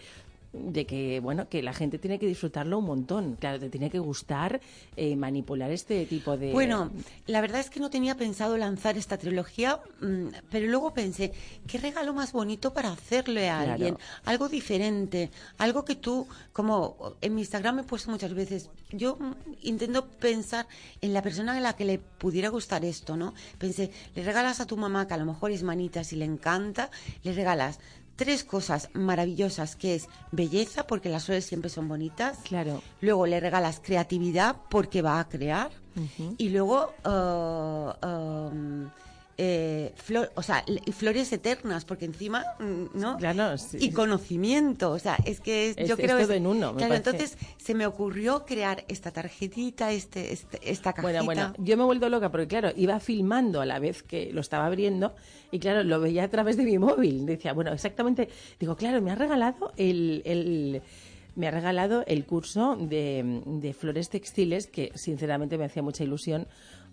de 0.53 0.85
que 0.85 1.19
bueno 1.19 1.49
que 1.49 1.63
la 1.63 1.73
gente 1.73 1.97
tiene 1.97 2.19
que 2.19 2.27
disfrutarlo 2.27 2.77
un 2.77 2.85
montón 2.85 3.35
claro 3.39 3.59
te 3.59 3.69
tiene 3.69 3.89
que 3.89 3.97
gustar 3.99 4.61
eh, 4.95 5.15
manipular 5.15 5.71
este 5.71 6.05
tipo 6.05 6.37
de 6.37 6.51
Bueno, 6.51 6.91
la 7.25 7.41
verdad 7.41 7.59
es 7.59 7.69
que 7.71 7.79
no 7.79 7.89
tenía 7.89 8.15
pensado 8.15 8.55
lanzar 8.57 8.95
esta 8.97 9.17
trilogía, 9.17 9.79
mm, 10.01 10.27
pero 10.51 10.67
luego 10.67 10.93
pensé, 10.93 11.33
qué 11.65 11.79
regalo 11.79 12.13
más 12.13 12.31
bonito 12.31 12.71
para 12.73 12.91
hacerle 12.91 13.49
a 13.49 13.57
Claro. 13.57 13.71
alguien, 13.73 13.97
algo 14.25 14.47
diferente, 14.47 15.31
algo 15.57 15.83
que 15.83 15.95
tú, 15.95 16.27
como 16.51 17.15
en 17.21 17.33
mi 17.33 17.41
Instagram 17.41 17.79
he 17.79 17.83
puesto 17.83 18.11
muchas 18.11 18.33
veces, 18.35 18.69
yo 18.91 19.15
mm, 19.19 19.33
intento 19.63 20.05
pensar 20.07 20.67
en 21.01 21.13
la 21.13 21.21
persona 21.23 21.57
a 21.57 21.59
la 21.59 21.73
que 21.75 21.85
le 21.85 21.97
pudiera 21.97 22.49
gustar 22.49 22.85
esto, 22.85 23.17
¿no? 23.17 23.33
Pensé, 23.57 23.89
le 24.15 24.23
regalas 24.23 24.59
a 24.59 24.67
tu 24.67 24.77
mamá, 24.77 25.07
que 25.07 25.15
a 25.15 25.17
lo 25.17 25.25
mejor 25.25 25.49
es 25.51 25.63
manitas 25.63 26.13
y 26.13 26.15
le 26.17 26.25
encanta, 26.25 26.91
le 27.23 27.33
regalas 27.33 27.79
tres 28.23 28.45
cosas 28.45 28.89
maravillosas, 28.93 29.75
que 29.75 29.95
es 29.95 30.07
belleza, 30.31 30.87
porque 30.87 31.09
las 31.09 31.25
flores 31.25 31.43
siempre 31.43 31.69
son 31.69 31.89
bonitas. 31.89 32.37
Claro. 32.45 32.81
Luego 33.01 33.27
le 33.27 33.41
regalas 33.41 33.81
creatividad, 33.83 34.55
porque 34.69 35.01
va 35.01 35.19
a 35.19 35.27
crear. 35.27 35.71
Y 36.37 36.49
luego, 36.49 36.93
uh, 37.05 38.07
um, 38.07 38.89
eh, 39.37 39.91
flor- 39.95 40.31
o 40.35 40.43
sea, 40.43 40.63
flores 40.91 41.31
eternas, 41.33 41.85
porque 41.85 42.05
encima, 42.05 42.43
mm, 42.59 42.99
¿no? 42.99 43.17
Claro, 43.17 43.57
sí. 43.57 43.77
Y 43.81 43.91
conocimiento, 43.91 44.91
o 44.91 44.99
sea, 44.99 45.17
es 45.25 45.39
que 45.39 45.71
es, 45.71 45.77
Es- 45.77 45.87
yo 45.89 45.95
es 45.95 46.01
creo 46.01 46.19
todo 46.19 46.33
en 46.33 46.45
uno, 46.45 46.71
me 46.73 46.77
Claro, 46.77 46.93
parece. 47.01 47.09
entonces 47.09 47.37
se 47.57 47.73
me 47.73 47.85
ocurrió 47.87 48.45
crear 48.45 48.83
esta 48.87 49.11
tarjetita, 49.11 49.91
este, 49.91 50.33
este- 50.33 50.59
esta 50.71 50.93
cajita. 50.93 51.23
Bueno, 51.23 51.25
bueno, 51.25 51.53
yo 51.57 51.77
me 51.77 51.83
he 51.83 51.85
vuelto 51.85 52.09
loca 52.09 52.29
porque, 52.29 52.47
claro, 52.47 52.71
iba 52.75 52.99
filmando 52.99 53.61
a 53.61 53.65
la 53.65 53.79
vez 53.79 54.03
que 54.03 54.31
lo 54.31 54.41
estaba 54.41 54.67
abriendo 54.67 55.15
y, 55.51 55.59
claro, 55.59 55.83
lo 55.83 55.99
veía 55.99 56.25
a 56.25 56.29
través 56.29 56.55
de 56.57 56.63
mi 56.63 56.77
móvil. 56.77 57.25
Decía, 57.25 57.53
bueno, 57.53 57.73
exactamente. 57.73 58.29
Digo, 58.59 58.75
claro, 58.75 59.01
me 59.01 59.11
ha 59.11 59.15
regalado 59.15 59.73
el. 59.77 60.21
el- 60.25 60.81
me 61.35 61.47
ha 61.47 61.51
regalado 61.51 62.03
el 62.05 62.25
curso 62.25 62.75
de, 62.79 63.41
de 63.47 63.73
flores 63.73 64.09
textiles 64.09 64.67
que 64.67 64.91
sinceramente 64.93 65.57
me 65.57 65.65
hacía 65.65 65.81
mucha 65.81 66.03
ilusión 66.03 66.45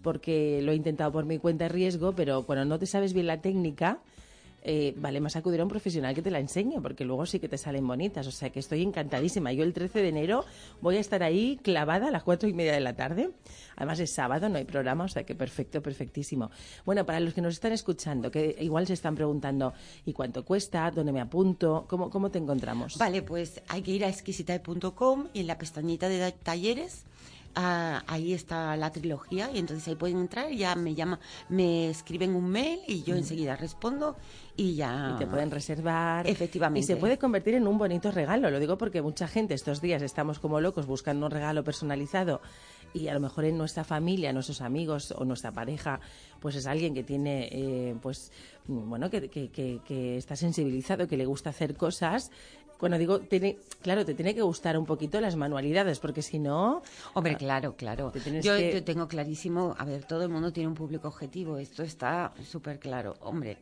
porque 0.02 0.60
lo 0.62 0.72
he 0.72 0.74
intentado 0.74 1.12
por 1.12 1.24
mi 1.24 1.38
cuenta 1.38 1.64
de 1.64 1.70
riesgo, 1.70 2.12
pero 2.12 2.44
cuando 2.44 2.64
no 2.64 2.78
te 2.78 2.86
sabes 2.86 3.12
bien 3.12 3.26
la 3.26 3.40
técnica, 3.40 4.00
eh, 4.62 4.94
vale 4.96 5.20
más 5.20 5.36
acudir 5.36 5.60
a 5.60 5.62
un 5.64 5.70
profesional 5.70 6.14
que 6.14 6.22
te 6.22 6.30
la 6.30 6.38
enseñe, 6.38 6.80
porque 6.82 7.04
luego 7.04 7.24
sí 7.26 7.38
que 7.38 7.48
te 7.48 7.56
salen 7.56 7.86
bonitas. 7.86 8.26
O 8.26 8.30
sea 8.30 8.50
que 8.50 8.60
estoy 8.60 8.82
encantadísima. 8.82 9.52
Yo 9.52 9.64
el 9.64 9.72
13 9.72 10.02
de 10.02 10.08
enero 10.08 10.44
voy 10.80 10.96
a 10.96 11.00
estar 11.00 11.22
ahí 11.22 11.58
clavada 11.62 12.08
a 12.08 12.10
las 12.10 12.22
cuatro 12.22 12.48
y 12.48 12.52
media 12.52 12.72
de 12.72 12.80
la 12.80 12.94
tarde. 12.94 13.30
Además 13.76 14.00
es 14.00 14.12
sábado, 14.12 14.48
no 14.48 14.58
hay 14.58 14.64
programa, 14.64 15.04
o 15.04 15.08
sea 15.08 15.24
que 15.24 15.34
perfecto, 15.34 15.82
perfectísimo. 15.82 16.50
Bueno, 16.84 17.06
para 17.06 17.20
los 17.20 17.32
que 17.32 17.40
nos 17.40 17.54
están 17.54 17.72
escuchando, 17.72 18.30
que 18.30 18.56
igual 18.60 18.86
se 18.86 18.92
están 18.92 19.14
preguntando, 19.14 19.72
¿y 20.04 20.12
cuánto 20.12 20.44
cuesta? 20.44 20.90
¿Dónde 20.90 21.12
me 21.12 21.20
apunto? 21.20 21.86
¿Cómo, 21.88 22.10
cómo 22.10 22.30
te 22.30 22.38
encontramos? 22.38 22.98
Vale, 22.98 23.22
pues 23.22 23.62
hay 23.68 23.82
que 23.82 23.92
ir 23.92 24.04
a 24.04 24.08
exquisitae.com 24.08 25.28
y 25.32 25.40
en 25.40 25.46
la 25.46 25.56
pestañita 25.56 26.08
de 26.08 26.32
talleres 26.32 27.04
ah, 27.54 28.02
ahí 28.06 28.32
está 28.32 28.76
la 28.76 28.90
trilogía 28.90 29.50
y 29.52 29.58
entonces 29.58 29.86
ahí 29.88 29.94
pueden 29.94 30.18
entrar 30.18 30.50
ya 30.50 30.74
me 30.74 30.94
llama, 30.94 31.20
me 31.48 31.90
escriben 31.90 32.34
un 32.34 32.48
mail 32.48 32.80
y 32.86 33.02
yo 33.02 33.16
enseguida 33.16 33.56
respondo 33.56 34.16
y 34.56 34.74
ya 34.74 35.12
y 35.14 35.18
te 35.18 35.26
pueden 35.26 35.50
reservar. 35.50 36.26
Efectivamente. 36.26 36.80
Y 36.80 36.82
se 36.82 36.96
puede 36.96 37.18
convertir 37.18 37.54
en 37.54 37.66
un 37.66 37.78
bonito 37.78 38.10
regalo. 38.10 38.50
Lo 38.50 38.60
digo 38.60 38.76
porque 38.76 39.00
mucha 39.02 39.26
gente 39.26 39.54
estos 39.54 39.80
días 39.80 40.02
estamos 40.02 40.38
como 40.38 40.60
locos 40.60 40.86
buscando 40.86 41.26
un 41.26 41.32
regalo 41.32 41.64
personalizado 41.64 42.40
y 42.92 43.08
a 43.08 43.14
lo 43.14 43.20
mejor 43.20 43.44
en 43.44 43.56
nuestra 43.56 43.84
familia, 43.84 44.32
nuestros 44.32 44.60
amigos 44.60 45.12
o 45.16 45.24
nuestra 45.24 45.52
pareja, 45.52 46.00
pues 46.40 46.56
es 46.56 46.66
alguien 46.66 46.94
que 46.94 47.04
tiene, 47.04 47.48
eh, 47.52 47.96
pues, 48.02 48.32
bueno, 48.66 49.10
que, 49.10 49.28
que, 49.28 49.50
que, 49.50 49.80
que 49.86 50.16
está 50.16 50.36
sensibilizado, 50.36 51.06
que 51.06 51.16
le 51.16 51.26
gusta 51.26 51.50
hacer 51.50 51.76
cosas. 51.76 52.30
Cuando 52.80 52.96
digo, 52.96 53.20
tiene, 53.20 53.58
claro, 53.82 54.06
te 54.06 54.14
tiene 54.14 54.34
que 54.34 54.40
gustar 54.40 54.78
un 54.78 54.86
poquito 54.86 55.20
las 55.20 55.36
manualidades, 55.36 56.00
porque 56.00 56.22
si 56.22 56.38
no... 56.38 56.82
Hombre, 57.12 57.36
claro, 57.36 57.76
claro. 57.76 58.10
tienes 58.10 58.42
Yo, 58.44 58.56
que- 58.56 58.72
yo 58.72 58.82
tengo 58.82 59.06
clarísimo, 59.06 59.76
a 59.78 59.84
ver, 59.84 60.04
todo 60.04 60.22
el 60.22 60.30
mundo 60.30 60.50
tiene 60.50 60.68
un 60.68 60.74
público 60.74 61.06
objetivo, 61.08 61.58
esto 61.58 61.82
está 61.82 62.32
súper 62.42 62.78
claro. 62.78 63.16
Hombre, 63.20 63.58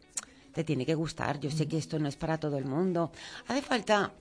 te 0.53 0.63
tiene 0.63 0.87
que 0.87 0.95
gustar, 0.95 1.41
yo 1.41 1.51
sé 1.51 1.67
que 1.67 1.79
esto 1.79 1.99
no 1.99 2.07
es 2.09 2.15
para 2.17 2.39
todo 2.39 2.57
el 2.59 2.65
mundo. 2.65 3.11
Hace 3.49 3.61
falta 3.63 4.13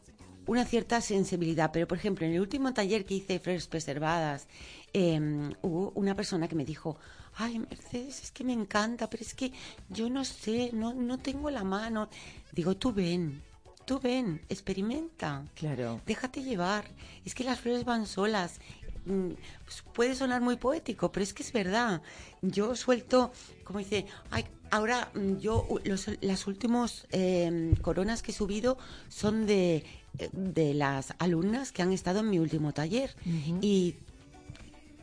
una 0.48 0.66
cierta 0.66 1.00
sensibilidad, 1.00 1.70
pero 1.72 1.88
por 1.88 1.98
ejemplo, 2.00 2.26
en 2.26 2.34
el 2.34 2.42
último 2.42 2.74
taller 2.74 3.06
que 3.06 3.14
hice 3.16 3.38
flores 3.40 3.68
preservadas, 3.68 4.48
eh, 4.94 5.20
hubo 5.62 5.92
una 5.94 6.16
persona 6.16 6.48
que 6.48 6.56
me 6.56 6.66
dijo, 6.66 6.98
ay, 7.36 7.60
Mercedes, 7.60 8.24
es 8.24 8.32
que 8.32 8.44
me 8.44 8.54
encanta, 8.54 9.10
pero 9.12 9.22
es 9.22 9.36
que 9.36 9.52
yo 9.90 10.10
no 10.10 10.26
sé, 10.26 10.72
no, 10.74 10.94
no 10.96 11.20
tengo 11.20 11.52
la 11.52 11.64
mano. 11.64 12.10
Digo, 12.52 12.76
tú 12.78 12.94
ven, 12.94 13.44
tú 13.88 14.00
ven, 14.00 14.42
experimenta. 14.50 15.46
Claro. 15.56 16.02
Déjate 16.06 16.44
llevar. 16.44 16.84
Es 17.26 17.34
que 17.34 17.46
las 17.46 17.62
flores 17.62 17.86
van 17.86 18.06
solas. 18.06 18.60
mm, 19.06 19.30
pues 19.64 19.84
puede 19.94 20.14
sonar 20.14 20.42
muy 20.42 20.58
poético, 20.58 21.10
pero 21.12 21.24
es 21.24 21.34
que 21.34 21.42
es 21.42 21.54
verdad. 21.54 22.02
Yo 22.42 22.76
suelto, 22.76 23.32
como 23.64 23.80
dice, 23.80 24.06
ay, 24.30 24.44
ahora 24.72 25.10
mm, 25.14 25.38
yo 25.38 25.66
los, 25.86 26.10
las 26.20 26.48
últimos 26.48 27.08
eh, 27.12 27.74
coronas 27.82 28.22
que 28.22 28.32
he 28.32 28.36
subido 28.36 28.78
son 29.08 29.46
de, 29.46 29.86
eh, 30.20 30.30
de 30.34 30.74
las 30.74 31.14
alumnas 31.18 31.72
que 31.72 31.82
han 31.82 31.94
estado 31.94 32.20
en 32.20 32.30
mi 32.30 32.40
último 32.40 32.74
taller. 32.74 33.16
Y 33.62 33.96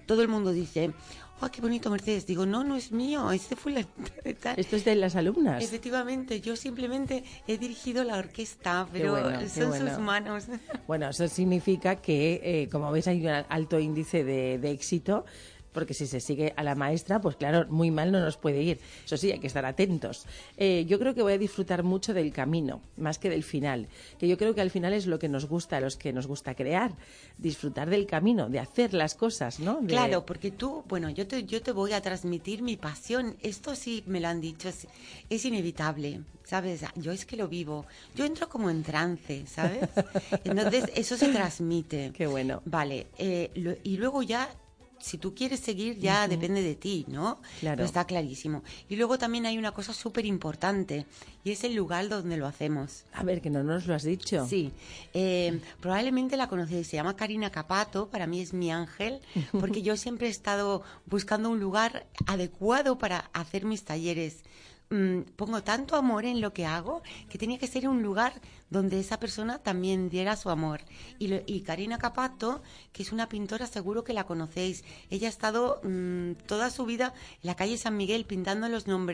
todo 0.05 0.21
el 0.21 0.29
mundo 0.29 0.53
dice, 0.53 0.93
¡oh, 1.41 1.49
qué 1.51 1.61
bonito 1.61 1.91
Mercedes! 1.91 2.27
Digo, 2.27 2.47
no, 2.47 2.65
no 2.65 2.77
es 2.77 2.93
mío, 2.93 3.31
este 3.31 3.57
fue 3.57 3.73
la... 3.73 3.87
Esto 4.57 4.77
es 4.77 4.85
de 4.85 4.95
las 4.95 5.17
alumnas. 5.17 5.63
Efectivamente, 5.63 6.41
yo 6.41 6.57
simplemente 6.57 7.25
he 7.47 7.59
dirigido 7.59 8.05
la 8.05 8.17
orquesta, 8.17 8.87
pero 8.93 9.13
bueno, 9.13 9.49
son 9.49 9.69
bueno. 9.69 9.91
sus 9.91 9.99
manos. 9.99 10.45
Bueno, 10.87 11.09
eso 11.11 11.29
significa 11.29 11.97
que, 11.97 12.41
eh, 12.43 12.69
como 12.71 12.91
veis, 12.93 13.07
hay 13.09 13.27
un 13.27 13.45
alto 13.49 13.79
índice 13.79 14.25
de, 14.25 14.59
de 14.59 14.71
éxito, 14.71 15.25
porque 15.75 15.93
si 15.93 16.07
se 16.07 16.21
sigue 16.21 16.55
a 16.57 16.63
la 16.63 16.75
maestra, 16.75 17.21
pues 17.21 17.37
claro, 17.37 17.67
muy 17.69 17.91
mal 17.91 18.11
no 18.13 18.21
nos 18.21 18.39
puede 18.39 18.63
ir. 18.63 18.81
Eso 19.05 19.19
sí, 19.19 19.31
hay 19.33 19.41
que 19.41 19.49
estar 19.49 19.67
atentos. 19.67 20.25
Eh, 20.57 20.87
yo 20.89 20.99
creo 20.99 21.15
que 21.15 21.21
voy 21.23 21.35
a 21.35 21.39
disfrutar 21.39 21.83
mucho 21.83 22.15
del 22.15 22.33
camino, 22.33 22.81
más 22.97 23.19
que 23.19 23.29
del 23.29 23.43
final. 23.43 23.89
Que 24.19 24.29
yo 24.29 24.39
creo 24.39 24.55
que 24.55 24.63
al 24.63 24.71
final 24.71 24.93
es 24.95 25.07
lo 25.07 25.19
que 25.19 25.29
nos 25.29 25.47
gusta, 25.47 25.77
a 25.77 25.81
los 25.81 25.97
que 25.97 26.13
nos 26.13 26.27
gusta 26.27 26.55
crear. 26.55 26.93
Disfrutar 27.37 27.91
del 27.91 28.07
camino, 28.07 28.49
de 28.49 28.61
hacer 28.61 28.95
las 28.95 29.15
cosas, 29.15 29.61
¿no? 29.61 29.81
De- 29.83 29.89
Claro, 29.89 30.25
porque 30.25 30.51
tú, 30.53 30.85
bueno, 30.89 31.11
yo 31.11 31.27
te, 31.27 31.45
yo 31.45 31.61
te 31.61 31.73
voy 31.73 31.93
a 31.93 32.01
transmitir 32.01 32.63
mi 32.63 32.77
pasión. 32.77 33.37
Esto 33.43 33.75
sí 33.75 34.05
me 34.07 34.21
lo 34.21 34.29
han 34.29 34.41
dicho, 34.41 34.69
es, 34.69 34.87
es 35.29 35.45
inevitable, 35.45 36.21
¿sabes? 36.45 36.83
Yo 36.95 37.11
es 37.11 37.27
que 37.27 37.37
lo 37.37 37.49
vivo. 37.49 37.85
Yo 38.15 38.25
entro 38.25 38.49
como 38.49 38.71
en 38.71 38.83
trance, 38.85 39.45
¿sabes? 39.47 39.89
Entonces, 40.45 40.85
eso 40.95 41.17
se 41.17 41.29
transmite. 41.33 42.13
Qué 42.15 42.27
bueno. 42.29 42.63
Vale, 42.65 43.09
eh, 43.19 43.51
lo- 43.57 43.75
y 43.83 43.97
luego 43.97 44.23
ya, 44.23 44.49
si 45.05 45.19
tú 45.19 45.35
quieres 45.35 45.61
seguir, 45.61 45.99
ya 45.99 46.27
depende 46.29 46.63
de 46.63 46.75
ti, 46.75 47.05
¿no? 47.09 47.39
Claro. 47.61 47.77
Pero 47.77 47.85
está 47.85 48.07
clarísimo. 48.07 48.63
Y 48.89 48.97
luego 48.97 49.19
también 49.19 49.45
hay 49.45 49.59
una 49.59 49.73
cosa 49.73 49.93
súper 49.93 50.25
importante, 50.25 51.05
y 51.45 51.51
es 51.51 51.63
el 51.63 51.75
lugar 51.75 52.09
donde 52.09 52.39
lo 52.39 52.47
hacemos. 52.47 53.05
A 53.13 53.23
ver, 53.23 53.43
que 53.43 53.51
no 53.51 53.63
nos 53.63 53.87
lo 53.87 53.95
has 53.95 54.05
dicho. 54.05 54.47
Sí, 54.49 54.73
eh, 55.13 55.61
probablemente 55.81 56.39
la 56.39 56.49
conocéis, 56.49 56.87
se 56.87 56.97
llama 56.97 57.17
Karina 57.17 57.51
Capato, 57.51 58.09
para 58.09 58.27
mí 58.27 58.41
es 58.41 58.55
mi 58.55 58.73
ángel, 58.73 59.21
porque 59.61 59.83
yo 59.83 59.99
siempre 59.99 60.29
he 60.29 60.31
estado 60.31 60.83
buscando 61.05 61.51
un 61.51 61.61
lugar 61.61 62.07
adecuado 62.27 62.97
para 62.97 63.31
hacer 63.35 63.67
mis 63.67 63.85
talleres. 63.85 64.43
Mm, 64.89 65.23
pongo 65.37 65.63
tanto 65.63 65.97
amor 65.97 66.25
en 66.25 66.41
lo 66.41 66.53
que 66.53 66.67
hago 66.67 67.03
que 67.29 67.39
tenía 67.39 67.59
que 67.59 67.67
ser 67.67 67.89
un 67.89 68.03
lugar 68.03 68.35
donde 68.75 68.99
esa 69.01 69.19
persona 69.21 69.59
también 69.61 70.09
diera 70.11 70.37
su 70.37 70.51
amor. 70.51 70.81
Y, 71.19 71.29
lo- 71.29 71.41
y 71.47 71.61
Karina 71.63 71.97
Capato, 71.97 72.61
que 72.93 73.03
es 73.05 73.13
una 73.13 73.29
pintora, 73.29 73.67
seguro 73.67 74.03
que 74.05 74.13
la 74.13 74.25
conocéis. 74.25 74.85
Ella 75.11 75.29
ha 75.29 75.31
estado 75.31 75.81
mm, 75.85 76.33
toda 76.47 76.69
su 76.71 76.85
vida 76.85 77.15
en 77.43 77.47
la 77.47 77.55
calle 77.55 77.79
San 77.79 77.97
Miguel 77.97 78.25
pintando 78.27 78.69
los 78.69 78.87
nombres, 78.87 79.05